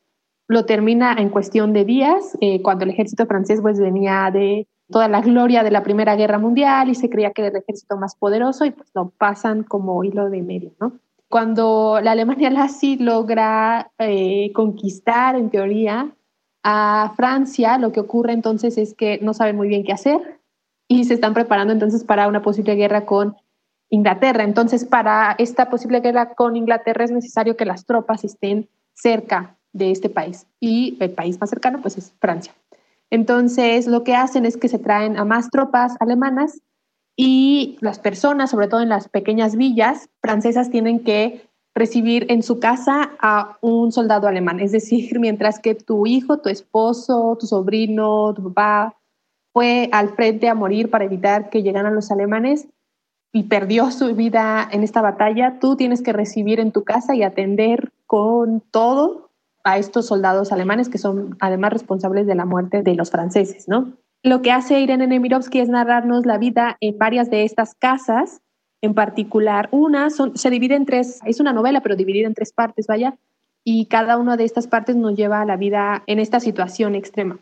lo 0.49 0.67
termina 0.67 1.15
en 1.15 1.31
cuestión 1.31 1.73
de 1.73 1.85
días, 1.85 2.37
eh, 2.41 2.61
cuando 2.61 2.85
el 2.85 2.91
ejército 2.91 3.25
francés 3.27 3.61
pues 3.63 3.81
venía 3.81 4.31
de 4.31 4.69
toda 4.91 5.09
la 5.09 5.23
gloria 5.23 5.63
de 5.63 5.71
la 5.71 5.83
Primera 5.83 6.17
Guerra 6.17 6.39
Mundial 6.39 6.91
y 6.91 6.95
se 6.95 7.09
creía 7.09 7.31
que 7.31 7.43
era 7.43 7.51
el 7.51 7.63
ejército 7.63 7.97
más 7.97 8.15
poderoso 8.17 8.67
y 8.67 8.73
pues 8.73 8.91
lo 8.95 9.11
pasan 9.11 9.63
como 9.63 10.05
hilo 10.05 10.29
de 10.29 10.43
medio, 10.43 10.73
¿no? 10.79 10.93
Cuando 11.29 12.01
la 12.03 12.13
Alemania 12.13 12.51
nazi 12.51 12.99
logra 12.99 13.91
eh, 13.99 14.53
conquistar, 14.53 15.37
en 15.37 15.49
teoría, 15.49 16.13
a 16.63 17.13
Francia, 17.17 17.79
lo 17.79 17.93
que 17.93 18.01
ocurre 18.01 18.33
entonces 18.33 18.79
es 18.79 18.95
que 18.95 19.19
no 19.21 19.35
saben 19.35 19.57
muy 19.57 19.69
bien 19.69 19.85
qué 19.85 19.93
hacer 19.93 20.41
y 20.89 21.05
se 21.05 21.15
están 21.15 21.35
preparando 21.35 21.73
entonces 21.73 22.05
para 22.05 22.29
una 22.29 22.43
posible 22.43 22.75
guerra 22.75 23.05
con 23.05 23.37
Inglaterra. 23.91 24.45
Entonces, 24.45 24.85
para 24.85 25.35
esta 25.39 25.69
posible 25.69 26.01
guerra 26.01 26.35
con 26.35 26.57
Inglaterra 26.57 27.05
es 27.05 27.11
necesario 27.11 27.57
que 27.57 27.65
las 27.65 27.85
tropas 27.85 28.25
estén 28.25 28.69
cerca 28.95 29.57
de 29.73 29.91
este 29.91 30.09
país. 30.09 30.47
Y 30.61 30.97
el 31.01 31.11
país 31.11 31.41
más 31.41 31.51
cercano, 31.51 31.81
pues, 31.81 31.99
es 31.99 32.13
Francia. 32.19 32.55
Entonces, 33.11 33.87
lo 33.87 34.05
que 34.05 34.15
hacen 34.15 34.47
es 34.47 34.57
que 34.57 34.69
se 34.69 34.79
traen 34.79 35.19
a 35.19 35.25
más 35.25 35.51
tropas 35.51 35.97
alemanas 36.01 36.61
y 37.17 37.77
las 37.81 37.99
personas, 37.99 38.51
sobre 38.51 38.69
todo 38.69 38.81
en 38.81 38.89
las 38.89 39.09
pequeñas 39.09 39.57
villas 39.57 40.09
francesas, 40.21 40.71
tienen 40.71 41.05
que 41.05 41.47
recibir 41.75 42.27
en 42.29 42.43
su 42.43 42.61
casa 42.61 43.13
a 43.21 43.59
un 43.61 43.93
soldado 43.93 44.29
alemán. 44.29 44.61
Es 44.61 44.73
decir, 44.73 45.19
mientras 45.21 45.59
que 45.59 45.75
tu 45.75 46.07
hijo, 46.07 46.39
tu 46.39 46.49
esposo, 46.49 47.37
tu 47.39 47.47
sobrino, 47.47 48.35
tu 48.35 48.53
papá 48.53 48.97
fue 49.53 49.89
al 49.93 50.11
frente 50.11 50.49
a 50.49 50.55
morir 50.55 50.91
para 50.91 51.05
evitar 51.05 51.51
que 51.51 51.63
llegaran 51.63 51.95
los 51.95 52.11
alemanes 52.11 52.69
y 53.33 53.45
perdió 53.45 53.91
su 53.91 54.15
vida 54.15 54.69
en 54.71 54.83
esta 54.83 55.01
batalla, 55.01 55.59
tú 55.59 55.77
tienes 55.77 56.03
que 56.03 56.13
recibir 56.13 56.61
en 56.61 56.73
tu 56.73 56.85
casa 56.85 57.15
y 57.15 57.23
atender 57.23 57.93
con 58.07 58.61
todo 58.71 59.31
a 59.65 59.79
estos 59.79 60.07
soldados 60.07 60.53
alemanes 60.53 60.89
que 60.89 60.99
son 60.99 61.37
además 61.41 61.73
responsables 61.73 62.27
de 62.27 62.35
la 62.35 62.45
muerte 62.45 62.83
de 62.83 62.95
los 62.95 63.11
franceses, 63.11 63.69
¿no? 63.69 63.93
Lo 64.23 64.43
que 64.43 64.53
hace 64.53 64.81
Irene 64.81 65.07
Nemirovsky 65.07 65.61
es 65.61 65.69
narrarnos 65.69 66.27
la 66.27 66.39
vida 66.39 66.77
en 66.81 66.99
varias 66.99 67.31
de 67.31 67.45
estas 67.45 67.75
casas, 67.75 68.41
en 68.83 68.95
particular 68.95 69.69
una 69.71 70.09
se 70.11 70.51
divide 70.51 70.75
en 70.75 70.85
tres, 70.85 71.21
es 71.25 71.41
una 71.41 71.53
novela 71.53 71.81
pero 71.81 71.97
dividida 71.97 72.27
en 72.27 72.35
tres 72.35 72.53
partes, 72.53 72.87
vaya, 72.87 73.17
y 73.65 73.87
cada 73.87 74.19
una 74.19 74.37
de 74.37 74.45
estas 74.45 74.67
partes 74.67 74.97
nos 74.97 75.17
lleva 75.17 75.41
a 75.41 75.47
la 75.47 75.57
vida 75.57 76.03
en 76.07 76.19
esta 76.19 76.41
situación 76.41 76.95
extrema. 76.95 77.39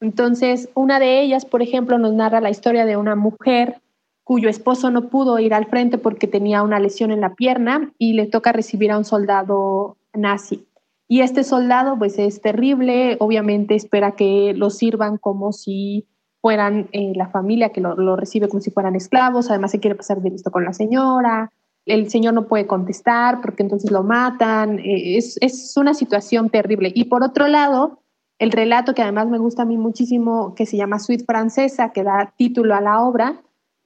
Entonces, 0.00 0.68
una 0.74 1.00
de 1.00 1.20
ellas, 1.20 1.44
por 1.44 1.62
ejemplo, 1.62 1.98
nos 1.98 2.14
narra 2.14 2.40
la 2.40 2.50
historia 2.50 2.84
de 2.84 2.96
una 2.96 3.16
mujer 3.16 3.80
cuyo 4.22 4.48
esposo 4.48 4.90
no 4.90 5.08
pudo 5.08 5.38
ir 5.38 5.52
al 5.52 5.66
frente 5.66 5.98
porque 5.98 6.26
tenía 6.26 6.62
una 6.62 6.78
lesión 6.78 7.10
en 7.10 7.20
la 7.20 7.34
pierna 7.34 7.92
y 7.98 8.14
le 8.14 8.26
toca 8.26 8.52
recibir 8.52 8.90
a 8.90 8.98
un 8.98 9.04
soldado 9.04 9.96
nazi. 10.12 10.64
Y 11.08 11.20
este 11.20 11.44
soldado 11.44 11.98
pues 11.98 12.18
es 12.18 12.40
terrible, 12.40 13.16
obviamente 13.20 13.74
espera 13.74 14.12
que 14.12 14.54
lo 14.54 14.70
sirvan 14.70 15.18
como 15.18 15.52
si 15.52 16.06
fueran 16.44 16.90
eh, 16.92 17.14
la 17.16 17.28
familia 17.28 17.70
que 17.70 17.80
lo, 17.80 18.16
recibe 18.16 18.48
como 18.50 18.60
si 18.60 18.70
fueran 18.70 18.94
esclavos, 18.94 19.48
además 19.48 19.70
se 19.70 19.80
quiere 19.80 19.94
pasar 19.94 20.20
de 20.20 20.28
listo 20.28 20.50
con 20.50 20.62
la 20.62 20.74
señora, 20.74 21.50
el 21.86 22.10
señor 22.10 22.34
no 22.34 22.48
puede 22.48 22.66
contestar 22.66 23.40
porque 23.40 23.62
entonces 23.62 23.90
lo 23.90 24.02
matan. 24.02 24.78
Eh, 24.78 25.16
es, 25.16 25.38
es 25.40 25.74
una 25.78 25.94
situación 25.94 26.50
terrible. 26.50 26.92
Y 26.94 27.04
por 27.04 27.22
otro 27.22 27.48
lado, 27.48 28.00
el 28.38 28.52
relato 28.52 28.94
que 28.94 29.00
además 29.00 29.28
me 29.28 29.38
gusta 29.38 29.62
a 29.62 29.64
mí 29.64 29.78
muchísimo, 29.78 30.54
que 30.54 30.66
se 30.66 30.76
llama 30.76 30.98
Suite 30.98 31.24
Francesa, 31.24 31.92
que 31.92 32.02
da 32.02 32.34
título 32.36 32.74
a 32.74 32.82
la 32.82 33.00
obra, 33.00 33.40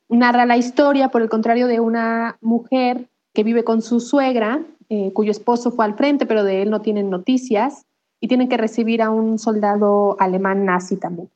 narra 0.09 0.45
la 0.45 0.57
historia, 0.57 1.11
por 1.11 1.23
el 1.23 1.29
contrario, 1.29 1.69
de 1.69 1.79
una 1.79 2.39
mujer 2.41 3.09
que 3.35 3.45
vive 3.45 3.63
con 3.63 3.83
su 3.83 4.01
suegra, 4.01 4.63
eh, 4.89 5.13
cuyo 5.13 5.31
esposo 5.31 5.71
fue 5.71 5.85
al 5.85 5.95
frente, 5.95 6.27
pero 6.27 6.43
de 6.43 6.63
él 6.63 6.71
no 6.71 6.81
tienen 6.81 7.09
noticias, 7.09 7.87
y 8.21 8.27
tienen 8.27 8.49
que 8.49 8.57
recibir 8.57 9.01
a 9.01 9.11
un 9.11 9.39
soldado 9.39 10.17
alemán 10.19 10.65
nazi 10.65 10.97
también. 10.97 11.31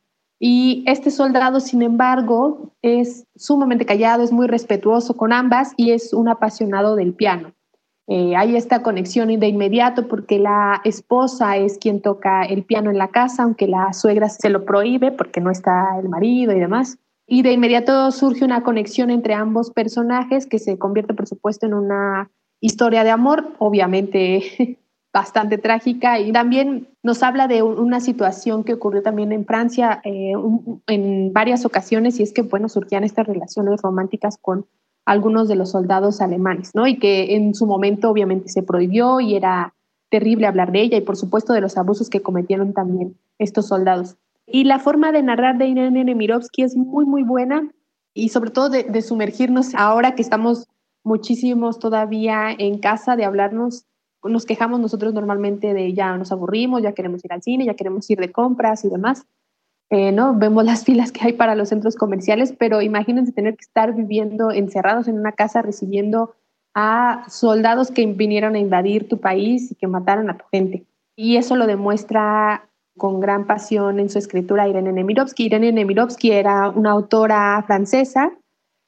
Y 0.44 0.82
este 0.88 1.12
soldado, 1.12 1.60
sin 1.60 1.82
embargo, 1.82 2.72
es 2.82 3.28
sumamente 3.36 3.86
callado, 3.86 4.24
es 4.24 4.32
muy 4.32 4.48
respetuoso 4.48 5.16
con 5.16 5.32
ambas 5.32 5.72
y 5.76 5.92
es 5.92 6.12
un 6.12 6.26
apasionado 6.28 6.96
del 6.96 7.14
piano. 7.14 7.52
Eh, 8.08 8.34
hay 8.34 8.56
esta 8.56 8.82
conexión 8.82 9.28
de 9.38 9.46
inmediato 9.46 10.08
porque 10.08 10.40
la 10.40 10.80
esposa 10.82 11.56
es 11.58 11.78
quien 11.78 12.02
toca 12.02 12.42
el 12.42 12.64
piano 12.64 12.90
en 12.90 12.98
la 12.98 13.12
casa, 13.12 13.44
aunque 13.44 13.68
la 13.68 13.92
suegra 13.92 14.28
se 14.28 14.50
lo 14.50 14.64
prohíbe 14.64 15.12
porque 15.12 15.40
no 15.40 15.52
está 15.52 15.96
el 16.00 16.08
marido 16.08 16.52
y 16.52 16.58
demás. 16.58 16.98
Y 17.28 17.42
de 17.42 17.52
inmediato 17.52 18.10
surge 18.10 18.44
una 18.44 18.64
conexión 18.64 19.10
entre 19.10 19.34
ambos 19.34 19.70
personajes 19.70 20.48
que 20.48 20.58
se 20.58 20.76
convierte, 20.76 21.14
por 21.14 21.28
supuesto, 21.28 21.66
en 21.66 21.74
una 21.74 22.32
historia 22.60 23.04
de 23.04 23.10
amor, 23.10 23.52
obviamente 23.60 24.80
bastante 25.14 25.56
trágica 25.56 26.18
y 26.18 26.32
también 26.32 26.88
nos 27.02 27.22
habla 27.22 27.48
de 27.48 27.62
una 27.62 28.00
situación 28.00 28.62
que 28.62 28.74
ocurrió 28.74 29.02
también 29.02 29.32
en 29.32 29.44
Francia 29.44 30.00
eh, 30.04 30.34
en 30.86 31.32
varias 31.32 31.64
ocasiones 31.64 32.20
y 32.20 32.22
es 32.22 32.32
que, 32.32 32.42
bueno, 32.42 32.68
surgían 32.68 33.02
estas 33.02 33.26
relaciones 33.26 33.82
románticas 33.82 34.38
con 34.40 34.66
algunos 35.04 35.48
de 35.48 35.56
los 35.56 35.70
soldados 35.70 36.20
alemanes, 36.20 36.70
¿no? 36.74 36.86
Y 36.86 36.98
que 36.98 37.34
en 37.34 37.54
su 37.54 37.66
momento 37.66 38.08
obviamente 38.08 38.48
se 38.48 38.62
prohibió 38.62 39.18
y 39.18 39.34
era 39.34 39.74
terrible 40.10 40.46
hablar 40.46 40.70
de 40.70 40.82
ella 40.82 40.96
y 40.98 41.00
por 41.00 41.16
supuesto 41.16 41.52
de 41.52 41.60
los 41.60 41.76
abusos 41.76 42.08
que 42.08 42.22
cometieron 42.22 42.72
también 42.72 43.16
estos 43.38 43.66
soldados. 43.66 44.16
Y 44.46 44.64
la 44.64 44.78
forma 44.78 45.10
de 45.10 45.22
narrar 45.22 45.58
de 45.58 45.66
Irene 45.66 46.04
Nemirovsky 46.04 46.62
es 46.62 46.76
muy, 46.76 47.04
muy 47.04 47.24
buena 47.24 47.68
y 48.14 48.28
sobre 48.28 48.50
todo 48.50 48.68
de, 48.68 48.84
de 48.84 49.02
sumergirnos 49.02 49.74
ahora 49.74 50.14
que 50.14 50.22
estamos 50.22 50.68
muchísimos 51.02 51.80
todavía 51.80 52.52
en 52.56 52.78
casa, 52.78 53.16
de 53.16 53.24
hablarnos 53.24 53.86
nos 54.24 54.46
quejamos 54.46 54.80
nosotros 54.80 55.14
normalmente 55.14 55.74
de 55.74 55.92
ya 55.94 56.16
nos 56.16 56.32
aburrimos, 56.32 56.82
ya 56.82 56.92
queremos 56.92 57.24
ir 57.24 57.32
al 57.32 57.42
cine, 57.42 57.64
ya 57.64 57.74
queremos 57.74 58.08
ir 58.10 58.18
de 58.18 58.30
compras 58.30 58.84
y 58.84 58.88
demás. 58.88 59.26
Eh, 59.90 60.10
¿no? 60.10 60.34
Vemos 60.34 60.64
las 60.64 60.84
filas 60.86 61.12
que 61.12 61.26
hay 61.26 61.32
para 61.34 61.54
los 61.54 61.68
centros 61.68 61.96
comerciales, 61.96 62.54
pero 62.58 62.80
imagínense 62.80 63.32
tener 63.32 63.56
que 63.56 63.62
estar 63.62 63.94
viviendo 63.94 64.50
encerrados 64.50 65.08
en 65.08 65.18
una 65.18 65.32
casa 65.32 65.60
recibiendo 65.62 66.34
a 66.74 67.24
soldados 67.28 67.90
que 67.90 68.06
vinieron 68.06 68.54
a 68.54 68.58
invadir 68.58 69.08
tu 69.08 69.18
país 69.18 69.70
y 69.70 69.74
que 69.74 69.86
mataron 69.86 70.30
a 70.30 70.38
tu 70.38 70.44
gente. 70.50 70.86
Y 71.14 71.36
eso 71.36 71.56
lo 71.56 71.66
demuestra 71.66 72.70
con 72.96 73.20
gran 73.20 73.46
pasión 73.46 74.00
en 74.00 74.08
su 74.08 74.18
escritura 74.18 74.68
Irene 74.68 74.92
Nemirovsky. 74.92 75.44
Irene 75.44 75.72
Nemirovsky 75.72 76.32
era 76.32 76.70
una 76.70 76.90
autora 76.90 77.62
francesa 77.66 78.32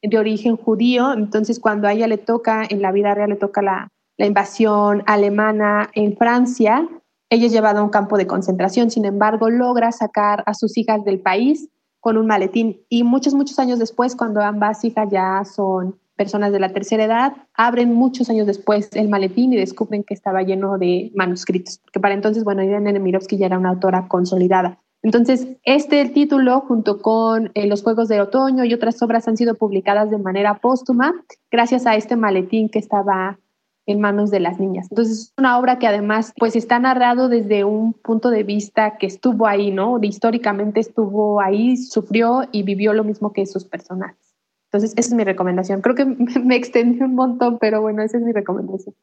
de 0.02 0.18
origen 0.18 0.56
judío, 0.56 1.12
entonces 1.12 1.58
cuando 1.58 1.88
a 1.88 1.92
ella 1.92 2.06
le 2.06 2.18
toca, 2.18 2.64
en 2.68 2.82
la 2.82 2.92
vida 2.92 3.14
real 3.14 3.30
le 3.30 3.36
toca 3.36 3.62
la, 3.62 3.88
la 4.16 4.26
invasión 4.26 5.02
alemana 5.06 5.90
en 5.94 6.16
Francia, 6.16 6.88
ella 7.30 7.46
es 7.46 7.52
llevada 7.52 7.80
a 7.80 7.82
un 7.82 7.90
campo 7.90 8.16
de 8.16 8.26
concentración, 8.26 8.90
sin 8.90 9.04
embargo, 9.04 9.50
logra 9.50 9.90
sacar 9.92 10.42
a 10.46 10.54
sus 10.54 10.76
hijas 10.78 11.04
del 11.04 11.20
país 11.20 11.68
con 12.00 12.16
un 12.16 12.26
maletín. 12.26 12.80
Y 12.88 13.02
muchos, 13.02 13.34
muchos 13.34 13.58
años 13.58 13.78
después, 13.78 14.14
cuando 14.14 14.40
ambas 14.40 14.84
hijas 14.84 15.08
ya 15.10 15.42
son 15.44 15.98
personas 16.16 16.52
de 16.52 16.60
la 16.60 16.72
tercera 16.72 17.04
edad, 17.04 17.32
abren 17.54 17.94
muchos 17.94 18.30
años 18.30 18.46
después 18.46 18.90
el 18.94 19.08
maletín 19.08 19.52
y 19.52 19.56
descubren 19.56 20.04
que 20.04 20.14
estaba 20.14 20.42
lleno 20.42 20.78
de 20.78 21.10
manuscritos, 21.14 21.78
porque 21.78 22.00
para 22.00 22.14
entonces, 22.14 22.44
bueno, 22.44 22.62
Irene 22.62 22.92
Nemirovsky 22.92 23.36
ya 23.36 23.46
era 23.46 23.58
una 23.58 23.70
autora 23.70 24.06
consolidada. 24.06 24.78
Entonces, 25.02 25.48
este 25.64 26.08
título, 26.08 26.60
junto 26.60 27.02
con 27.02 27.50
eh, 27.54 27.66
Los 27.66 27.82
Juegos 27.82 28.08
de 28.08 28.22
Otoño 28.22 28.64
y 28.64 28.72
otras 28.72 29.02
obras, 29.02 29.28
han 29.28 29.36
sido 29.36 29.54
publicadas 29.54 30.10
de 30.10 30.18
manera 30.18 30.60
póstuma 30.60 31.12
gracias 31.50 31.86
a 31.86 31.94
este 31.94 32.16
maletín 32.16 32.70
que 32.70 32.78
estaba 32.78 33.38
en 33.86 34.00
manos 34.00 34.30
de 34.30 34.40
las 34.40 34.58
niñas. 34.58 34.86
Entonces 34.90 35.18
es 35.18 35.34
una 35.36 35.58
obra 35.58 35.78
que 35.78 35.86
además 35.86 36.32
pues 36.38 36.56
está 36.56 36.78
narrado 36.78 37.28
desde 37.28 37.64
un 37.64 37.92
punto 37.92 38.30
de 38.30 38.42
vista 38.42 38.96
que 38.96 39.06
estuvo 39.06 39.46
ahí, 39.46 39.70
¿no? 39.70 39.98
históricamente 40.02 40.80
estuvo 40.80 41.40
ahí, 41.40 41.76
sufrió 41.76 42.42
y 42.52 42.62
vivió 42.62 42.92
lo 42.92 43.04
mismo 43.04 43.32
que 43.32 43.46
sus 43.46 43.64
personajes. 43.64 44.34
Entonces 44.70 44.92
esa 44.96 45.10
es 45.10 45.14
mi 45.14 45.24
recomendación. 45.24 45.80
Creo 45.82 45.94
que 45.94 46.04
me 46.44 46.56
extendí 46.56 47.02
un 47.02 47.14
montón, 47.14 47.58
pero 47.58 47.82
bueno, 47.82 48.02
esa 48.02 48.16
es 48.16 48.22
mi 48.22 48.32
recomendación. 48.32 48.94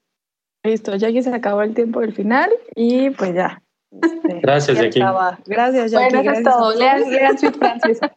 Listo, 0.63 0.95
ya 0.95 1.11
que 1.11 1.23
se 1.23 1.33
acabó 1.33 1.61
el 1.61 1.73
tiempo 1.73 2.01
del 2.01 2.13
final 2.13 2.51
y 2.75 3.09
pues 3.11 3.33
ya. 3.33 3.63
Este, 3.91 4.39
gracias, 4.41 4.77
Jackie. 4.77 5.01
Gracias, 5.45 5.91
Jackie. 5.91 6.15
Bueno, 6.15 6.31
eso 6.31 6.39
es 6.39 6.43
todo. 6.43 6.75
Lean, 6.75 7.11
lean 7.11 7.37
Francesa. 7.37 8.15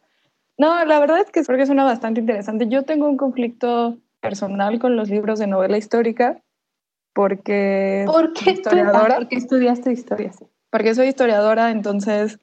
No, 0.56 0.84
la 0.84 1.00
verdad 1.00 1.20
es 1.20 1.30
que 1.30 1.42
creo 1.42 1.58
que 1.58 1.66
suena 1.66 1.84
bastante 1.84 2.20
interesante. 2.20 2.68
Yo 2.68 2.84
tengo 2.84 3.08
un 3.08 3.16
conflicto 3.16 3.98
personal 4.20 4.78
con 4.78 4.96
los 4.96 5.10
libros 5.10 5.38
de 5.38 5.46
novela 5.46 5.76
histórica 5.76 6.43
porque 7.14 8.04
¿Por 8.06 8.32
qué 8.32 8.50
historiadora. 8.50 9.16
Porque 9.16 9.36
estudiaste 9.36 9.92
historia, 9.92 10.32
sí. 10.32 10.44
Porque 10.70 10.94
soy 10.94 11.08
historiadora, 11.08 11.70
entonces 11.70 12.38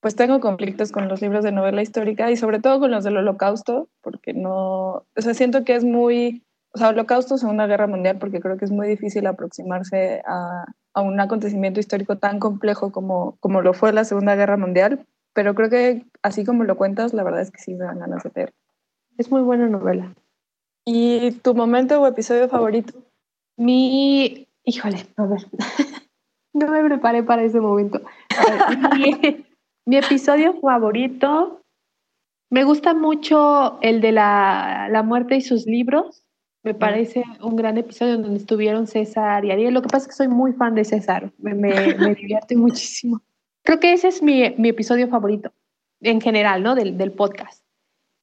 pues 0.00 0.14
tengo 0.14 0.40
conflictos 0.40 0.92
con 0.92 1.08
los 1.08 1.20
libros 1.20 1.42
de 1.42 1.52
novela 1.52 1.82
histórica 1.82 2.30
y 2.30 2.36
sobre 2.36 2.60
todo 2.60 2.78
con 2.78 2.90
los 2.90 3.02
del 3.02 3.16
holocausto, 3.16 3.88
porque 4.02 4.34
no, 4.34 4.88
o 4.88 5.04
sea, 5.16 5.34
siento 5.34 5.64
que 5.64 5.74
es 5.74 5.84
muy, 5.84 6.44
o 6.72 6.78
sea, 6.78 6.90
holocausto, 6.90 7.38
Segunda 7.38 7.66
Guerra 7.66 7.88
Mundial, 7.88 8.18
porque 8.18 8.40
creo 8.40 8.56
que 8.56 8.64
es 8.66 8.70
muy 8.70 8.86
difícil 8.86 9.26
aproximarse 9.26 10.22
a, 10.26 10.64
a 10.94 11.00
un 11.02 11.18
acontecimiento 11.18 11.80
histórico 11.80 12.18
tan 12.18 12.38
complejo 12.38 12.92
como, 12.92 13.36
como 13.40 13.62
lo 13.62 13.74
fue 13.74 13.92
la 13.92 14.04
Segunda 14.04 14.36
Guerra 14.36 14.56
Mundial, 14.56 15.06
pero 15.32 15.54
creo 15.54 15.70
que 15.70 16.06
así 16.22 16.44
como 16.44 16.64
lo 16.64 16.76
cuentas, 16.76 17.12
la 17.12 17.24
verdad 17.24 17.40
es 17.40 17.50
que 17.50 17.60
sí 17.60 17.74
me 17.74 17.84
dan 17.84 17.98
ganas 17.98 18.22
de 18.22 18.30
leer. 18.34 18.54
Es 19.18 19.30
muy 19.30 19.42
buena 19.42 19.66
novela. 19.66 20.14
¿Y 20.84 21.32
tu 21.42 21.54
momento 21.54 22.00
o 22.00 22.06
episodio 22.06 22.48
favorito? 22.48 23.05
Mi, 23.56 24.48
híjole, 24.64 25.06
a 25.16 25.26
ver, 25.26 25.46
no 26.52 26.68
me 26.68 26.84
preparé 26.84 27.22
para 27.22 27.42
ese 27.42 27.60
momento. 27.60 28.00
mi, 29.86 29.96
episodio 29.96 30.60
favorito, 30.60 31.62
me 32.50 32.64
gusta 32.64 32.94
mucho 32.94 33.80
el 33.80 34.00
de 34.00 34.12
la, 34.12 34.88
la, 34.90 35.02
muerte 35.02 35.36
y 35.36 35.40
sus 35.40 35.66
libros. 35.66 36.24
Me 36.62 36.74
parece 36.74 37.22
un 37.42 37.54
gran 37.54 37.78
episodio 37.78 38.18
donde 38.18 38.38
estuvieron 38.38 38.86
César 38.88 39.44
y 39.44 39.52
Ariel. 39.52 39.72
Lo 39.72 39.82
que 39.82 39.88
pasa 39.88 40.04
es 40.04 40.08
que 40.08 40.14
soy 40.14 40.28
muy 40.28 40.52
fan 40.52 40.74
de 40.74 40.84
César, 40.84 41.32
me, 41.38 41.54
me, 41.54 41.94
me 41.94 42.14
divierte 42.14 42.56
muchísimo. 42.56 43.22
Creo 43.62 43.80
que 43.80 43.92
ese 43.92 44.08
es 44.08 44.22
mi, 44.22 44.54
mi 44.58 44.68
episodio 44.68 45.08
favorito, 45.08 45.52
en 46.00 46.20
general, 46.20 46.62
¿no? 46.62 46.74
Del, 46.74 46.98
del 46.98 47.12
podcast. 47.12 47.65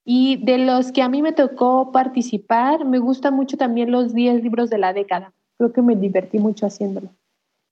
Y 0.06 0.38
de 0.44 0.58
los 0.58 0.92
que 0.92 1.02
a 1.02 1.10
mí 1.10 1.22
me 1.22 1.32
tocó 1.32 1.92
participar, 1.92 2.86
me 2.86 3.00
gustan 3.00 3.36
mucho 3.36 3.58
también 3.58 3.92
los 3.92 4.14
10 4.14 4.44
libros 4.44 4.70
de 4.70 4.78
la 4.78 4.94
década. 4.94 5.34
Creo 5.58 5.72
que 5.72 5.82
me 5.82 5.96
divertí 5.96 6.40
mucho 6.40 6.66
haciéndolo. 6.66 7.10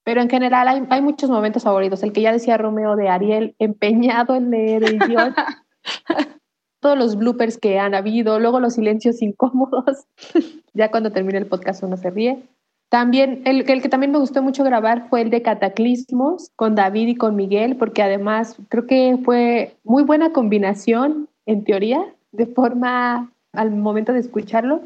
Pero 0.04 0.22
en 0.22 0.30
general 0.30 0.68
hay, 0.68 0.84
hay 0.90 1.02
muchos 1.02 1.30
momentos 1.30 1.64
favoritos. 1.64 2.02
El 2.04 2.14
que 2.14 2.22
ya 2.22 2.32
decía 2.32 2.58
Romeo 2.58 2.96
de 2.96 3.10
Ariel, 3.10 3.56
empeñado 3.60 4.36
en 4.36 4.50
leer 4.50 4.84
el 4.84 5.00
guion. 5.00 5.36
Todos 6.80 6.98
los 6.98 7.16
bloopers 7.16 7.60
que 7.60 7.78
han 7.78 7.94
habido, 7.94 8.40
luego 8.40 8.60
los 8.60 8.74
silencios 8.74 9.22
incómodos. 9.22 10.06
ya 10.74 10.90
cuando 10.90 11.12
termine 11.12 11.38
el 11.38 11.46
podcast 11.48 11.84
uno 11.84 11.98
se 11.98 12.10
ríe. 12.10 12.42
También, 12.90 13.42
el, 13.46 13.70
el, 13.70 13.82
que 13.82 13.88
también 13.88 14.12
me 14.12 14.18
gustó 14.18 14.42
mucho 14.42 14.64
grabar 14.64 15.08
fue 15.10 15.22
el 15.22 15.30
de 15.30 15.42
Cataclismos 15.42 16.52
con 16.56 16.76
David 16.76 17.10
y 17.10 17.16
con 17.16 17.38
Miguel, 17.38 17.78
porque 17.78 18.02
además 18.04 18.58
creo 18.68 18.86
que 18.86 19.18
fue 19.24 19.78
muy 19.84 20.04
buena 20.04 20.34
combinación, 20.34 21.30
en 21.46 21.64
teoría, 21.64 22.06
de 22.32 22.46
forma 22.48 23.32
al 23.54 23.72
momento 23.72 24.14
de 24.14 24.20
escucharlo, 24.20 24.82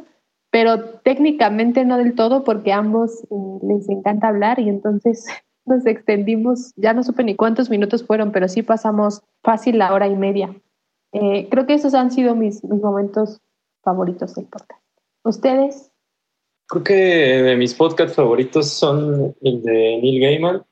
pero 0.52 0.86
técnicamente 1.00 1.86
no 1.86 1.98
del 1.98 2.16
todo 2.16 2.44
porque 2.44 2.72
a 2.72 2.78
ambos 2.78 3.24
eh, 3.24 3.66
les 3.68 3.90
encanta 3.90 4.30
hablar 4.30 4.60
y 4.60 4.70
entonces 4.70 5.26
nos 5.66 5.86
extendimos, 5.86 6.74
ya 6.76 6.94
no 6.94 7.04
supe 7.04 7.24
ni 7.24 7.36
cuántos 7.36 7.70
minutos 7.70 8.06
fueron, 8.06 8.32
pero 8.32 8.48
sí 8.48 8.62
pasamos 8.62 9.22
fácil 9.44 9.78
la 9.78 9.94
hora 9.94 10.08
y 10.08 10.16
media. 10.16 10.56
Eh, 11.12 11.48
creo 11.50 11.66
que 11.66 11.74
esos 11.74 11.94
han 11.94 12.12
sido 12.12 12.36
mis, 12.36 12.64
mis 12.64 12.82
momentos 12.82 13.42
favoritos 13.84 14.36
del 14.36 14.46
podcast. 14.46 14.82
¿Ustedes? 15.24 15.92
Creo 16.68 16.84
que 16.84 16.94
de 16.94 17.56
mis 17.56 17.74
podcasts 17.74 18.16
favoritos 18.16 18.70
son 18.70 19.36
el 19.42 19.62
de 19.62 20.00
Neil 20.02 20.22
Gaiman, 20.22 20.64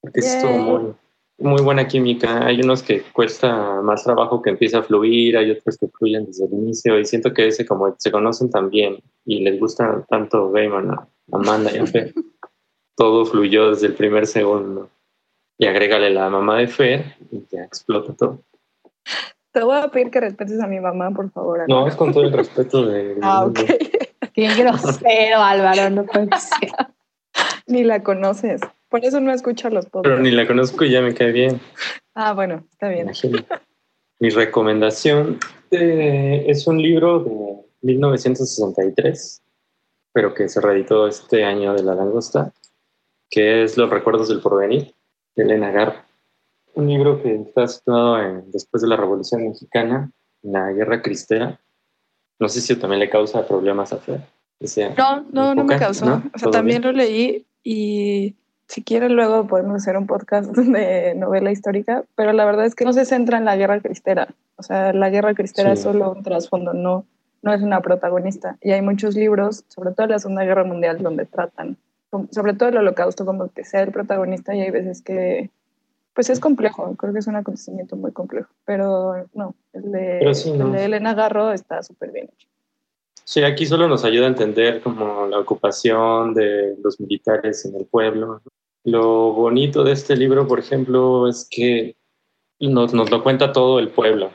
porque 0.00 0.20
estuvo 0.20 0.52
muy, 0.52 0.94
muy 1.38 1.62
buena 1.62 1.86
química. 1.86 2.46
Hay 2.46 2.60
unos 2.60 2.82
que 2.82 3.02
cuesta 3.12 3.80
más 3.82 4.04
trabajo 4.04 4.42
que 4.42 4.50
empieza 4.50 4.78
a 4.78 4.82
fluir, 4.82 5.36
hay 5.36 5.50
otros 5.50 5.76
que 5.78 5.88
fluyen 5.88 6.26
desde 6.26 6.46
el 6.46 6.52
inicio 6.52 6.98
y 6.98 7.04
siento 7.04 7.32
que 7.32 7.48
ese 7.48 7.66
como 7.66 7.94
se 7.98 8.10
conocen 8.10 8.50
tan 8.50 8.70
bien 8.70 9.02
y 9.24 9.40
les 9.40 9.60
gusta 9.60 10.04
tanto 10.08 10.50
Gaiman 10.50 10.90
a 10.90 11.08
Amanda 11.32 11.70
y 11.74 11.78
a 11.78 11.86
Fer, 11.86 12.14
todo 12.96 13.26
fluyó 13.26 13.70
desde 13.70 13.88
el 13.88 13.94
primer 13.94 14.26
segundo. 14.26 14.88
Y 15.58 15.66
agrégale 15.66 16.10
la 16.10 16.28
mamá 16.28 16.58
de 16.58 16.68
Fer 16.68 17.16
y 17.30 17.42
ya 17.50 17.64
explota 17.64 18.14
todo. 18.14 18.42
Te 19.52 19.62
voy 19.62 19.78
a 19.78 19.88
pedir 19.88 20.10
que 20.10 20.20
respetes 20.20 20.60
a 20.60 20.66
mi 20.66 20.80
mamá, 20.80 21.10
por 21.12 21.30
favor. 21.30 21.64
No, 21.66 21.88
es 21.88 21.96
con 21.96 22.12
todo 22.12 22.24
el 22.24 22.32
respeto 22.32 22.84
de... 22.84 23.16
ah, 23.22 23.46
ok. 23.46 23.60
Qué 24.34 24.54
grosero, 24.54 25.38
Álvaro, 25.38 25.88
no 25.88 26.04
puede 26.04 26.28
ser. 26.38 26.70
Ni 27.66 27.82
la 27.82 28.02
conoces. 28.02 28.60
Por 28.88 29.04
eso 29.04 29.20
no 29.20 29.32
escucho 29.32 29.68
los 29.70 29.86
podcasts. 29.86 30.08
Pero 30.08 30.22
ni 30.22 30.30
la 30.30 30.46
conozco 30.46 30.84
y 30.84 30.90
ya 30.90 31.02
me 31.02 31.14
cae 31.14 31.32
bien. 31.32 31.60
Ah, 32.14 32.32
bueno, 32.32 32.64
está 32.70 32.88
bien. 32.88 33.10
Mi 34.20 34.30
recomendación 34.30 35.38
eh, 35.70 36.44
es 36.46 36.66
un 36.66 36.80
libro 36.80 37.20
de 37.20 37.56
1963, 37.82 39.42
pero 40.12 40.32
que 40.32 40.48
se 40.48 40.60
reeditó 40.60 41.06
este 41.06 41.44
año 41.44 41.74
de 41.74 41.82
la 41.82 41.94
langosta, 41.94 42.52
que 43.28 43.64
es 43.64 43.76
Los 43.76 43.90
recuerdos 43.90 44.28
del 44.28 44.40
porvenir, 44.40 44.94
de 45.34 45.42
Elena 45.42 45.70
Garro. 45.70 45.96
Un 46.74 46.88
libro 46.88 47.22
que 47.22 47.34
está 47.34 47.66
situado 47.66 48.20
en, 48.22 48.50
después 48.50 48.82
de 48.82 48.88
la 48.88 48.96
Revolución 48.96 49.48
Mexicana, 49.48 50.10
en 50.42 50.52
la 50.52 50.72
Guerra 50.72 51.02
Cristera. 51.02 51.60
No 52.38 52.48
sé 52.48 52.60
si 52.60 52.76
también 52.76 53.00
le 53.00 53.10
causa 53.10 53.46
problemas 53.46 53.92
a 53.92 53.98
Fer. 53.98 54.20
Decía, 54.60 54.94
No, 54.96 55.26
no, 55.32 55.54
no 55.54 55.64
me 55.64 55.78
causó. 55.78 56.06
¿No? 56.06 56.14
O 56.16 56.38
sea, 56.38 56.44
¿Todo 56.44 56.50
también 56.50 56.82
bien? 56.82 56.92
lo 56.94 56.98
leí 56.98 57.46
y 57.62 58.36
si 58.68 58.82
quieren 58.82 59.14
luego 59.14 59.46
podemos 59.46 59.76
hacer 59.76 59.96
un 59.96 60.06
podcast 60.06 60.50
de 60.56 61.14
novela 61.14 61.50
histórica, 61.50 62.04
pero 62.14 62.32
la 62.32 62.44
verdad 62.44 62.66
es 62.66 62.74
que 62.74 62.84
no 62.84 62.92
se 62.92 63.04
centra 63.04 63.38
en 63.38 63.44
la 63.44 63.56
guerra 63.56 63.80
cristera. 63.80 64.28
O 64.56 64.62
sea, 64.62 64.92
la 64.92 65.10
guerra 65.10 65.34
cristera 65.34 65.70
Sí. 65.70 65.74
es 65.74 65.80
solo 65.82 66.12
un 66.12 66.22
trasfondo, 66.22 66.72
no, 66.72 67.04
no 67.42 67.52
es 67.52 67.62
una 67.62 67.80
protagonista. 67.80 68.56
Y 68.60 68.72
hay 68.72 68.82
muchos 68.82 69.14
libros, 69.14 69.64
sobre 69.68 69.92
todo 69.92 70.06
de 70.06 70.14
la 70.14 70.18
Segunda 70.18 70.44
Guerra 70.44 70.64
Mundial, 70.64 71.02
donde 71.02 71.26
tratan, 71.26 71.76
sobre 72.30 72.54
todo 72.54 72.70
el 72.70 72.78
holocausto, 72.78 73.24
como 73.26 73.48
que 73.48 73.64
sea 73.64 73.82
el 73.82 73.92
protagonista 73.92 74.54
y 74.54 74.62
hay 74.62 74.70
veces 74.70 75.02
que, 75.02 75.50
pues 76.14 76.30
es 76.30 76.40
complejo, 76.40 76.94
creo 76.96 77.12
que 77.12 77.18
es 77.18 77.26
un 77.26 77.36
acontecimiento 77.36 77.94
muy 77.96 78.10
complejo, 78.12 78.48
pero 78.64 79.26
no, 79.34 79.54
el 79.74 79.92
de, 79.92 80.16
Pero 80.20 80.34
sí, 80.34 80.52
no. 80.52 80.66
el 80.66 80.72
de 80.72 80.84
Elena 80.86 81.12
Garro 81.14 81.52
está 81.52 81.82
súper 81.82 82.10
bien 82.10 82.30
hecho. 82.32 82.48
Sí, 83.28 83.42
aquí 83.42 83.66
solo 83.66 83.88
nos 83.88 84.04
ayuda 84.04 84.26
a 84.26 84.28
entender 84.28 84.80
como 84.80 85.26
la 85.26 85.40
ocupación 85.40 86.32
de 86.32 86.76
los 86.80 87.00
militares 87.00 87.64
en 87.64 87.74
el 87.74 87.84
pueblo. 87.84 88.40
Lo 88.84 89.32
bonito 89.32 89.82
de 89.82 89.92
este 89.92 90.16
libro, 90.16 90.46
por 90.46 90.60
ejemplo, 90.60 91.28
es 91.28 91.48
que 91.50 91.96
nos, 92.60 92.92
lo 92.92 93.22
cuenta 93.24 93.52
todo 93.52 93.80
el 93.80 93.88
pueblo. 93.88 94.30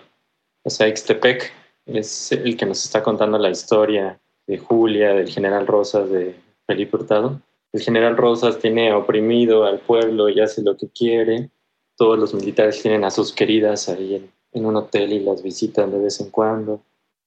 O 0.64 0.70
sea, 0.70 0.90
Ixtepec 0.90 1.54
es 1.86 2.34
el 2.34 2.58
que 2.58 2.66
nos 2.66 2.84
está 2.84 3.02
contando 3.02 3.38
la 3.38 3.50
historia 3.50 4.20
de 4.46 4.58
Julia, 4.58 5.14
del 5.14 5.30
general 5.30 5.68
Rosas, 5.68 6.10
de 6.10 6.36
Felipe 6.68 6.98
Hurtado. 6.98 7.40
El 7.72 7.82
general 7.82 8.18
Rosas 8.18 8.60
tiene 8.60 8.94
oprimido 8.94 9.64
al 9.64 9.80
pueblo 9.80 10.28
y 10.28 10.42
hace 10.42 10.64
lo 10.64 10.76
que 10.76 10.90
quiere. 10.90 11.50
Todos 11.96 12.20
los 12.20 12.34
militares 12.34 12.82
tienen 12.82 13.06
a 13.06 13.12
sus 13.12 13.32
queridas 13.32 13.88
ahí 13.88 14.30
en 14.52 14.66
un 14.66 14.76
hotel 14.76 15.14
y 15.14 15.22
las 15.22 15.42
visitan 15.42 15.92
de 15.92 16.00
vez 16.00 16.20
en 16.20 16.30
cuando 16.30 16.82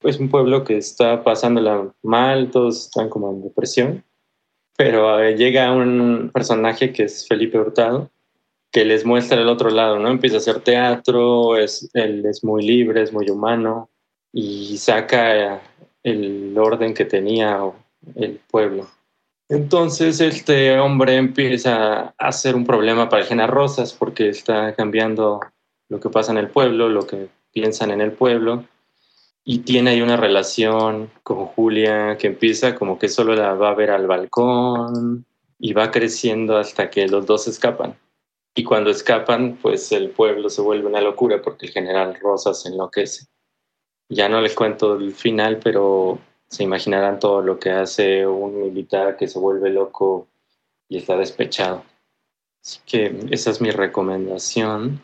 es 0.05 0.19
un 0.19 0.29
pueblo 0.29 0.65
que 0.65 0.77
está 0.77 1.25
pasándola 1.25 1.93
mal, 2.03 2.51
todos 2.51 2.87
están 2.87 3.09
como 3.09 3.31
en 3.31 3.43
depresión, 3.43 4.05
pero 4.77 5.31
llega 5.31 5.73
un 5.73 6.31
personaje 6.33 6.93
que 6.93 7.05
es 7.05 7.27
Felipe 7.27 7.59
Hurtado, 7.59 8.11
que 8.71 8.85
les 8.85 9.05
muestra 9.05 9.41
el 9.41 9.49
otro 9.49 9.71
lado, 9.71 9.99
¿no? 9.99 10.09
Empieza 10.09 10.37
a 10.37 10.39
hacer 10.39 10.61
teatro, 10.61 11.57
es, 11.57 11.89
él 11.95 12.27
es 12.27 12.43
muy 12.43 12.67
libre, 12.67 13.03
es 13.03 13.13
muy 13.13 13.31
humano 13.31 13.89
y 14.33 14.77
saca 14.79 15.63
el 16.03 16.55
orden 16.59 16.93
que 16.93 17.05
tenía 17.05 17.61
el 18.17 18.41
pueblo. 18.51 18.89
Entonces 19.49 20.21
este 20.21 20.79
hombre 20.79 21.17
empieza 21.17 22.15
a 22.19 22.33
ser 22.33 22.57
un 22.57 22.67
problema 22.67 23.09
para 23.09 23.25
General 23.25 23.51
Rosas 23.51 23.93
porque 23.93 24.29
está 24.29 24.75
cambiando 24.75 25.41
lo 25.89 26.01
que 26.01 26.11
pasa 26.11 26.33
en 26.33 26.39
el 26.39 26.49
pueblo, 26.49 26.89
lo 26.89 27.07
que 27.07 27.29
piensan 27.53 27.91
en 27.91 28.01
el 28.01 28.13
pueblo 28.13 28.65
y 29.45 29.59
tiene 29.59 29.91
ahí 29.91 30.01
una 30.01 30.17
relación 30.17 31.11
con 31.23 31.47
Julia 31.47 32.17
que 32.17 32.29
empieza 32.29 32.75
como 32.75 32.99
que 32.99 33.09
solo 33.09 33.35
la 33.35 33.53
va 33.55 33.71
a 33.71 33.75
ver 33.75 33.91
al 33.91 34.07
balcón 34.07 35.27
y 35.59 35.75
va 35.75 35.91
creciendo 35.91 36.57
hasta 36.57 36.89
que 36.89 37.07
los 37.07 37.27
dos 37.27 37.47
escapan. 37.47 37.99
Y 38.55 38.65
cuando 38.65 38.91
escapan, 38.91 39.59
pues 39.61 39.93
el 39.93 40.11
pueblo 40.11 40.49
se 40.49 40.63
vuelve 40.63 40.87
una 40.87 41.01
locura 41.01 41.43
porque 41.43 41.67
el 41.67 41.73
general 41.73 42.19
Rosas 42.21 42.65
enloquece. 42.65 43.27
Ya 44.09 44.29
no 44.29 44.41
les 44.41 44.55
cuento 44.55 44.95
el 44.95 45.13
final, 45.13 45.59
pero 45.63 46.19
se 46.49 46.63
imaginarán 46.63 47.19
todo 47.19 47.43
lo 47.43 47.59
que 47.59 47.71
hace 47.71 48.27
un 48.27 48.63
militar 48.63 49.17
que 49.17 49.29
se 49.29 49.39
vuelve 49.39 49.71
loco 49.71 50.29
y 50.89 50.99
está 50.99 51.17
despechado. 51.17 51.85
Así 52.63 52.81
que 52.87 53.27
esa 53.31 53.51
es 53.51 53.61
mi 53.61 53.71
recomendación. 53.71 55.03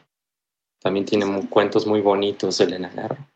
También 0.80 1.05
tiene 1.05 1.49
cuentos 1.49 1.86
muy 1.86 2.01
bonitos 2.01 2.59
Elena 2.61 2.91
Garro. 2.95 3.30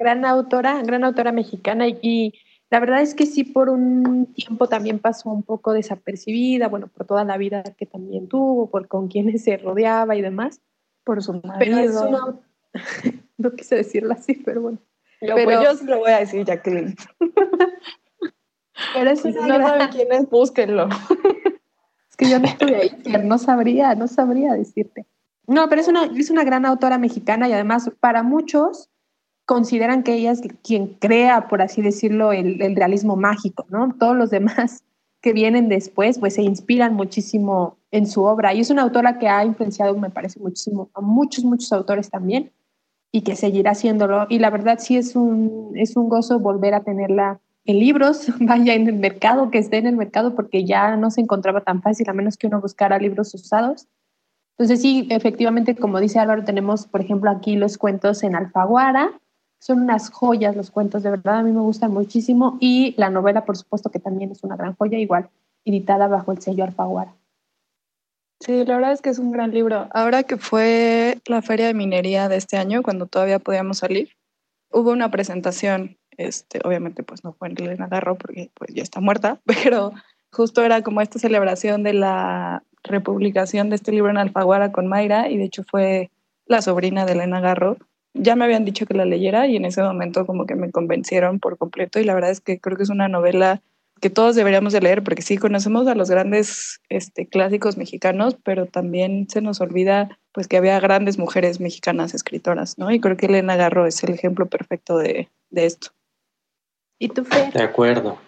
Gran 0.00 0.24
autora, 0.24 0.82
gran 0.82 1.04
autora 1.04 1.30
mexicana 1.30 1.86
y, 1.86 1.98
y 2.00 2.34
la 2.70 2.80
verdad 2.80 3.02
es 3.02 3.14
que 3.14 3.26
sí 3.26 3.44
por 3.44 3.68
un 3.68 4.32
tiempo 4.32 4.66
también 4.66 4.98
pasó 4.98 5.28
un 5.30 5.42
poco 5.42 5.72
desapercibida, 5.74 6.68
bueno, 6.68 6.86
por 6.88 7.06
toda 7.06 7.22
la 7.24 7.36
vida 7.36 7.62
que 7.76 7.84
también 7.84 8.26
tuvo, 8.26 8.70
por 8.70 8.88
con 8.88 9.08
quienes 9.08 9.44
se 9.44 9.58
rodeaba 9.58 10.16
y 10.16 10.22
demás. 10.22 10.62
Por 11.04 11.22
su 11.22 11.40
Pero 11.58 11.76
es 11.78 11.92
marido. 11.94 12.08
una... 12.08 12.40
no 13.38 13.52
quise 13.52 13.74
decirlo 13.76 14.14
así, 14.14 14.34
pero 14.34 14.62
bueno. 14.62 14.78
Yo, 15.20 15.34
Pero- 15.34 15.44
pues 15.44 15.60
yo 15.62 15.74
sí 15.76 15.84
lo 15.84 15.98
voy 15.98 16.12
a 16.12 16.20
decir, 16.20 16.44
Jacqueline. 16.46 16.96
Pero 18.94 19.10
es 19.10 19.20
Si 19.20 19.28
una 19.28 19.58
no 19.58 19.68
saben 19.68 19.88
quién 19.88 20.12
es, 20.12 20.30
búsquenlo. 20.30 20.88
Es 22.08 22.16
que 22.16 22.30
yo 22.30 22.38
no 22.38 22.46
estuve 22.46 22.76
ahí, 22.76 23.22
no 23.24 23.36
sabría, 23.36 23.94
no 23.94 24.08
sabría 24.08 24.54
decirte. 24.54 25.06
No, 25.46 25.68
pero 25.68 25.80
es 25.82 25.88
una, 25.88 26.04
es 26.04 26.30
una 26.30 26.44
gran 26.44 26.64
autora 26.64 26.96
mexicana 26.96 27.48
y 27.48 27.52
además 27.52 27.90
para 28.00 28.22
muchos 28.22 28.88
consideran 29.50 30.04
que 30.04 30.14
ella 30.14 30.30
es 30.30 30.42
quien 30.62 30.94
crea, 31.00 31.48
por 31.48 31.60
así 31.60 31.82
decirlo, 31.82 32.30
el, 32.30 32.62
el 32.62 32.76
realismo 32.76 33.16
mágico, 33.16 33.66
¿no? 33.68 33.92
Todos 33.98 34.16
los 34.16 34.30
demás 34.30 34.84
que 35.20 35.32
vienen 35.32 35.68
después, 35.68 36.20
pues 36.20 36.34
se 36.34 36.42
inspiran 36.42 36.94
muchísimo 36.94 37.76
en 37.90 38.06
su 38.06 38.22
obra. 38.22 38.54
Y 38.54 38.60
es 38.60 38.70
una 38.70 38.82
autora 38.82 39.18
que 39.18 39.26
ha 39.26 39.44
influenciado, 39.44 39.98
me 39.98 40.08
parece, 40.08 40.38
muchísimo 40.38 40.88
a 40.94 41.00
muchos, 41.00 41.44
muchos 41.44 41.72
autores 41.72 42.10
también 42.10 42.52
y 43.10 43.22
que 43.22 43.34
seguirá 43.34 43.72
haciéndolo. 43.72 44.28
Y 44.28 44.38
la 44.38 44.50
verdad 44.50 44.78
sí 44.78 44.96
es 44.96 45.16
un, 45.16 45.72
es 45.74 45.96
un 45.96 46.08
gozo 46.08 46.38
volver 46.38 46.74
a 46.74 46.84
tenerla 46.84 47.40
en 47.64 47.80
libros, 47.80 48.28
vaya 48.40 48.74
en 48.74 48.86
el 48.86 49.00
mercado, 49.00 49.50
que 49.50 49.58
esté 49.58 49.78
en 49.78 49.88
el 49.88 49.96
mercado, 49.96 50.36
porque 50.36 50.64
ya 50.64 50.94
no 50.94 51.10
se 51.10 51.22
encontraba 51.22 51.62
tan 51.62 51.82
fácil, 51.82 52.08
a 52.08 52.12
menos 52.12 52.36
que 52.36 52.46
uno 52.46 52.60
buscara 52.60 53.00
libros 53.00 53.34
usados. 53.34 53.88
Entonces 54.56 54.80
sí, 54.80 55.08
efectivamente, 55.10 55.74
como 55.74 55.98
dice 55.98 56.20
Álvaro, 56.20 56.44
tenemos, 56.44 56.86
por 56.86 57.00
ejemplo, 57.00 57.30
aquí 57.30 57.56
los 57.56 57.78
cuentos 57.78 58.22
en 58.22 58.36
Alfaguara. 58.36 59.20
Son 59.60 59.82
unas 59.82 60.10
joyas 60.10 60.56
los 60.56 60.70
cuentos, 60.70 61.02
de 61.02 61.10
verdad, 61.10 61.38
a 61.38 61.42
mí 61.42 61.52
me 61.52 61.60
gustan 61.60 61.92
muchísimo. 61.92 62.56
Y 62.60 62.94
la 62.96 63.10
novela, 63.10 63.44
por 63.44 63.56
supuesto, 63.56 63.90
que 63.90 64.00
también 64.00 64.32
es 64.32 64.42
una 64.42 64.56
gran 64.56 64.74
joya, 64.74 64.98
igual, 64.98 65.28
editada 65.64 66.08
bajo 66.08 66.32
el 66.32 66.40
sello 66.40 66.64
Alfaguara. 66.64 67.14
Sí, 68.40 68.64
la 68.64 68.76
verdad 68.76 68.92
es 68.92 69.02
que 69.02 69.10
es 69.10 69.18
un 69.18 69.32
gran 69.32 69.52
libro. 69.52 69.88
Ahora 69.92 70.22
que 70.22 70.38
fue 70.38 71.18
la 71.26 71.42
feria 71.42 71.66
de 71.66 71.74
minería 71.74 72.28
de 72.30 72.36
este 72.36 72.56
año, 72.56 72.82
cuando 72.82 73.06
todavía 73.06 73.38
podíamos 73.38 73.78
salir, 73.78 74.16
hubo 74.72 74.92
una 74.92 75.10
presentación, 75.10 75.98
este, 76.16 76.60
obviamente 76.64 77.02
pues 77.02 77.22
no 77.22 77.34
fue 77.34 77.48
en 77.48 77.62
Elena 77.62 77.86
Garro 77.86 78.16
porque 78.16 78.50
pues 78.54 78.72
ya 78.72 78.82
está 78.82 79.00
muerta, 79.00 79.40
pero 79.44 79.92
justo 80.32 80.62
era 80.62 80.82
como 80.82 81.02
esta 81.02 81.18
celebración 81.18 81.82
de 81.82 81.92
la 81.92 82.62
republicación 82.82 83.68
de 83.68 83.76
este 83.76 83.92
libro 83.92 84.10
en 84.10 84.16
Alfaguara 84.16 84.72
con 84.72 84.86
Mayra 84.86 85.28
y 85.28 85.36
de 85.36 85.44
hecho 85.44 85.64
fue 85.64 86.10
la 86.46 86.62
sobrina 86.62 87.04
de 87.04 87.12
Elena 87.12 87.40
Garro. 87.40 87.76
Ya 88.14 88.34
me 88.36 88.44
habían 88.44 88.64
dicho 88.64 88.86
que 88.86 88.94
la 88.94 89.04
leyera 89.04 89.46
y 89.46 89.56
en 89.56 89.64
ese 89.64 89.82
momento 89.82 90.26
como 90.26 90.46
que 90.46 90.54
me 90.56 90.70
convencieron 90.70 91.38
por 91.38 91.56
completo 91.58 92.00
y 92.00 92.04
la 92.04 92.14
verdad 92.14 92.30
es 92.30 92.40
que 92.40 92.58
creo 92.58 92.76
que 92.76 92.82
es 92.82 92.90
una 92.90 93.08
novela 93.08 93.62
que 94.00 94.10
todos 94.10 94.34
deberíamos 94.34 94.72
de 94.72 94.80
leer, 94.80 95.04
porque 95.04 95.20
sí 95.20 95.36
conocemos 95.36 95.86
a 95.86 95.94
los 95.94 96.10
grandes 96.10 96.80
este, 96.88 97.26
clásicos 97.26 97.76
mexicanos, 97.76 98.36
pero 98.42 98.64
también 98.66 99.28
se 99.28 99.42
nos 99.42 99.60
olvida 99.60 100.18
pues 100.32 100.48
que 100.48 100.56
había 100.56 100.80
grandes 100.80 101.18
mujeres 101.18 101.60
mexicanas 101.60 102.14
escritoras, 102.14 102.78
¿no? 102.78 102.90
Y 102.90 102.98
creo 103.00 103.16
que 103.18 103.26
Elena 103.26 103.56
Garro 103.56 103.86
es 103.86 104.02
el 104.02 104.10
ejemplo 104.14 104.46
perfecto 104.46 104.96
de, 104.96 105.28
de 105.50 105.66
esto. 105.66 105.88
¿Y 106.98 107.08
tú, 107.10 107.24
Fer? 107.24 107.52
De 107.52 107.62
acuerdo. 107.62 108.18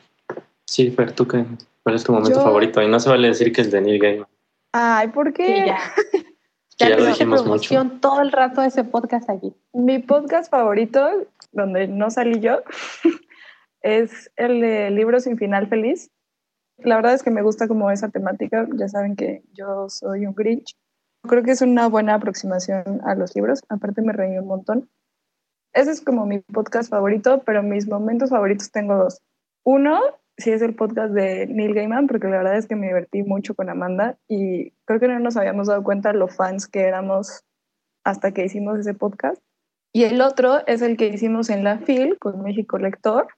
Sí, 0.67 0.91
Fer, 0.91 1.13
¿tú 1.13 1.27
qué? 1.27 1.45
¿Cuál 1.83 1.95
es 1.97 2.05
tu 2.05 2.13
momento 2.13 2.39
Yo- 2.39 2.45
favorito? 2.45 2.83
Y 2.83 2.89
no 2.89 3.01
se 3.01 3.09
vale 3.09 3.29
decir 3.29 3.51
que 3.53 3.63
es 3.63 3.71
de 3.71 3.81
Neil 3.81 3.99
Gaiman. 3.99 4.29
Ay, 4.73 5.09
¿por 5.09 5.33
qué? 5.33 5.47
Sí, 5.47 5.53
ya. 5.67 5.79
Ya 6.83 6.89
Ya 6.89 6.97
lo 6.97 7.07
dijimos 7.07 7.43
promoción 7.43 8.01
todo 8.01 8.21
el 8.23 8.33
rato 8.33 8.61
de 8.61 8.69
ese 8.69 8.83
podcast 8.83 9.31
aquí. 9.31 9.55
Mi 9.73 10.01
podcast 10.01 10.51
favorito, 10.51 11.09
donde 11.53 11.87
no 11.87 12.11
salí 12.11 12.41
yo, 12.41 12.63
es 13.83 14.31
el 14.37 14.61
de 14.61 14.91
Libros 14.91 15.25
sin 15.25 15.39
final 15.39 15.69
feliz. 15.69 16.11
La 16.79 16.97
verdad 16.97 17.15
es 17.15 17.23
que 17.23 17.31
me 17.31 17.43
gusta 17.43 17.69
como 17.69 17.91
esa 17.91 18.09
temática. 18.09 18.67
Ya 18.75 18.89
saben 18.89 19.15
que 19.15 19.45
yo 19.53 19.89
soy 19.89 20.27
un 20.27 20.35
Grinch. 20.35 20.77
Creo 21.29 21.45
que 21.45 21.53
es 21.53 21.63
una 21.63 21.87
buena 21.87 22.15
aproximación 22.15 23.01
a 23.05 23.15
los 23.15 23.37
libros. 23.37 23.63
Aparte 23.69 24.03
me 24.03 24.13
reí 24.13 24.37
un 24.39 24.49
montón. 24.49 24.91
Ese 25.73 25.93
es 25.93 26.01
como 26.01 26.27
mi 26.27 26.41
podcast 26.41 26.91
favorito, 26.91 27.43
pero 27.47 27.63
mis 27.63 27.87
momentos 27.87 28.31
favoritos 28.31 28.73
tengo 28.73 28.97
dos. 28.97 29.23
Uno, 29.63 30.01
sí 30.43 30.51
es 30.51 30.61
el 30.61 30.75
podcast 30.75 31.15
de 31.15 31.47
Neil 31.47 31.75
Gaiman, 31.75 32.07
porque 32.07 32.27
la 32.27 32.39
verdad 32.39 32.57
es 32.57 32.67
que 32.67 32.77
me 32.77 32.89
divertí 32.89 33.23
mucho 33.23 33.55
con 33.55 33.71
Amanda 33.71 34.19
y 34.29 34.73
creo 34.85 35.01
que 35.01 35.09
no 35.09 35.19
nos 35.21 35.37
habíamos 35.37 35.69
dado 35.69 35.83
cuenta 35.83 36.13
lo 36.13 36.29
fans 36.29 36.67
que 36.67 36.83
éramos 36.83 37.45
hasta 38.05 38.33
que 38.33 38.45
hicimos 38.45 38.79
ese 38.79 38.95
podcast. 38.95 39.41
Y 39.93 40.05
el 40.05 40.21
otro 40.21 40.67
es 40.67 40.83
el 40.83 40.97
que 40.97 41.09
hicimos 41.09 41.49
en 41.51 41.65
la 41.65 41.79
FIL 41.79 42.19
con 42.19 42.43
México 42.43 42.79
Lector, 42.79 43.29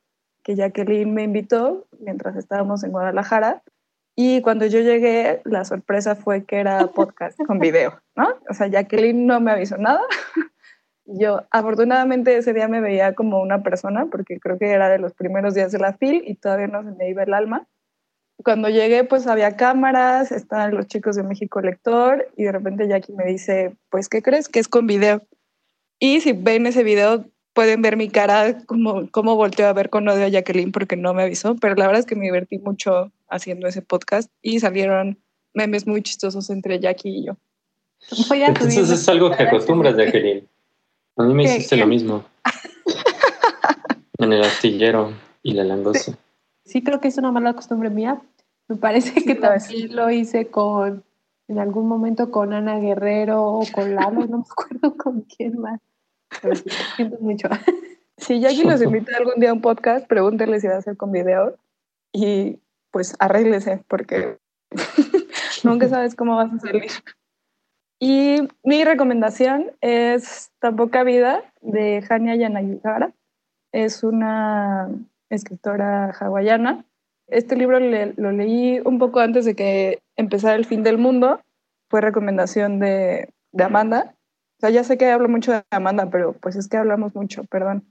que 0.43 0.57
Jacqueline 0.57 1.13
me 1.13 1.25
invitó 1.25 1.87
mientras 1.99 2.37
estábamos 2.37 2.85
en 2.85 2.93
Guadalajara. 2.93 3.63
Y 4.17 4.41
cuando 4.43 4.65
yo 4.67 4.81
llegué, 4.81 5.43
la 5.45 5.65
sorpresa 5.65 6.15
fue 6.15 6.45
que 6.45 6.57
era 6.57 6.87
podcast 6.87 7.39
con 7.47 7.59
video, 7.59 8.01
¿no? 8.15 8.29
O 8.49 8.55
sea, 8.55 8.69
Jacqueline 8.69 9.27
no 9.27 9.41
me 9.41 9.51
avisó 9.51 9.77
nada. 9.77 10.03
Yo, 11.07 11.43
afortunadamente, 11.51 12.37
ese 12.37 12.55
día 12.55 12.67
me 12.67 12.81
veía 12.81 13.15
como 13.15 13.41
una 13.41 13.63
persona, 13.63 14.07
porque 14.11 14.39
creo 14.41 14.59
que 14.59 14.71
era 14.71 14.89
de 14.89 14.99
los 14.99 15.13
primeros 15.13 15.55
días 15.55 15.71
de 15.71 15.79
la 15.79 15.93
FIL 15.93 16.23
y 16.27 16.35
todavía 16.37 16.67
no 16.67 16.83
se 16.83 16.93
me 16.93 17.11
iba 17.11 17.23
el 17.23 17.35
alma. 17.35 17.69
Cuando 18.43 18.69
llegué, 18.69 19.05
pues 19.05 19.27
había 19.27 19.57
cámaras, 19.57 20.33
estaban 20.33 20.75
los 20.75 20.87
chicos 20.87 21.17
de 21.17 21.23
México 21.23 21.61
Lector 21.61 22.29
y 22.37 22.45
de 22.45 22.53
repente 22.53 22.89
Jackie 22.89 23.13
me 23.13 23.27
dice, 23.27 23.77
pues, 23.91 24.09
¿qué 24.09 24.23
crees? 24.23 24.49
Que 24.49 24.61
es 24.61 24.69
con 24.69 24.87
video. 24.87 25.23
Y 25.99 26.21
si 26.21 26.33
ven 26.33 26.67
ese 26.67 26.83
video, 26.83 27.27
pueden 27.53 27.83
ver 27.83 27.97
mi 27.97 28.09
cara, 28.09 28.59
como, 28.67 29.11
como 29.11 29.37
volteo 29.37 29.69
a 29.69 29.73
ver 29.73 29.91
con 29.91 30.09
odio 30.09 30.27
a 30.27 30.29
Jacqueline 30.29 30.73
porque 30.73 30.97
no 30.97 31.15
me 31.15 31.23
avisó, 31.23 31.55
pero 31.57 31.75
la 31.77 31.87
verdad 31.87 32.01
es 32.01 32.07
que 32.07 32.17
me 32.17 32.25
divertí 32.25 32.59
mucho 32.59 33.13
haciendo 33.29 33.69
ese 33.69 33.83
podcast 33.83 34.31
y 34.43 34.59
salieron 34.59 35.19
memes 35.55 35.87
muy 35.87 36.03
chistosos 36.03 36.51
entre 36.51 36.81
Jackie 36.81 37.11
y 37.11 37.27
yo. 37.27 37.37
Entonces 38.11 38.91
es 38.91 39.09
algo 39.09 39.31
que 39.31 39.45
acostumbras, 39.45 39.97
Jacqueline. 39.97 40.47
A 41.17 41.23
mí 41.23 41.35
me 41.35 41.45
hiciste 41.45 41.77
lo 41.77 41.87
mismo. 41.87 42.25
en 44.19 44.33
el 44.33 44.43
astillero 44.43 45.12
y 45.43 45.53
la 45.53 45.65
langosta. 45.65 46.12
Sí, 46.65 46.83
creo 46.83 47.01
que 47.01 47.09
es 47.09 47.19
una 47.19 47.31
mala 47.31 47.55
costumbre 47.55 47.91
mía. 47.91 48.21
Me 48.69 48.77
parece 48.77 49.23
que 49.23 49.35
también 49.35 49.95
lo 49.95 50.11
hice 50.11 50.49
con, 50.49 51.05
en 51.49 51.59
algún 51.59 51.87
momento 51.87 52.31
con 52.31 52.53
Ana 52.53 52.79
Guerrero 52.79 53.43
o 53.43 53.62
con 53.71 53.95
Lalo, 53.95 54.27
no 54.27 54.39
me 54.39 54.45
acuerdo 54.51 54.97
con 54.97 55.23
quién 55.23 55.61
más. 55.61 55.81
Pero 56.41 56.57
sí, 56.57 56.65
siento 56.97 57.19
mucho. 57.21 57.49
Si 58.17 58.41
Jackie 58.41 58.65
los 58.65 58.83
invita 58.83 59.17
algún 59.17 59.41
día 59.41 59.51
a 59.51 59.53
un 59.53 59.61
podcast, 59.61 60.07
pregúntenle 60.07 60.61
si 60.61 60.67
va 60.67 60.77
a 60.77 60.83
ser 60.83 60.97
con 60.97 61.12
video 61.12 61.57
y 62.12 62.61
pues 62.91 63.17
arréglese 63.19 63.85
porque 63.89 64.39
nunca 65.65 65.89
sabes 65.89 66.15
cómo 66.15 66.37
vas 66.37 66.53
a 66.53 66.59
salir. 66.61 66.91
Y 68.01 68.49
mi 68.62 68.84
recomendación 68.84 69.72
es 69.80 70.53
poca 70.76 71.05
vida 71.05 71.42
de 71.61 72.05
Hania 72.09 72.36
Yanagihara. 72.36 73.12
Es 73.72 74.03
una 74.03 74.88
escritora 75.30 76.11
hawaiana. 76.11 76.84
Este 77.26 77.57
libro 77.57 77.80
lo 77.80 78.32
leí 78.32 78.80
un 78.84 78.99
poco 78.99 79.20
antes 79.20 79.45
de 79.45 79.55
que 79.55 80.03
empezara 80.16 80.57
el 80.57 80.66
fin 80.66 80.82
del 80.82 80.99
mundo. 80.99 81.40
Fue 81.88 82.01
recomendación 82.01 82.78
de, 82.78 83.30
de 83.53 83.64
Amanda. 83.64 84.14
O 84.59 84.61
sea, 84.61 84.70
ya 84.70 84.84
sé 84.84 84.99
que 84.99 85.11
hablo 85.11 85.28
mucho 85.28 85.53
de 85.53 85.62
Amanda, 85.70 86.09
pero 86.11 86.32
pues 86.34 86.57
es 86.57 86.68
que 86.68 86.76
hablamos 86.76 87.14
mucho, 87.14 87.45
perdón. 87.45 87.90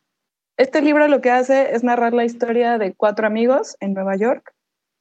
Este 0.58 0.82
libro 0.82 1.08
lo 1.08 1.22
que 1.22 1.32
hace 1.32 1.74
es 1.74 1.84
narrar 1.84 2.14
la 2.14 2.26
historia 2.26 2.78
de 2.78 2.94
cuatro 2.94 3.26
amigos 3.26 3.76
en 3.80 3.94
Nueva 3.94 4.16
York 4.16 4.54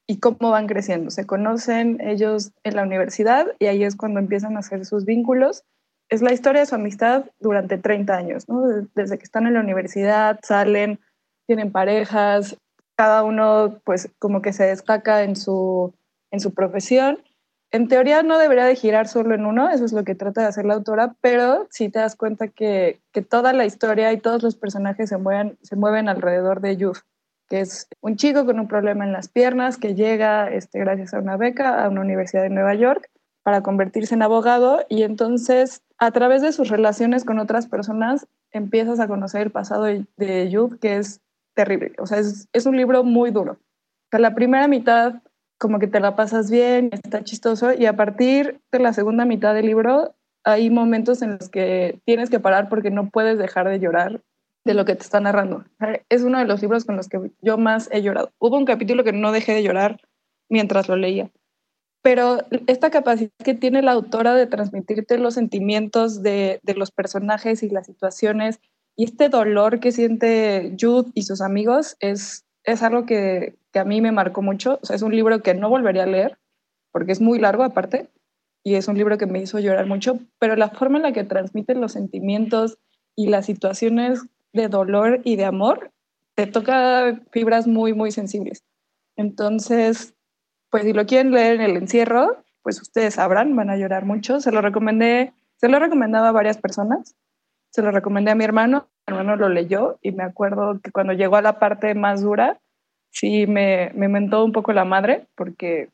y 0.06 0.18
cómo 0.18 0.50
van 0.50 0.66
creciendo. 0.66 1.10
Se 1.10 1.26
conocen 1.26 2.00
ellos 2.00 2.52
en 2.64 2.76
la 2.76 2.82
universidad 2.82 3.46
y 3.58 3.66
ahí 3.66 3.84
es 3.84 3.96
cuando 3.96 4.20
empiezan 4.20 4.56
a 4.56 4.60
hacer 4.60 4.84
sus 4.84 5.04
vínculos. 5.04 5.64
Es 6.08 6.22
la 6.22 6.32
historia 6.32 6.60
de 6.60 6.66
su 6.66 6.74
amistad 6.74 7.26
durante 7.40 7.78
30 7.78 8.14
años, 8.14 8.48
¿no? 8.48 8.62
desde 8.94 9.18
que 9.18 9.24
están 9.24 9.46
en 9.46 9.54
la 9.54 9.60
universidad, 9.60 10.38
salen, 10.42 11.00
tienen 11.46 11.72
parejas, 11.72 12.56
cada 12.96 13.24
uno 13.24 13.80
pues 13.84 14.10
como 14.18 14.42
que 14.42 14.52
se 14.52 14.64
destaca 14.64 15.22
en 15.22 15.36
su, 15.36 15.94
en 16.30 16.40
su 16.40 16.52
profesión. 16.52 17.18
En 17.70 17.88
teoría 17.88 18.22
no 18.22 18.36
debería 18.36 18.66
de 18.66 18.76
girar 18.76 19.08
solo 19.08 19.34
en 19.34 19.46
uno, 19.46 19.70
eso 19.70 19.86
es 19.86 19.94
lo 19.94 20.04
que 20.04 20.14
trata 20.14 20.42
de 20.42 20.48
hacer 20.48 20.66
la 20.66 20.74
autora, 20.74 21.16
pero 21.22 21.66
si 21.70 21.88
te 21.88 22.00
das 22.00 22.16
cuenta 22.16 22.48
que, 22.48 23.00
que 23.12 23.22
toda 23.22 23.54
la 23.54 23.64
historia 23.64 24.12
y 24.12 24.18
todos 24.18 24.42
los 24.42 24.56
personajes 24.56 25.08
se 25.08 25.16
mueven, 25.16 25.56
se 25.62 25.76
mueven 25.76 26.10
alrededor 26.10 26.60
de 26.60 26.76
Yuf 26.76 27.00
que 27.52 27.60
es 27.60 27.86
un 28.00 28.16
chico 28.16 28.46
con 28.46 28.58
un 28.58 28.66
problema 28.66 29.04
en 29.04 29.12
las 29.12 29.28
piernas 29.28 29.76
que 29.76 29.94
llega 29.94 30.50
este, 30.50 30.78
gracias 30.78 31.12
a 31.12 31.18
una 31.18 31.36
beca 31.36 31.84
a 31.84 31.90
una 31.90 32.00
universidad 32.00 32.44
de 32.44 32.48
Nueva 32.48 32.72
York 32.74 33.10
para 33.42 33.60
convertirse 33.60 34.14
en 34.14 34.22
abogado 34.22 34.86
y 34.88 35.02
entonces 35.02 35.82
a 35.98 36.12
través 36.12 36.40
de 36.40 36.52
sus 36.52 36.70
relaciones 36.70 37.24
con 37.26 37.38
otras 37.38 37.66
personas 37.66 38.26
empiezas 38.52 39.00
a 39.00 39.06
conocer 39.06 39.42
el 39.42 39.50
pasado 39.50 39.82
de, 39.84 40.06
de 40.16 40.68
que 40.80 40.96
es 40.96 41.20
terrible. 41.52 41.92
O 41.98 42.06
sea, 42.06 42.20
es, 42.20 42.48
es, 42.54 42.64
un 42.64 42.74
libro 42.74 43.04
muy 43.04 43.30
duro. 43.30 43.58
La 44.12 44.34
primera 44.34 44.66
mitad 44.66 45.16
como 45.58 45.78
que 45.78 45.88
te 45.88 46.00
la 46.00 46.16
pasas 46.16 46.50
bien, 46.50 46.88
está 46.90 47.22
chistoso 47.22 47.74
y 47.74 47.84
a 47.84 47.96
partir 47.96 48.62
de 48.72 48.78
la 48.78 48.94
segunda 48.94 49.26
mitad 49.26 49.52
del 49.52 49.66
libro 49.66 50.14
hay 50.42 50.70
momentos 50.70 51.20
en 51.20 51.32
los 51.32 51.50
que 51.50 52.00
tienes 52.06 52.30
que 52.30 52.40
parar 52.40 52.70
porque 52.70 52.90
no 52.90 53.10
puedes 53.10 53.36
dejar 53.36 53.68
de 53.68 53.78
llorar 53.78 54.22
de 54.64 54.74
lo 54.74 54.84
que 54.84 54.94
te 54.94 55.02
está 55.02 55.20
narrando. 55.20 55.64
Es 56.08 56.22
uno 56.22 56.38
de 56.38 56.44
los 56.44 56.62
libros 56.62 56.84
con 56.84 56.96
los 56.96 57.08
que 57.08 57.18
yo 57.40 57.58
más 57.58 57.88
he 57.92 58.02
llorado. 58.02 58.30
Hubo 58.38 58.56
un 58.56 58.64
capítulo 58.64 59.04
que 59.04 59.12
no 59.12 59.32
dejé 59.32 59.54
de 59.54 59.62
llorar 59.62 60.00
mientras 60.48 60.88
lo 60.88 60.96
leía. 60.96 61.30
Pero 62.02 62.38
esta 62.66 62.90
capacidad 62.90 63.30
que 63.44 63.54
tiene 63.54 63.80
la 63.82 63.92
autora 63.92 64.34
de 64.34 64.46
transmitirte 64.46 65.18
los 65.18 65.34
sentimientos 65.34 66.22
de, 66.22 66.60
los 66.76 66.90
personajes 66.90 67.62
y 67.62 67.70
las 67.70 67.86
situaciones 67.86 68.60
y 68.96 69.04
este 69.04 69.28
dolor 69.28 69.80
que 69.80 69.92
siente 69.92 70.76
Jude 70.78 71.10
y 71.14 71.22
sus 71.22 71.40
amigos 71.40 71.96
es, 72.00 72.44
es 72.64 72.82
algo 72.82 73.06
que, 73.06 73.56
que 73.72 73.78
a 73.78 73.84
mí 73.84 74.00
me 74.00 74.12
marcó 74.12 74.42
mucho. 74.42 74.80
Es 74.90 75.02
un 75.02 75.14
libro 75.14 75.42
que 75.42 75.54
no 75.54 75.70
volvería 75.70 76.02
a 76.02 76.06
leer 76.06 76.38
porque 76.90 77.12
es 77.12 77.20
muy 77.20 77.38
largo 77.38 77.62
aparte 77.62 78.10
y 78.64 78.74
es 78.74 78.88
un 78.88 78.96
libro 78.96 79.16
que 79.16 79.26
me 79.26 79.40
hizo 79.40 79.58
llorar 79.58 79.86
mucho, 79.86 80.18
pero 80.38 80.56
la 80.56 80.70
forma 80.70 80.98
en 80.98 81.04
la 81.04 81.12
que 81.12 81.24
transmite 81.24 81.74
los 81.74 81.92
sentimientos 81.92 82.78
y 83.16 83.28
las 83.28 83.46
situaciones 83.46 84.22
de 84.52 84.68
dolor 84.68 85.20
y 85.24 85.36
de 85.36 85.44
amor, 85.44 85.90
te 86.34 86.46
toca 86.46 87.20
fibras 87.30 87.66
muy, 87.66 87.94
muy 87.94 88.10
sensibles. 88.10 88.64
Entonces, 89.16 90.14
pues 90.70 90.84
si 90.84 90.92
lo 90.92 91.06
quieren 91.06 91.32
leer 91.32 91.56
en 91.56 91.62
el 91.62 91.76
encierro, 91.76 92.42
pues 92.62 92.80
ustedes 92.80 93.14
sabrán, 93.14 93.54
van 93.56 93.70
a 93.70 93.76
llorar 93.76 94.04
mucho. 94.04 94.40
Se 94.40 94.52
lo 94.52 94.60
recomendé, 94.60 95.32
se 95.56 95.68
lo 95.68 95.76
he 95.76 95.80
recomendado 95.80 96.26
a 96.26 96.32
varias 96.32 96.58
personas. 96.58 97.14
Se 97.70 97.82
lo 97.82 97.90
recomendé 97.90 98.30
a 98.30 98.34
mi 98.34 98.44
hermano, 98.44 98.88
mi 99.06 99.14
hermano 99.16 99.36
lo 99.36 99.48
leyó 99.48 99.98
y 100.02 100.12
me 100.12 100.24
acuerdo 100.24 100.80
que 100.82 100.90
cuando 100.90 101.14
llegó 101.14 101.36
a 101.36 101.42
la 101.42 101.58
parte 101.58 101.94
más 101.94 102.20
dura, 102.20 102.60
sí 103.10 103.46
me, 103.46 103.90
me 103.94 104.08
mentó 104.08 104.44
un 104.44 104.52
poco 104.52 104.72
la 104.72 104.84
madre 104.84 105.26
porque 105.34 105.88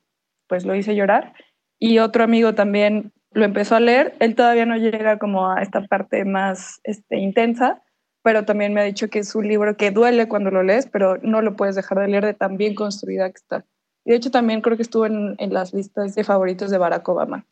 pues 0.49 0.65
lo 0.65 0.75
hice 0.75 0.97
llorar. 0.97 1.35
Y 1.79 2.01
otro 2.01 2.25
amigo 2.25 2.55
también 2.55 3.13
lo 3.33 3.45
empezó 3.45 3.77
a 3.77 3.81
leer, 3.81 4.15
él 4.21 4.35
todavía 4.35 4.67
no 4.67 4.77
llega 4.77 5.19
como 5.19 5.51
a 5.51 5.63
esta 5.63 5.83
parte 5.87 6.25
más 6.25 6.81
este, 6.85 7.19
intensa, 7.19 7.83
pero 8.23 8.45
también 8.45 8.75
me 8.75 8.81
ha 8.81 8.85
dicho 8.85 9.09
que 9.09 9.21
es 9.21 9.35
un 9.35 9.49
libro 9.49 9.77
que 9.77 9.91
duele 9.91 10.29
cuando 10.29 10.51
lo 10.51 10.63
lees, 10.63 10.87
pero 10.87 11.19
no 11.23 11.43
lo 11.43 11.57
puedes 11.57 11.77
dejar 11.77 11.99
de 11.99 12.09
leer 12.09 12.25
de 12.25 12.35
tan 12.35 12.57
bien 12.57 12.75
construida 12.75 13.29
que 13.31 13.37
está. 13.37 13.65
Y 14.05 14.11
de 14.11 14.17
hecho 14.17 14.31
también 14.31 14.61
creo 14.61 14.77
que 14.77 14.83
estuvo 14.83 15.07
en, 15.07 15.35
en 15.39 15.53
las 15.53 15.73
listas 15.73 16.15
de 16.15 16.25
favoritos 16.25 16.71
de 16.71 16.79
Barack 16.79 17.09
Obama. 17.09 17.47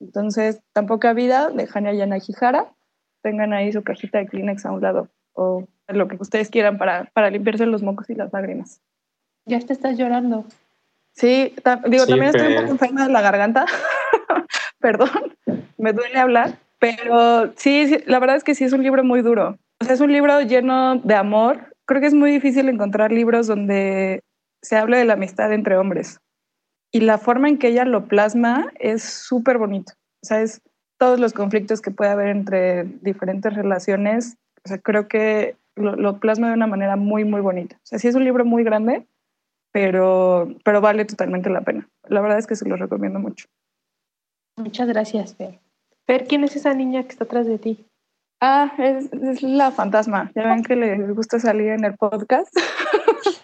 Entonces, 0.00 0.60
tan 0.72 0.86
poca 0.86 1.12
vida 1.12 1.50
de 1.50 1.68
Hania 1.72 1.92
Yanagihara. 1.92 2.72
Tengan 3.22 3.52
ahí 3.52 3.70
su 3.70 3.82
cajita 3.82 4.18
de 4.18 4.26
Kleenex 4.26 4.64
a 4.64 4.72
un 4.72 4.80
lado 4.80 5.08
o 5.34 5.66
lo 5.88 6.08
que 6.08 6.16
ustedes 6.20 6.50
quieran 6.50 6.78
para, 6.78 7.10
para 7.12 7.30
limpiarse 7.30 7.66
los 7.66 7.82
mocos 7.82 8.10
y 8.10 8.14
las 8.14 8.32
lágrimas. 8.32 8.80
Ya 9.46 9.58
te 9.60 9.72
estás 9.72 9.98
llorando. 9.98 10.44
Sí, 11.12 11.54
digo, 11.86 12.06
también 12.06 12.34
estoy 12.34 12.54
un 12.54 12.60
poco 12.60 12.72
enferma 12.72 13.06
de 13.06 13.12
la 13.12 13.20
garganta. 13.20 13.64
Perdón, 14.78 15.36
me 15.76 15.92
duele 15.92 16.18
hablar. 16.18 16.58
Pero 16.78 17.52
sí, 17.56 17.98
la 18.06 18.18
verdad 18.18 18.36
es 18.36 18.44
que 18.44 18.54
sí 18.54 18.64
es 18.64 18.72
un 18.72 18.82
libro 18.82 19.04
muy 19.04 19.20
duro. 19.20 19.58
O 19.80 19.84
sea, 19.84 19.94
es 19.94 20.00
un 20.00 20.12
libro 20.12 20.40
lleno 20.42 20.96
de 20.96 21.14
amor. 21.14 21.74
Creo 21.86 22.00
que 22.00 22.06
es 22.06 22.14
muy 22.14 22.30
difícil 22.30 22.68
encontrar 22.68 23.12
libros 23.12 23.46
donde 23.46 24.22
se 24.62 24.76
hable 24.76 24.98
de 24.98 25.04
la 25.04 25.14
amistad 25.14 25.52
entre 25.52 25.78
hombres. 25.78 26.20
Y 26.92 27.00
la 27.00 27.18
forma 27.18 27.48
en 27.48 27.58
que 27.58 27.68
ella 27.68 27.84
lo 27.84 28.06
plasma 28.06 28.72
es 28.78 29.02
súper 29.02 29.58
bonito. 29.58 29.92
O 30.22 30.26
sea, 30.26 30.42
es 30.42 30.60
todos 30.98 31.18
los 31.18 31.32
conflictos 31.32 31.80
que 31.80 31.90
puede 31.90 32.10
haber 32.10 32.28
entre 32.28 32.84
diferentes 32.84 33.54
relaciones. 33.54 34.36
O 34.64 34.68
sea, 34.68 34.78
creo 34.78 35.08
que 35.08 35.56
lo, 35.76 36.20
plasma 36.20 36.48
de 36.48 36.54
una 36.54 36.66
manera 36.66 36.96
muy, 36.96 37.24
muy 37.24 37.40
bonita. 37.40 37.76
O 37.76 37.86
sea, 37.86 37.98
sí 37.98 38.08
es 38.08 38.14
un 38.14 38.24
libro 38.24 38.44
muy 38.44 38.64
grande, 38.64 39.06
pero, 39.72 40.48
pero 40.62 40.80
vale 40.80 41.06
totalmente 41.06 41.48
la 41.48 41.62
pena. 41.62 41.88
La 42.08 42.20
verdad 42.20 42.38
es 42.38 42.46
que 42.46 42.56
se 42.56 42.68
lo 42.68 42.76
recomiendo 42.76 43.18
mucho. 43.18 43.46
Muchas 44.56 44.88
gracias, 44.88 45.34
Fer. 45.36 45.58
Fer, 46.06 46.26
¿quién 46.26 46.44
es 46.44 46.54
esa 46.56 46.74
niña 46.74 47.02
que 47.04 47.10
está 47.10 47.24
atrás 47.24 47.46
de 47.46 47.58
ti? 47.58 47.86
Ah, 48.40 48.72
es, 48.78 49.12
es, 49.12 49.42
la 49.42 49.70
fantasma. 49.70 50.32
Ya 50.34 50.48
ven 50.48 50.62
que 50.62 50.74
le 50.74 51.12
gusta 51.12 51.38
salir 51.38 51.68
en 51.68 51.84
el 51.84 51.94
podcast. 51.96 52.54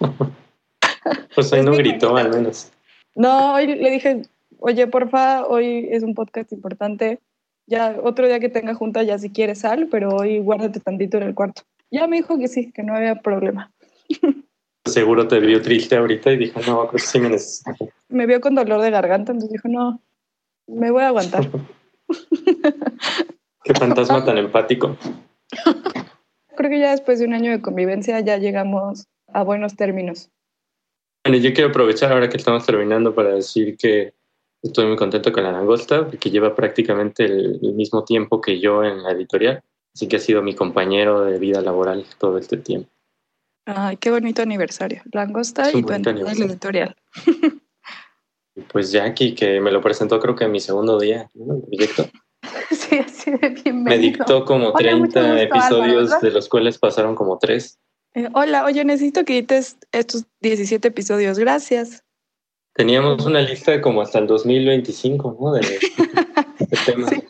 pues 1.35 1.52
hoy 1.52 1.62
no 1.62 1.73
gritó, 1.73 2.16
al 2.16 2.31
menos. 2.31 2.73
No, 3.14 3.55
hoy 3.55 3.66
le 3.66 3.90
dije, 3.90 4.23
oye, 4.59 4.86
porfa, 4.86 5.44
hoy 5.47 5.89
es 5.90 6.02
un 6.02 6.14
podcast 6.14 6.51
importante. 6.52 7.20
Ya 7.66 7.97
otro 8.02 8.27
día 8.27 8.40
que 8.40 8.48
tenga 8.48 8.74
junta, 8.74 9.02
ya 9.02 9.18
si 9.18 9.31
quieres 9.31 9.60
sal, 9.60 9.89
pero 9.90 10.10
hoy 10.16 10.39
guárdate 10.39 10.81
tantito 10.81 11.18
en 11.18 11.24
el 11.24 11.35
cuarto. 11.35 11.62
Ya 11.90 12.06
me 12.06 12.16
dijo 12.16 12.39
que 12.39 12.48
sí, 12.48 12.73
que 12.73 12.82
no 12.82 12.94
había 12.94 13.16
problema. 13.16 13.73
Seguro 14.86 15.27
te 15.27 15.40
vio 15.40 15.60
triste 15.60 15.97
ahorita 15.97 16.32
y 16.32 16.39
dijo, 16.39 16.60
no, 16.66 16.89
pues 16.90 17.05
sí 17.05 17.18
me 17.18 17.28
necesito. 17.28 17.89
Me 18.09 18.24
vio 18.27 18.40
con 18.40 18.55
dolor 18.55 18.81
de 18.81 18.90
garganta, 18.90 19.32
entonces 19.32 19.51
dijo, 19.51 19.68
no, 19.68 20.01
me 20.68 20.90
voy 20.90 21.02
a 21.02 21.09
aguantar. 21.09 21.51
Qué 23.66 23.74
fantasma 23.74 24.24
tan 24.24 24.38
empático. 24.38 24.97
Creo 26.56 26.70
que 26.70 26.78
ya 26.78 26.93
después 26.93 27.18
de 27.18 27.26
un 27.26 27.34
año 27.34 27.51
de 27.51 27.60
convivencia 27.60 28.20
ya 28.20 28.36
llegamos 28.36 29.06
a 29.26 29.43
buenos 29.43 29.74
términos. 29.74 30.30
Bueno, 31.24 31.38
yo 31.38 31.52
quiero 31.52 31.70
aprovechar 31.70 32.12
ahora 32.12 32.28
que 32.28 32.36
estamos 32.36 32.64
terminando 32.64 33.14
para 33.14 33.30
decir 33.30 33.76
que 33.76 34.14
estoy 34.62 34.86
muy 34.86 34.97
contento 34.97 35.32
con 35.32 35.43
la 35.43 35.51
langosta, 35.51 36.06
porque 36.06 36.30
lleva 36.30 36.55
prácticamente 36.55 37.24
el, 37.24 37.59
el 37.60 37.72
mismo 37.72 38.05
tiempo 38.05 38.40
que 38.40 38.60
yo 38.60 38.84
en 38.84 39.02
la 39.02 39.10
editorial, 39.10 39.62
así 39.93 40.06
que 40.06 40.16
ha 40.16 40.20
sido 40.20 40.43
mi 40.43 40.55
compañero 40.55 41.24
de 41.24 41.38
vida 41.40 41.60
laboral 41.60 42.06
todo 42.18 42.38
este 42.38 42.56
tiempo. 42.59 42.88
Ay, 43.66 43.97
qué 43.97 44.12
bonito 44.12 44.43
aniversario. 44.43 45.02
Langosta 45.12 45.72
y 45.72 45.82
tu 45.82 45.93
editorial. 45.93 46.94
Pues 48.72 48.93
Jackie, 48.93 49.34
que 49.34 49.60
me 49.60 49.70
lo 49.70 49.82
presentó 49.82 50.18
creo 50.20 50.36
que 50.36 50.44
en 50.44 50.52
mi 50.52 50.60
segundo 50.60 50.98
día, 50.98 51.28
¿no? 51.34 51.56
El 51.56 51.62
proyecto. 51.62 52.06
Sí, 53.27 53.32
así 53.32 53.40
de 53.40 53.48
bienvenido. 53.48 53.85
Me 53.85 53.98
dictó 53.98 54.44
como 54.44 54.69
Hola, 54.69 54.97
mucho 54.97 55.11
30 55.11 55.20
gusto, 55.20 55.36
episodios, 55.36 56.12
Álvaro, 56.12 56.20
de 56.20 56.31
los 56.31 56.48
cuales 56.48 56.78
pasaron 56.78 57.16
como 57.16 57.39
tres. 57.39 57.81
Eh, 58.15 58.28
hola, 58.35 58.65
oye, 58.65 58.85
necesito 58.85 59.24
que 59.24 59.39
edites 59.39 59.78
estos 59.90 60.27
17 60.43 60.86
episodios. 60.86 61.36
Gracias. 61.36 62.05
Teníamos 62.74 63.27
una 63.27 63.40
lista 63.40 63.81
como 63.81 64.01
hasta 64.01 64.20
el 64.20 64.28
2025, 64.28 65.39
¿no? 65.40 65.55
De, 65.55 65.61
de 65.61 66.77
temas. 66.86 67.11
Sí. 67.11 67.24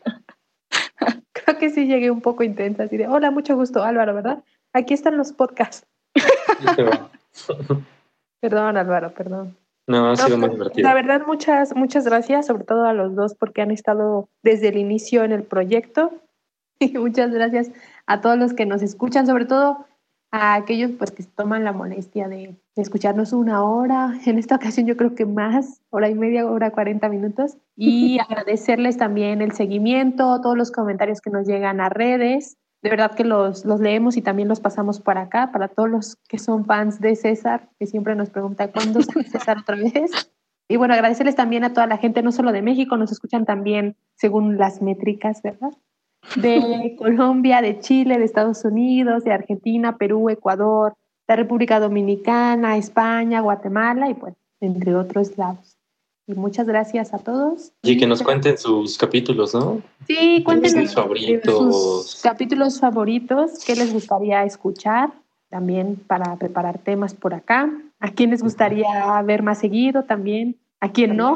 Creo 1.32 1.58
que 1.58 1.70
sí 1.70 1.86
llegué 1.86 2.10
un 2.10 2.20
poco 2.20 2.42
intensa, 2.42 2.82
así 2.82 2.98
de, 2.98 3.08
hola, 3.08 3.30
mucho 3.30 3.56
gusto, 3.56 3.82
Álvaro, 3.82 4.14
¿verdad? 4.14 4.44
Aquí 4.74 4.92
están 4.92 5.16
los 5.16 5.32
podcasts. 5.32 5.86
Perdón, 8.40 8.76
Álvaro, 8.76 9.14
perdón. 9.14 9.56
No, 9.86 10.06
ha 10.06 10.10
No, 10.10 10.16
sido 10.16 10.38
muy 10.38 10.48
pues, 10.48 10.58
divertido. 10.58 10.88
La 10.88 10.94
verdad, 10.94 11.22
muchas, 11.26 11.74
muchas 11.76 12.04
gracias, 12.04 12.46
sobre 12.46 12.64
todo 12.64 12.84
a 12.84 12.92
los 12.92 13.14
dos, 13.14 13.34
porque 13.34 13.62
han 13.62 13.70
estado 13.70 14.28
desde 14.42 14.68
el 14.68 14.78
inicio 14.78 15.24
en 15.24 15.32
el 15.32 15.42
proyecto. 15.42 16.12
Y 16.78 16.98
muchas 16.98 17.30
gracias 17.30 17.70
a 18.06 18.20
todos 18.20 18.36
los 18.36 18.52
que 18.52 18.66
nos 18.66 18.82
escuchan, 18.82 19.26
sobre 19.26 19.46
todo 19.46 19.86
a 20.30 20.56
aquellos 20.56 20.90
pues, 20.98 21.10
que 21.10 21.22
se 21.22 21.30
toman 21.30 21.64
la 21.64 21.72
molestia 21.72 22.28
de, 22.28 22.54
de 22.74 22.82
escucharnos 22.82 23.32
una 23.32 23.64
hora. 23.64 24.12
En 24.26 24.38
esta 24.38 24.56
ocasión 24.56 24.86
yo 24.86 24.94
creo 24.94 25.14
que 25.14 25.24
más, 25.24 25.80
hora 25.88 26.10
y 26.10 26.14
media, 26.14 26.44
hora 26.46 26.70
cuarenta 26.72 27.08
minutos. 27.08 27.56
Y 27.76 28.18
agradecerles 28.28 28.98
también 28.98 29.40
el 29.40 29.52
seguimiento, 29.52 30.38
todos 30.42 30.56
los 30.56 30.70
comentarios 30.70 31.22
que 31.22 31.30
nos 31.30 31.46
llegan 31.46 31.80
a 31.80 31.88
redes. 31.88 32.58
De 32.82 32.90
verdad 32.90 33.14
que 33.14 33.24
los, 33.24 33.64
los 33.64 33.80
leemos 33.80 34.16
y 34.16 34.22
también 34.22 34.48
los 34.48 34.60
pasamos 34.60 35.00
por 35.00 35.18
acá 35.18 35.50
para 35.52 35.68
todos 35.68 35.88
los 35.88 36.16
que 36.28 36.38
son 36.38 36.64
fans 36.64 37.00
de 37.00 37.16
César, 37.16 37.68
que 37.78 37.86
siempre 37.86 38.14
nos 38.14 38.30
pregunta 38.30 38.70
cuándo 38.70 39.02
sale 39.02 39.24
César 39.28 39.58
otra 39.58 39.76
vez. 39.76 40.30
Y 40.68 40.76
bueno, 40.76 40.94
agradecerles 40.94 41.36
también 41.36 41.64
a 41.64 41.72
toda 41.72 41.86
la 41.86 41.98
gente, 41.98 42.22
no 42.22 42.32
solo 42.32 42.52
de 42.52 42.62
México, 42.62 42.96
nos 42.96 43.12
escuchan 43.12 43.44
también 43.44 43.96
según 44.16 44.58
las 44.58 44.82
métricas, 44.82 45.42
¿verdad? 45.42 45.70
De 46.34 46.96
Colombia, 46.98 47.62
de 47.62 47.78
Chile, 47.78 48.18
de 48.18 48.24
Estados 48.24 48.64
Unidos, 48.64 49.24
de 49.24 49.32
Argentina, 49.32 49.96
Perú, 49.96 50.28
Ecuador, 50.28 50.94
la 51.28 51.36
República 51.36 51.80
Dominicana, 51.80 52.76
España, 52.76 53.40
Guatemala 53.40 54.10
y 54.10 54.14
pues, 54.14 54.34
entre 54.60 54.94
otros 54.94 55.36
lados. 55.38 55.75
Y 56.28 56.34
muchas 56.34 56.66
gracias 56.66 57.14
a 57.14 57.18
todos. 57.18 57.72
Y 57.82 57.96
que 57.98 58.06
nos 58.06 58.22
cuenten 58.22 58.58
sus 58.58 58.98
capítulos, 58.98 59.54
¿no? 59.54 59.80
Sí, 60.06 60.42
cuéntenos 60.44 60.86
Sus 60.86 60.94
favoritos. 60.94 62.04
sus 62.12 62.22
capítulos 62.22 62.80
favoritos, 62.80 63.64
qué 63.64 63.76
les 63.76 63.92
gustaría 63.92 64.42
escuchar, 64.44 65.10
también 65.50 65.96
para 66.06 66.34
preparar 66.36 66.78
temas 66.78 67.14
por 67.14 67.32
acá, 67.32 67.70
a 68.00 68.10
quién 68.10 68.30
les 68.30 68.42
gustaría 68.42 69.22
ver 69.22 69.42
más 69.44 69.58
seguido 69.58 70.02
también, 70.02 70.56
a 70.80 70.90
quién 70.90 71.16
no, 71.16 71.34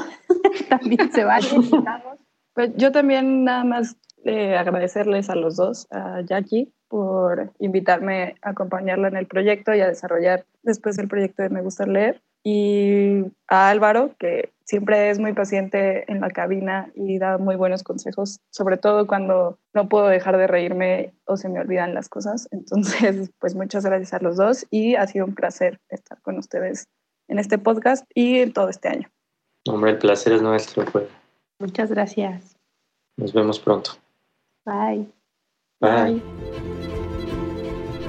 también 0.69 1.11
se 1.12 1.25
vale. 1.25 1.47
Pues 2.53 2.73
yo 2.77 2.91
también 2.91 3.45
nada 3.45 3.62
más 3.62 3.97
eh, 4.25 4.57
agradecerles 4.57 5.31
a 5.31 5.37
los 5.37 5.55
dos, 5.55 5.87
a 5.93 6.21
Jackie, 6.23 6.73
por 6.89 7.53
invitarme 7.61 8.35
a 8.43 8.51
acompañarla 8.51 9.07
en 9.07 9.17
el 9.17 9.27
proyecto 9.29 9.73
y 9.73 9.81
a 9.81 9.87
desarrollar 9.87 10.45
después 10.65 10.99
el 10.99 11.07
proyecto 11.07 11.45
de 11.45 11.49
Me 11.49 11.62
Gusta 11.62 11.87
Leer. 11.87 12.21
Y 12.43 13.25
a 13.49 13.69
Álvaro, 13.69 14.15
que 14.19 14.53
siempre 14.65 15.11
es 15.11 15.19
muy 15.19 15.33
paciente 15.33 16.11
en 16.11 16.21
la 16.21 16.31
cabina 16.31 16.91
y 16.95 17.19
da 17.19 17.39
muy 17.39 17.57
buenos 17.57 17.83
consejos, 17.83 18.41
sobre 18.51 18.77
todo 18.77 19.07
cuando 19.07 19.59
no 19.75 19.89
puedo 19.89 20.07
dejar 20.07 20.39
de 20.39 20.47
reírme 20.47 21.12
o 21.25 21.37
se 21.37 21.49
me 21.49 21.61
olvidan 21.61 21.93
las 21.93 22.09
cosas. 22.09 22.49
Entonces, 22.53 23.31
pues 23.39 23.55
muchas 23.55 23.85
gracias 23.85 24.15
a 24.15 24.23
los 24.23 24.37
dos 24.37 24.67
y 24.71 24.95
ha 24.95 25.07
sido 25.07 25.27
un 25.27 25.35
placer 25.35 25.81
estar 25.89 26.21
con 26.23 26.39
ustedes 26.39 26.89
en 27.29 27.39
este 27.39 27.59
podcast 27.59 28.09
y 28.15 28.39
en 28.39 28.53
todo 28.53 28.69
este 28.69 28.89
año. 28.89 29.09
Hombre, 29.69 29.93
el 29.93 29.99
placer 29.99 30.33
es 30.33 30.43
nuestro, 30.43 30.85
pues. 30.87 31.07
Muchas 31.59 31.91
gracias. 31.91 32.57
Nos 33.17 33.33
vemos 33.33 33.61
pronto. 33.61 33.93
Bye. 34.65 35.07
Bye. 35.81 36.80